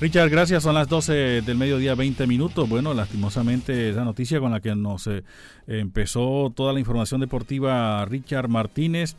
Richard, 0.00 0.30
gracias. 0.30 0.62
Son 0.62 0.74
las 0.74 0.88
12 0.88 1.42
del 1.42 1.58
mediodía, 1.58 1.94
20 1.94 2.26
minutos. 2.26 2.68
Bueno, 2.68 2.94
lastimosamente 2.94 3.90
esa 3.90 4.02
noticia 4.02 4.40
con 4.40 4.50
la 4.50 4.60
que 4.60 4.74
nos 4.74 5.06
eh, 5.06 5.22
empezó 5.66 6.50
toda 6.56 6.72
la 6.72 6.80
información 6.80 7.20
deportiva 7.20 8.02
Richard 8.06 8.48
Martínez 8.48 9.14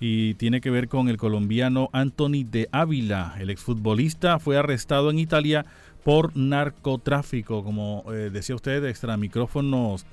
y 0.00 0.34
tiene 0.34 0.60
que 0.60 0.70
ver 0.70 0.88
con 0.88 1.08
el 1.08 1.16
colombiano 1.16 1.90
Anthony 1.92 2.44
de 2.44 2.68
Ávila. 2.72 3.34
El 3.38 3.50
exfutbolista 3.50 4.38
fue 4.38 4.56
arrestado 4.56 5.10
en 5.10 5.18
Italia 5.18 5.66
por 6.04 6.36
narcotráfico, 6.36 7.64
como 7.64 8.04
eh, 8.12 8.30
decía 8.32 8.54
usted, 8.54 8.84
extra 8.84 9.16
micrófonos, 9.16 10.06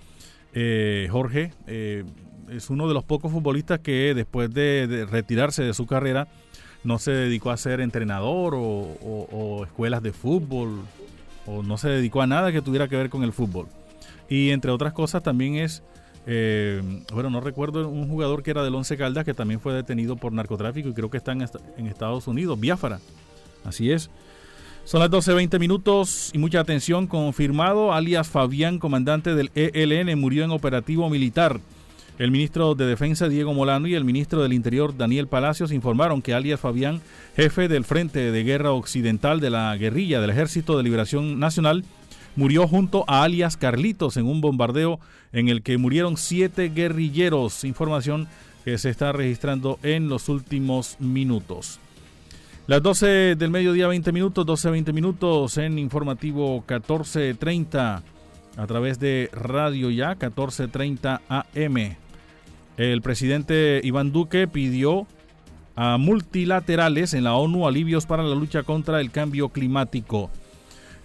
eh, 0.53 1.07
Jorge. 1.11 1.51
es 1.67 2.69
uno 2.69 2.88
de 2.88 2.93
los 2.93 3.03
pocos 3.03 3.31
futbolistas 3.31 3.79
que 3.79 4.13
después 4.13 4.53
de 4.53 5.07
retirarse 5.09 5.63
de 5.63 5.73
su 5.73 5.86
carrera, 5.86 6.27
no 6.86 6.99
se 6.99 7.11
dedicó 7.11 7.49
a 7.49 7.57
ser 7.57 7.81
entrenador 7.81 8.53
o, 8.55 9.63
escuelas 9.65 10.03
de 10.03 10.13
fútbol 10.13 10.81
o 11.47 11.63
no 11.63 11.77
se 11.77 11.89
dedicó 11.89 12.21
a 12.21 12.27
nada 12.27 12.51
que 12.51 12.61
tuviera 12.61 12.88
que 12.88 12.95
ver 12.95 13.09
con 13.09 13.23
el 13.23 13.33
fútbol. 13.33 13.67
Y 14.29 14.51
entre 14.51 14.71
otras 14.71 14.93
cosas 14.93 15.23
también 15.23 15.55
es, 15.55 15.83
eh, 16.28 16.82
bueno, 17.13 17.30
no 17.30 17.39
recuerdo 17.39 17.88
un 17.88 18.09
jugador 18.09 18.41
que 18.41 18.51
era 18.51 18.63
del 18.63 18.73
Once 18.73 18.97
Caldas 18.97 19.26
que 19.26 19.34
también 19.34 19.59
fue 19.59 19.73
detenido 19.73 20.15
por 20.15 20.34
narcotráfico 20.34 20.89
y 20.89 20.93
creo 20.93 21.09
que 21.09 21.17
está 21.17 21.34
en, 21.34 21.41
Estados 21.88 22.28
Unidos, 22.28 22.59
Biafara. 22.59 22.99
Así 23.63 23.91
es. 23.91 24.09
Son 24.86 24.99
las 24.99 25.09
12.20 25.09 25.59
minutos 25.59 26.32
y 26.34 26.38
mucha 26.38 26.59
atención. 26.59 27.07
Confirmado, 27.07 27.93
alias 27.93 28.28
Fabián, 28.28 28.80
comandante 28.80 29.34
del 29.34 29.51
ELN, 29.55 30.19
murió 30.19 30.43
en 30.43 30.51
operativo 30.51 31.09
militar. 31.09 31.59
El 32.17 32.32
ministro 32.32 32.76
de 32.76 32.86
Defensa 32.86 33.28
Diego 33.28 33.53
Molano 33.53 33.88
y 33.88 33.95
el 33.95 34.05
ministro 34.05 34.41
del 34.41 34.53
Interior 34.53 34.95
Daniel 34.95 35.28
Palacios 35.28 35.73
informaron 35.73 36.21
que 36.21 36.34
alias 36.34 36.61
Fabián, 36.61 37.01
jefe 37.36 37.67
del 37.67 37.84
Frente 37.84 38.32
de 38.32 38.43
Guerra 38.43 38.71
Occidental 38.71 39.41
de 39.41 39.49
la 39.49 39.76
guerrilla 39.76 40.21
del 40.21 40.30
Ejército 40.30 40.78
de 40.78 40.84
Liberación 40.84 41.39
Nacional, 41.39 41.84
murió 42.36 42.67
junto 42.67 43.05
a 43.07 43.23
alias 43.23 43.57
Carlitos 43.57 44.17
en 44.17 44.25
un 44.25 44.41
bombardeo 44.41 44.99
en 45.31 45.49
el 45.49 45.61
que 45.61 45.77
murieron 45.77 46.17
siete 46.17 46.69
guerrilleros. 46.69 47.63
Información 47.63 48.27
que 48.63 48.77
se 48.77 48.89
está 48.89 49.11
registrando 49.11 49.79
en 49.83 50.09
los 50.09 50.29
últimos 50.29 50.97
minutos. 50.99 51.79
Las 52.67 52.81
12 52.81 53.36
del 53.36 53.51
mediodía 53.51 53.88
20 53.88 54.11
minutos, 54.11 54.45
12 54.45 54.71
20 54.71 54.93
minutos 54.93 55.57
en 55.59 55.77
informativo 55.77 56.63
1430 56.67 58.01
a 58.57 58.67
través 58.67 58.99
de 58.99 59.29
Radio 59.33 59.91
Ya 59.91 60.09
1430 60.09 61.21
AM. 61.29 61.95
El 62.77 63.01
presidente 63.01 63.81
Iván 63.83 64.11
Duque 64.11 64.47
pidió 64.47 65.05
a 65.75 65.97
multilaterales 65.97 67.13
en 67.13 67.25
la 67.25 67.36
ONU 67.36 67.67
alivios 67.67 68.05
para 68.05 68.23
la 68.23 68.33
lucha 68.33 68.63
contra 68.63 68.99
el 68.99 69.11
cambio 69.11 69.49
climático. 69.49 70.31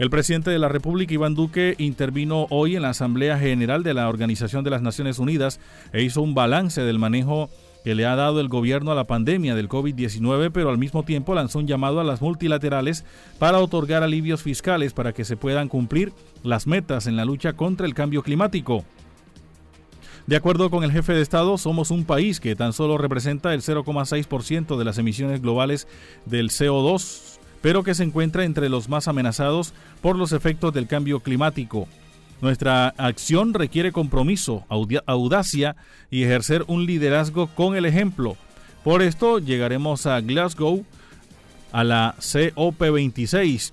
El 0.01 0.09
presidente 0.09 0.51
de 0.51 0.59
la 0.59 0.71
República, 0.71 1.13
Iván 1.13 1.35
Duque, 1.35 1.75
intervino 1.77 2.47
hoy 2.49 2.75
en 2.75 2.81
la 2.81 2.89
Asamblea 2.89 3.39
General 3.39 3.83
de 3.83 3.93
la 3.93 4.09
Organización 4.09 4.65
de 4.65 4.71
las 4.71 4.81
Naciones 4.81 5.19
Unidas 5.19 5.61
e 5.93 6.03
hizo 6.03 6.23
un 6.23 6.35
balance 6.35 6.81
del 6.81 6.99
manejo 6.99 7.51
que 7.85 7.95
le 7.95 8.07
ha 8.07 8.17
dado 8.17 8.41
el 8.41 8.49
gobierno 8.49 8.93
a 8.93 8.95
la 8.95 9.07
pandemia 9.07 9.55
del 9.55 9.69
COVID-19, 9.69 10.53
pero 10.55 10.71
al 10.71 10.79
mismo 10.79 11.03
tiempo 11.03 11.35
lanzó 11.35 11.59
un 11.59 11.67
llamado 11.67 12.01
a 12.01 12.05
las 12.05 12.23
multilaterales 12.23 13.05
para 13.39 13.59
otorgar 13.59 14.03
alivios 14.03 14.43
fiscales 14.43 14.95
para 14.95 15.13
que 15.13 15.27
se 15.27 15.37
puedan 15.37 15.69
cumplir 15.69 16.15
las 16.43 16.67
metas 16.67 17.07
en 17.07 17.17
la 17.17 17.27
lucha 17.27 17.53
contra 17.53 17.85
el 17.85 17.93
cambio 17.93 18.23
climático. 18.23 18.87
De 20.27 20.37
acuerdo 20.37 20.71
con 20.71 20.83
el 20.83 20.93
jefe 20.93 21.13
de 21.13 21.21
Estado, 21.21 21.59
somos 21.59 21.91
un 21.91 22.05
país 22.07 22.41
que 22.41 22.57
tan 22.57 22.73
solo 22.73 22.97
representa 22.97 23.53
el 23.53 23.61
0,6% 23.61 24.79
de 24.79 24.85
las 24.87 24.97
emisiones 24.97 25.43
globales 25.43 25.89
del 26.25 26.49
CO2, 26.49 27.30
pero 27.63 27.83
que 27.83 27.95
se 27.95 28.05
encuentra 28.05 28.45
entre 28.45 28.69
los 28.69 28.89
más 28.89 29.09
amenazados 29.09 29.75
por 30.01 30.17
los 30.17 30.33
efectos 30.33 30.73
del 30.73 30.87
cambio 30.87 31.21
climático. 31.21 31.89
Nuestra 32.41 32.89
acción 32.97 33.53
requiere 33.53 33.93
compromiso, 33.93 34.65
audacia 35.07 35.77
y 36.11 36.23
ejercer 36.23 36.65
un 36.69 36.87
liderazgo 36.87 37.49
con 37.49 37.77
el 37.77 37.85
ejemplo. 37.85 38.37
Por 38.83 39.03
esto 39.03 39.39
llegaremos 39.39 40.07
a 40.07 40.21
Glasgow 40.21 40.85
a 41.71 41.85
la 41.85 42.15
COP26 42.19 43.73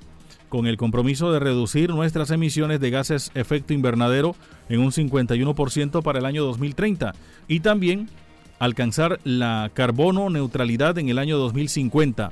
con 0.50 0.68
el 0.68 0.78
compromiso 0.78 1.32
de 1.32 1.40
reducir 1.40 1.90
nuestras 1.90 2.32
emisiones 2.32 2.80
de 2.80 2.90
gases 2.90 3.32
efecto 3.36 3.74
invernadero 3.74 4.36
en 4.70 4.82
un 4.82 4.92
51% 4.92 6.02
para 6.04 6.20
el 6.20 6.26
año 6.26 6.44
2030 6.44 7.14
y 7.48 7.62
también 7.62 8.10
alcanzar 8.60 9.20
la 9.24 9.72
carbono 9.74 10.30
neutralidad 10.30 10.98
en 10.98 11.10
el 11.10 11.20
año 11.20 11.38
2050. 11.38 12.32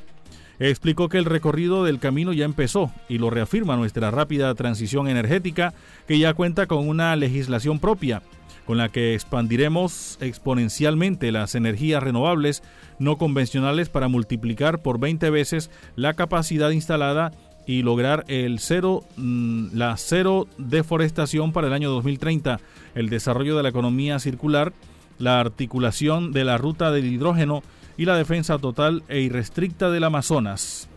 Explicó 0.60 1.10
que 1.10 1.18
el 1.18 1.26
recorrido 1.26 1.84
del 1.84 2.00
camino 2.00 2.32
ya 2.34 2.46
empezó 2.46 2.92
y 3.10 3.18
lo 3.18 3.30
reafirma 3.30 3.76
nuestra 3.76 4.12
rápida 4.12 4.54
transición 4.56 5.08
energética 5.08 5.74
que 6.08 6.18
ya 6.18 6.34
cuenta 6.34 6.66
con 6.66 6.88
una 6.88 7.16
legislación 7.16 7.80
propia 7.80 8.22
con 8.66 8.78
la 8.78 8.90
que 8.90 9.14
expandiremos 9.14 10.18
exponencialmente 10.22 11.32
las 11.32 11.56
energías 11.56 12.02
renovables 12.02 12.64
no 13.00 13.18
convencionales 13.18 13.90
para 13.90 14.08
multiplicar 14.08 14.82
por 14.82 15.00
20 15.00 15.30
veces 15.30 15.70
la 15.96 16.14
capacidad 16.14 16.72
instalada 16.72 17.32
y 17.68 17.82
lograr 17.82 18.26
el 18.28 18.60
cero, 18.60 19.04
mm, 19.18 19.68
la 19.74 19.98
cero 19.98 20.48
deforestación 20.58 21.52
para 21.52 21.68
el 21.68 21.74
año 21.74 21.90
2030, 21.92 22.60
el 22.94 23.10
desarrollo 23.10 23.58
de 23.58 23.64
la 23.64 23.70
economía 23.70 24.20
circular, 24.20 24.74
la 25.18 25.40
articulación 25.40 26.32
de 26.32 26.44
la 26.44 26.58
ruta 26.58 26.92
del 26.92 27.06
hidrógeno 27.06 27.64
y 27.98 28.06
la 28.06 28.18
defensa 28.18 28.58
total 28.58 29.04
e 29.08 29.22
irrestricta 29.22 29.90
del 29.90 30.04
Amazonas. 30.04 30.90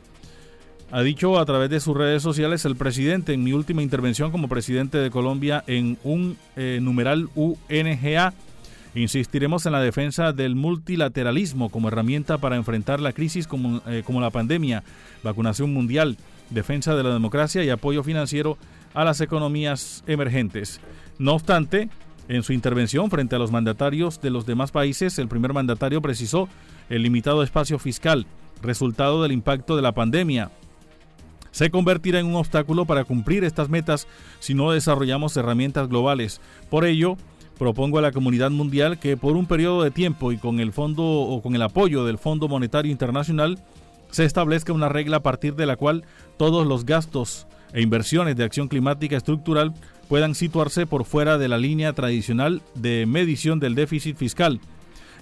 Ha 0.90 1.02
dicho 1.02 1.38
a 1.38 1.44
través 1.44 1.68
de 1.68 1.80
sus 1.80 1.96
redes 1.96 2.22
sociales 2.22 2.64
el 2.64 2.74
presidente 2.74 3.34
en 3.34 3.44
mi 3.44 3.52
última 3.52 3.82
intervención 3.82 4.30
como 4.30 4.48
presidente 4.48 4.96
de 4.96 5.10
Colombia 5.10 5.62
en 5.66 5.98
un 6.02 6.38
eh, 6.56 6.78
numeral 6.80 7.28
UNGA. 7.34 8.32
Insistiremos 8.94 9.66
en 9.66 9.72
la 9.72 9.82
defensa 9.82 10.32
del 10.32 10.56
multilateralismo 10.56 11.68
como 11.68 11.88
herramienta 11.88 12.38
para 12.38 12.56
enfrentar 12.56 13.00
la 13.00 13.12
crisis 13.12 13.46
como, 13.46 13.82
eh, 13.86 14.02
como 14.04 14.22
la 14.22 14.30
pandemia, 14.30 14.82
vacunación 15.22 15.74
mundial, 15.74 16.16
defensa 16.48 16.96
de 16.96 17.02
la 17.02 17.12
democracia 17.12 17.62
y 17.62 17.68
apoyo 17.68 18.02
financiero 18.02 18.56
a 18.94 19.04
las 19.04 19.20
economías 19.20 20.02
emergentes. 20.06 20.80
No 21.18 21.34
obstante, 21.34 21.90
en 22.28 22.42
su 22.42 22.54
intervención 22.54 23.10
frente 23.10 23.36
a 23.36 23.38
los 23.38 23.50
mandatarios 23.50 24.20
de 24.20 24.30
los 24.30 24.46
demás 24.46 24.70
países, 24.70 25.18
el 25.18 25.28
primer 25.28 25.52
mandatario 25.52 26.00
precisó 26.00 26.48
el 26.88 27.02
limitado 27.02 27.42
espacio 27.42 27.78
fiscal, 27.78 28.26
resultado 28.62 29.22
del 29.22 29.32
impacto 29.32 29.76
de 29.76 29.82
la 29.82 29.92
pandemia. 29.92 30.50
Se 31.50 31.70
convertirá 31.70 32.20
en 32.20 32.26
un 32.26 32.36
obstáculo 32.36 32.84
para 32.84 33.04
cumplir 33.04 33.44
estas 33.44 33.68
metas 33.68 34.06
si 34.38 34.54
no 34.54 34.70
desarrollamos 34.70 35.36
herramientas 35.36 35.88
globales. 35.88 36.40
Por 36.70 36.84
ello, 36.84 37.16
propongo 37.58 37.98
a 37.98 38.02
la 38.02 38.12
comunidad 38.12 38.50
mundial 38.50 38.98
que 38.98 39.16
por 39.16 39.36
un 39.36 39.46
periodo 39.46 39.82
de 39.82 39.90
tiempo 39.90 40.32
y 40.32 40.38
con 40.38 40.60
el 40.60 40.72
fondo 40.72 41.04
o 41.04 41.42
con 41.42 41.54
el 41.54 41.62
apoyo 41.62 42.04
del 42.04 42.18
Fondo 42.18 42.48
Monetario 42.48 42.92
Internacional 42.92 43.58
se 44.10 44.24
establezca 44.24 44.72
una 44.72 44.88
regla 44.88 45.18
a 45.18 45.22
partir 45.22 45.54
de 45.54 45.66
la 45.66 45.76
cual 45.76 46.04
todos 46.36 46.66
los 46.66 46.86
gastos 46.86 47.46
e 47.72 47.82
inversiones 47.82 48.36
de 48.36 48.44
acción 48.44 48.68
climática 48.68 49.16
estructural 49.16 49.74
puedan 50.08 50.34
situarse 50.34 50.86
por 50.86 51.04
fuera 51.04 51.36
de 51.36 51.48
la 51.48 51.58
línea 51.58 51.92
tradicional 51.92 52.62
de 52.74 53.04
medición 53.06 53.60
del 53.60 53.74
déficit 53.74 54.16
fiscal. 54.16 54.60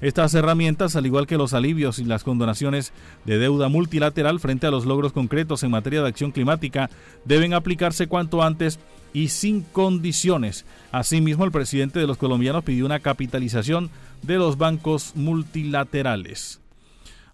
Estas 0.01 0.35
herramientas, 0.35 0.95
al 0.95 1.07
igual 1.07 1.27
que 1.27 1.39
los 1.39 1.55
alivios 1.55 1.99
y 1.99 2.05
las 2.05 2.23
condonaciones 2.23 2.93
de 3.25 3.39
deuda 3.39 3.69
multilateral 3.69 4.41
frente 4.41 4.67
a 4.67 4.71
los 4.71 4.85
logros 4.85 5.13
concretos 5.13 5.63
en 5.63 5.71
materia 5.71 6.03
de 6.03 6.09
acción 6.09 6.33
climática, 6.33 6.91
deben 7.25 7.55
aplicarse 7.55 8.07
cuanto 8.07 8.43
antes 8.43 8.79
y 9.15 9.29
sin 9.29 9.63
condiciones. 9.63 10.67
Asimismo, 10.93 11.45
el 11.45 11.53
presidente 11.53 11.99
de 11.99 12.07
los 12.07 12.19
colombianos 12.19 12.65
pidió 12.65 12.85
una 12.85 13.01
capitalización 13.01 13.91
de 14.23 14.37
los 14.37 14.59
bancos 14.59 15.13
multilaterales. 15.15 16.61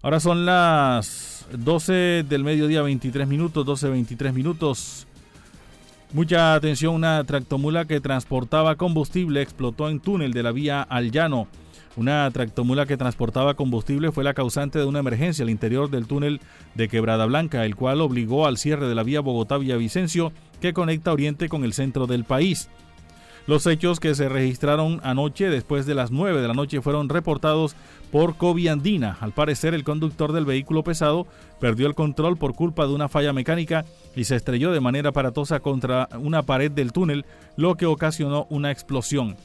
Ahora 0.01 0.19
son 0.19 0.45
las 0.45 1.45
12 1.51 2.25
del 2.27 2.43
mediodía, 2.43 2.81
23 2.81 3.27
minutos, 3.27 3.65
12, 3.65 3.89
23 3.89 4.33
minutos. 4.33 5.07
Mucha 6.13 6.53
atención, 6.53 6.95
una 6.95 7.23
tractomula 7.23 7.85
que 7.85 7.99
transportaba 7.99 8.75
combustible 8.75 9.41
explotó 9.41 9.89
en 9.89 9.99
túnel 9.99 10.31
de 10.31 10.43
la 10.43 10.51
vía 10.51 10.81
al 10.81 11.11
llano. 11.11 11.47
Una 11.95 12.29
tractomula 12.31 12.87
que 12.87 12.97
transportaba 12.97 13.53
combustible 13.53 14.11
fue 14.11 14.23
la 14.23 14.33
causante 14.33 14.79
de 14.79 14.85
una 14.85 14.99
emergencia 14.99 15.43
al 15.43 15.51
interior 15.51 15.91
del 15.91 16.07
túnel 16.07 16.41
de 16.73 16.87
Quebrada 16.87 17.27
Blanca, 17.27 17.65
el 17.65 17.75
cual 17.75 18.01
obligó 18.01 18.47
al 18.47 18.57
cierre 18.57 18.87
de 18.87 18.95
la 18.95 19.03
vía 19.03 19.21
Bogotá-Villavicencio 19.21 20.31
que 20.59 20.73
conecta 20.73 21.13
Oriente 21.13 21.49
con 21.49 21.63
el 21.63 21.73
centro 21.73 22.07
del 22.07 22.23
país. 22.23 22.69
Los 23.45 23.67
hechos 23.67 23.99
que 23.99 24.15
se 24.15 24.29
registraron 24.29 25.01
anoche 25.03 25.49
después 25.49 25.85
de 25.85 25.95
las 25.95 26.11
9 26.11 26.41
de 26.41 26.47
la 26.47 26.53
noche 26.53 26.81
fueron 26.81 27.09
reportados 27.09 27.75
por 28.09 28.37
Coviandina. 28.37 29.17
Al 29.19 29.33
parecer, 29.33 29.73
el 29.73 29.83
conductor 29.83 30.31
del 30.31 30.45
vehículo 30.45 30.83
pesado 30.83 31.27
perdió 31.59 31.87
el 31.87 31.93
control 31.93 32.37
por 32.37 32.55
culpa 32.55 32.87
de 32.87 32.93
una 32.93 33.09
falla 33.09 33.33
mecánica 33.33 33.83
y 34.15 34.23
se 34.23 34.37
estrelló 34.37 34.71
de 34.71 34.79
manera 34.79 35.09
aparatosa 35.09 35.59
contra 35.59 36.07
una 36.17 36.43
pared 36.43 36.71
del 36.71 36.93
túnel, 36.93 37.25
lo 37.57 37.75
que 37.75 37.85
ocasionó 37.85 38.47
una 38.49 38.71
explosión. 38.71 39.35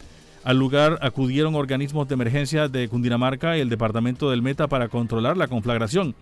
Al 0.49 0.57
lugar 0.57 0.99
acudieron 1.03 1.55
organismos 1.55 2.09
de 2.09 2.14
emergencia 2.14 2.68
de 2.68 2.88
Cundinamarca 2.88 3.59
y 3.59 3.61
el 3.61 3.68
departamento 3.68 4.30
del 4.30 4.40
Meta 4.40 4.66
para 4.66 4.88
controlar 4.88 5.36
la 5.36 5.46
conflagración. 5.46 6.14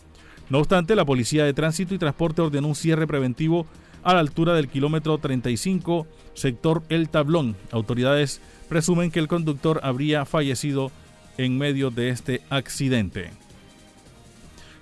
No 0.51 0.59
obstante, 0.59 0.97
la 0.97 1.05
Policía 1.05 1.45
de 1.45 1.55
Tránsito 1.55 1.95
y 1.95 1.99
Transporte 1.99 2.43
ordenó 2.43 2.67
un 2.67 2.75
cierre 2.75 3.07
preventivo 3.07 3.69
a 4.03 4.15
la 4.15 4.19
altura 4.19 4.55
del 4.55 4.67
kilómetro 4.67 5.19
35, 5.19 6.09
sector 6.35 6.83
El 6.89 7.09
Tablón. 7.09 7.55
Autoridades 7.71 8.41
presumen 8.69 9.13
que 9.13 9.21
el 9.21 9.29
conductor 9.29 9.79
habría 9.85 10.25
fallecido 10.25 10.91
en 11.39 11.57
medio 11.57 11.93
de 11.93 12.09
este 12.09 12.43
accidente. 12.51 13.31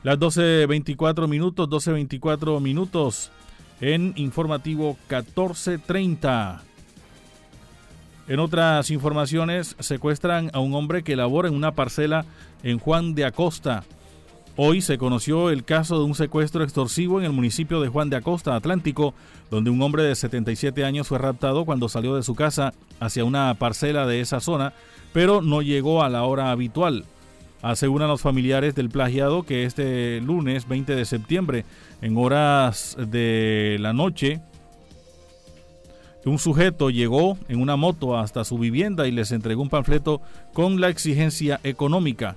Las 0.05 0.19
12.24 0.19 1.29
minutos, 1.29 1.69
12.24 1.69 2.63
minutos 2.63 3.31
en 3.83 4.15
informativo 4.17 4.97
14.30. 5.11 6.63
En 8.27 8.41
otras 8.41 8.91
informaciones, 8.91 9.77
secuestran 9.81 10.51
a 10.55 10.59
un 10.59 10.75
hombre 10.75 11.03
que 11.03 11.15
labora 11.15 11.49
en 11.49 11.55
una 11.55 11.73
parcela 11.73 12.25
en 12.63 12.79
Juan 12.79 13.15
de 13.15 13.27
Acosta. 13.27 13.85
Hoy 14.57 14.81
se 14.81 14.97
conoció 14.97 15.51
el 15.51 15.65
caso 15.65 15.99
de 15.99 16.05
un 16.05 16.15
secuestro 16.15 16.65
extorsivo 16.65 17.19
en 17.19 17.27
el 17.27 17.33
municipio 17.33 17.83
de 17.83 17.89
Juan 17.89 18.09
de 18.09 18.17
Acosta, 18.17 18.57
Atlántico, 18.57 19.13
donde 19.51 19.69
un 19.69 19.83
hombre 19.83 20.05
de 20.05 20.15
77 20.15 20.85
años 20.87 21.09
fue 21.09 21.19
raptado 21.19 21.67
cuando 21.67 21.91
salió 21.91 22.17
de 22.17 22.23
su 22.23 22.35
casa 22.35 22.73
hacia 22.99 23.27
una 23.27 23.53
parcela 23.55 24.07
de 24.07 24.23
esa 24.23 24.41
zona, 24.41 24.73
pero 25.13 25.43
no 25.43 25.61
llegó 25.61 26.03
a 26.03 26.09
la 26.09 26.23
hora 26.23 26.51
habitual. 26.51 27.05
Aseguran 27.61 28.09
los 28.09 28.23
familiares 28.23 28.75
del 28.75 28.89
plagiado 28.89 29.43
que 29.43 29.65
este 29.65 30.23
lunes 30.23 30.67
20 30.67 30.95
de 30.95 31.05
septiembre, 31.05 31.65
en 32.01 32.17
horas 32.17 32.97
de 32.99 33.77
la 33.81 33.93
noche, 33.93 34.41
un 36.25 36.39
sujeto 36.39 36.91
llegó 36.91 37.39
en 37.49 37.61
una 37.61 37.77
moto 37.77 38.17
hasta 38.17 38.45
su 38.45 38.59
vivienda 38.59 39.07
y 39.07 39.13
les 39.13 39.31
entregó 39.31 39.63
un 39.63 39.69
panfleto 39.69 40.23
con 40.53 40.81
la 40.81 40.89
exigencia 40.89 41.61
económica. 41.65 42.37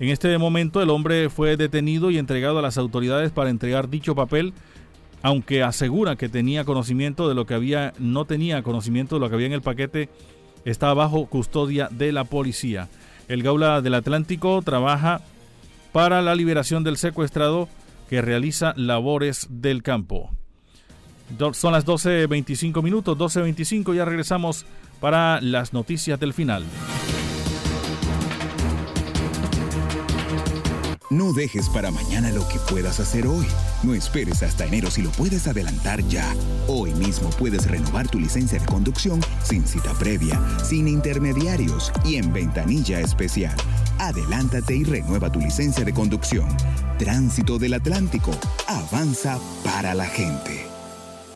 En 0.00 0.08
este 0.08 0.36
momento 0.38 0.82
el 0.82 0.90
hombre 0.90 1.30
fue 1.30 1.56
detenido 1.56 2.10
y 2.10 2.18
entregado 2.18 2.58
a 2.58 2.62
las 2.62 2.78
autoridades 2.78 3.32
para 3.32 3.50
entregar 3.50 3.88
dicho 3.88 4.14
papel, 4.14 4.52
aunque 5.22 5.62
asegura 5.62 6.16
que 6.16 6.28
tenía 6.28 6.64
conocimiento 6.64 7.28
de 7.28 7.34
lo 7.34 7.46
que 7.46 7.54
había, 7.54 7.92
no 7.98 8.24
tenía 8.26 8.62
conocimiento 8.62 9.16
de 9.16 9.20
lo 9.20 9.28
que 9.28 9.34
había 9.34 9.46
en 9.46 9.52
el 9.52 9.62
paquete, 9.62 10.08
está 10.64 10.92
bajo 10.94 11.26
custodia 11.26 11.88
de 11.90 12.12
la 12.12 12.24
policía. 12.24 12.88
El 13.28 13.42
Gaula 13.42 13.80
del 13.80 13.94
Atlántico 13.94 14.60
trabaja 14.62 15.20
para 15.92 16.22
la 16.22 16.34
liberación 16.34 16.84
del 16.84 16.96
secuestrado 16.96 17.68
que 18.08 18.22
realiza 18.22 18.74
labores 18.76 19.46
del 19.50 19.82
campo. 19.82 20.30
Son 21.52 21.72
las 21.72 21.84
12.25 21.84 22.82
minutos, 22.82 23.18
12.25, 23.18 23.94
ya 23.94 24.04
regresamos 24.04 24.64
para 25.00 25.40
las 25.40 25.72
noticias 25.72 26.18
del 26.18 26.32
final. 26.32 26.64
No 31.08 31.32
dejes 31.32 31.68
para 31.68 31.92
mañana 31.92 32.32
lo 32.32 32.46
que 32.48 32.58
puedas 32.68 32.98
hacer 32.98 33.28
hoy. 33.28 33.46
No 33.84 33.94
esperes 33.94 34.42
hasta 34.42 34.66
enero 34.66 34.90
si 34.90 35.02
lo 35.02 35.10
puedes 35.10 35.46
adelantar 35.46 36.02
ya. 36.08 36.34
Hoy 36.66 36.92
mismo 36.94 37.30
puedes 37.30 37.70
renovar 37.70 38.08
tu 38.08 38.18
licencia 38.18 38.58
de 38.58 38.66
conducción 38.66 39.20
sin 39.44 39.64
cita 39.66 39.92
previa, 39.94 40.40
sin 40.64 40.88
intermediarios 40.88 41.92
y 42.04 42.16
en 42.16 42.32
ventanilla 42.32 42.98
especial. 42.98 43.54
Adelántate 43.98 44.74
y 44.74 44.82
renueva 44.82 45.30
tu 45.30 45.38
licencia 45.38 45.84
de 45.84 45.94
conducción. 45.94 46.48
Tránsito 46.98 47.58
del 47.58 47.74
Atlántico. 47.74 48.32
Avanza 48.66 49.38
para 49.62 49.94
la 49.94 50.06
gente. 50.06 50.75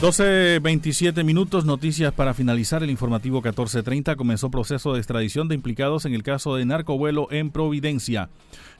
12.27 0.00 1.24
minutos, 1.24 1.66
noticias 1.66 2.10
para 2.14 2.32
finalizar 2.32 2.82
el 2.82 2.88
informativo 2.88 3.42
14.30. 3.42 4.16
Comenzó 4.16 4.50
proceso 4.50 4.94
de 4.94 4.98
extradición 4.98 5.46
de 5.46 5.54
implicados 5.54 6.06
en 6.06 6.14
el 6.14 6.22
caso 6.22 6.56
de 6.56 6.64
narcovuelo 6.64 7.28
en 7.30 7.50
Providencia. 7.50 8.30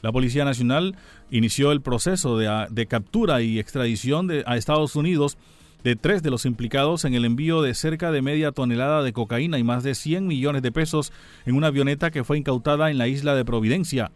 La 0.00 0.12
Policía 0.12 0.46
Nacional 0.46 0.96
inició 1.30 1.72
el 1.72 1.82
proceso 1.82 2.38
de, 2.38 2.66
de 2.70 2.86
captura 2.86 3.42
y 3.42 3.58
extradición 3.58 4.30
a 4.46 4.56
Estados 4.56 4.96
Unidos 4.96 5.36
de 5.84 5.94
tres 5.94 6.22
de 6.22 6.30
los 6.30 6.46
implicados 6.46 7.04
en 7.04 7.12
el 7.12 7.26
envío 7.26 7.60
de 7.60 7.74
cerca 7.74 8.10
de 8.12 8.22
media 8.22 8.52
tonelada 8.52 9.02
de 9.02 9.12
cocaína 9.12 9.58
y 9.58 9.62
más 9.62 9.82
de 9.82 9.94
100 9.94 10.26
millones 10.26 10.62
de 10.62 10.72
pesos 10.72 11.12
en 11.44 11.54
una 11.54 11.66
avioneta 11.66 12.10
que 12.10 12.24
fue 12.24 12.38
incautada 12.38 12.90
en 12.90 12.96
la 12.96 13.08
isla 13.08 13.34
de 13.34 13.44
Providencia. 13.44 14.10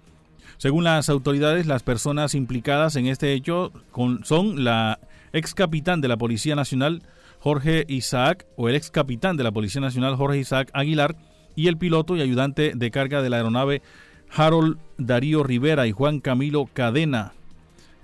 Según 0.57 0.85
las 0.85 1.11
autoridades, 1.11 1.67
las 1.67 1.83
personas 1.83 2.35
implicadas 2.35 2.97
en 2.97 3.09
este 3.09 3.35
hecho 3.35 3.73
son 4.23 4.65
la 4.65 5.01
ex 5.35 5.53
capitán 5.53 6.01
de 6.01 6.09
la 6.09 6.17
Policía 6.17 6.55
Nacional 6.55 7.03
Jorge 7.41 7.85
Isaac 7.89 8.47
o 8.57 8.69
el 8.69 8.77
ex 8.77 8.91
capitán 8.91 9.37
de 9.37 9.45
la 9.45 9.53
Policía 9.53 9.81
Nacional 9.81 10.17
Jorge 10.17 10.39
Isaac 10.39 10.71
Aguilar 10.73 11.17
y 11.57 11.67
el 11.67 11.77
piloto 11.77 12.17
y 12.17 12.23
ayudante 12.23 12.73
de 12.75 12.91
carga 12.91 13.21
de 13.21 13.31
la 13.31 13.37
aeronave 13.37 13.83
Harold 14.31 14.79
Darío 14.97 15.43
Rivera 15.43 15.87
y 15.87 15.93
Juan 15.93 16.21
Camilo 16.21 16.69
Cadena. 16.73 17.33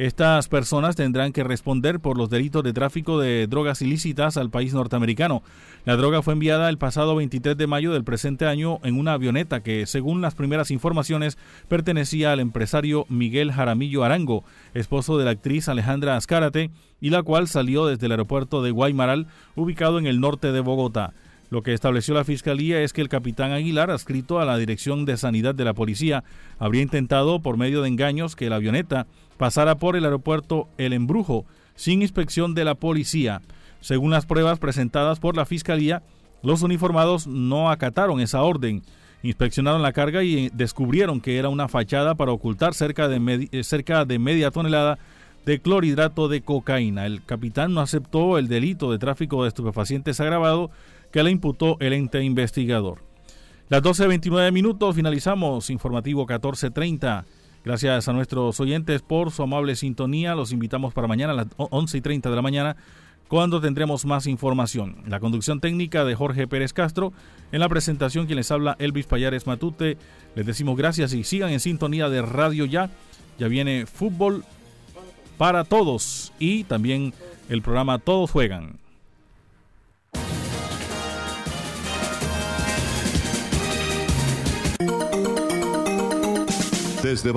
Estas 0.01 0.49
personas 0.49 0.97
tendrán 0.97 1.31
que 1.31 1.45
responder 1.45 2.01
por 2.01 2.17
los 2.17 2.31
delitos 2.31 2.65
de 2.65 2.73
tráfico 2.73 3.21
de 3.21 3.47
drogas 3.47 3.83
ilícitas 3.83 4.39
al 4.39 4.49
país 4.49 4.73
norteamericano. 4.73 5.43
La 5.85 5.97
droga 5.97 6.23
fue 6.23 6.33
enviada 6.33 6.71
el 6.71 6.79
pasado 6.79 7.17
23 7.17 7.55
de 7.55 7.67
mayo 7.67 7.93
del 7.93 8.03
presente 8.03 8.47
año 8.47 8.79
en 8.83 8.99
una 8.99 9.13
avioneta 9.13 9.63
que, 9.63 9.85
según 9.85 10.23
las 10.23 10.35
primeras 10.35 10.71
informaciones, 10.71 11.37
pertenecía 11.69 12.33
al 12.33 12.41
empresario 12.41 13.05
Miguel 13.11 13.53
Jaramillo 13.53 14.03
Arango, 14.03 14.43
esposo 14.73 15.19
de 15.19 15.27
la 15.27 15.33
actriz 15.33 15.69
Alejandra 15.69 16.17
Azcárate, 16.17 16.71
y 17.03 17.11
la 17.11 17.23
cual 17.23 17.47
salió 17.47 17.85
desde 17.85 18.07
el 18.07 18.13
aeropuerto 18.13 18.63
de 18.63 18.71
Guaymaral, 18.71 19.27
ubicado 19.55 19.99
en 19.99 20.07
el 20.07 20.19
norte 20.19 20.51
de 20.51 20.61
Bogotá. 20.61 21.13
Lo 21.51 21.63
que 21.63 21.75
estableció 21.75 22.15
la 22.15 22.25
Fiscalía 22.25 22.81
es 22.81 22.93
que 22.93 23.01
el 23.01 23.09
capitán 23.09 23.51
Aguilar, 23.51 23.91
adscrito 23.91 24.39
a 24.39 24.45
la 24.45 24.57
Dirección 24.57 25.05
de 25.05 25.17
Sanidad 25.17 25.53
de 25.53 25.65
la 25.65 25.75
Policía, 25.75 26.23
habría 26.61 26.83
intentado, 26.83 27.43
por 27.43 27.57
medio 27.57 27.83
de 27.83 27.89
engaños, 27.89 28.37
que 28.37 28.49
la 28.49 28.57
avioneta 28.57 29.09
pasara 29.37 29.75
por 29.75 29.97
el 29.97 30.05
aeropuerto 30.05 30.69
El 30.79 30.93
Embrujo, 30.93 31.45
sin 31.75 32.03
inspección 32.03 32.55
de 32.55 32.65
la 32.65 32.77
policía. 32.77 33.43
Según 33.81 34.13
las 34.13 34.27
pruebas 34.27 34.61
presentadas 34.61 35.19
por 35.19 35.37
la 35.37 35.45
Fiscalía, 35.45 36.05
los 36.43 36.63
uniformados 36.63 37.27
no 37.27 37.69
acataron 37.69 38.21
esa 38.21 38.43
orden. 38.43 38.83
Inspeccionaron 39.25 39.83
la 39.83 39.93
carga 39.93 40.23
y 40.23 40.51
descubrieron 40.51 41.21
que 41.21 41.37
era 41.37 41.49
una 41.49 41.69
fachada 41.69 42.15
para 42.15 42.31
ocultar 42.31 42.75
cerca 42.75 43.09
de, 43.09 43.49
eh, 43.51 43.65
cerca 43.65 44.05
de 44.05 44.19
media 44.21 44.53
tonelada 44.53 44.99
de 45.47 45.61
clorhidrato 45.61 46.29
de 46.29 46.43
cocaína. 46.43 47.07
El 47.07 47.25
capitán 47.25 47.75
no 47.75 47.81
aceptó 47.81 48.39
el 48.39 48.47
delito 48.47 48.93
de 48.93 48.99
tráfico 48.99 49.43
de 49.43 49.49
estupefacientes 49.49 50.21
agravado 50.21 50.71
que 51.11 51.23
le 51.23 51.31
imputó 51.31 51.77
el 51.81 51.93
ente 51.93 52.23
investigador. 52.23 53.03
Las 53.69 53.83
12.29 53.83 54.51
minutos, 54.53 54.97
finalizamos 54.97 55.71
informativo 55.71 56.27
14.30. 56.27 57.25
Gracias 57.65 58.09
a 58.09 58.13
nuestros 58.13 58.59
oyentes 58.59 59.03
por 59.03 59.31
su 59.31 59.43
amable 59.43 59.77
sintonía. 59.77 60.35
Los 60.35 60.51
invitamos 60.51 60.95
para 60.95 61.07
mañana 61.07 61.35
a 61.35 61.37
las 61.37 61.49
11.30 61.57 62.31
de 62.31 62.37
la 62.37 62.43
mañana 62.43 62.77
cuando 63.29 63.61
tendremos 63.61 64.05
más 64.05 64.27
información. 64.27 65.05
La 65.07 65.21
conducción 65.21 65.61
técnica 65.61 66.05
de 66.05 66.17
Jorge 66.17 66.49
Pérez 66.49 66.73
Castro. 66.73 67.13
En 67.53 67.61
la 67.61 67.69
presentación 67.69 68.27
quien 68.27 68.39
les 68.39 68.51
habla 68.51 68.77
Elvis 68.81 69.07
Payares 69.07 69.47
Matute. 69.47 69.99
Les 70.35 70.47
decimos 70.47 70.77
gracias 70.77 71.13
y 71.13 71.23
sigan 71.23 71.51
en 71.51 71.61
sintonía 71.61 72.09
de 72.09 72.23
Radio 72.23 72.65
Ya. 72.65 72.91
Ya 73.39 73.47
viene 73.47 73.87
fútbol 73.87 74.45
para 75.39 75.63
todos 75.63 76.33
y 76.41 76.65
también 76.65 77.15
el 77.49 77.63
programa 77.63 77.99
Todos 77.99 78.33
Juegan. 78.33 78.81
Desde 87.11 87.33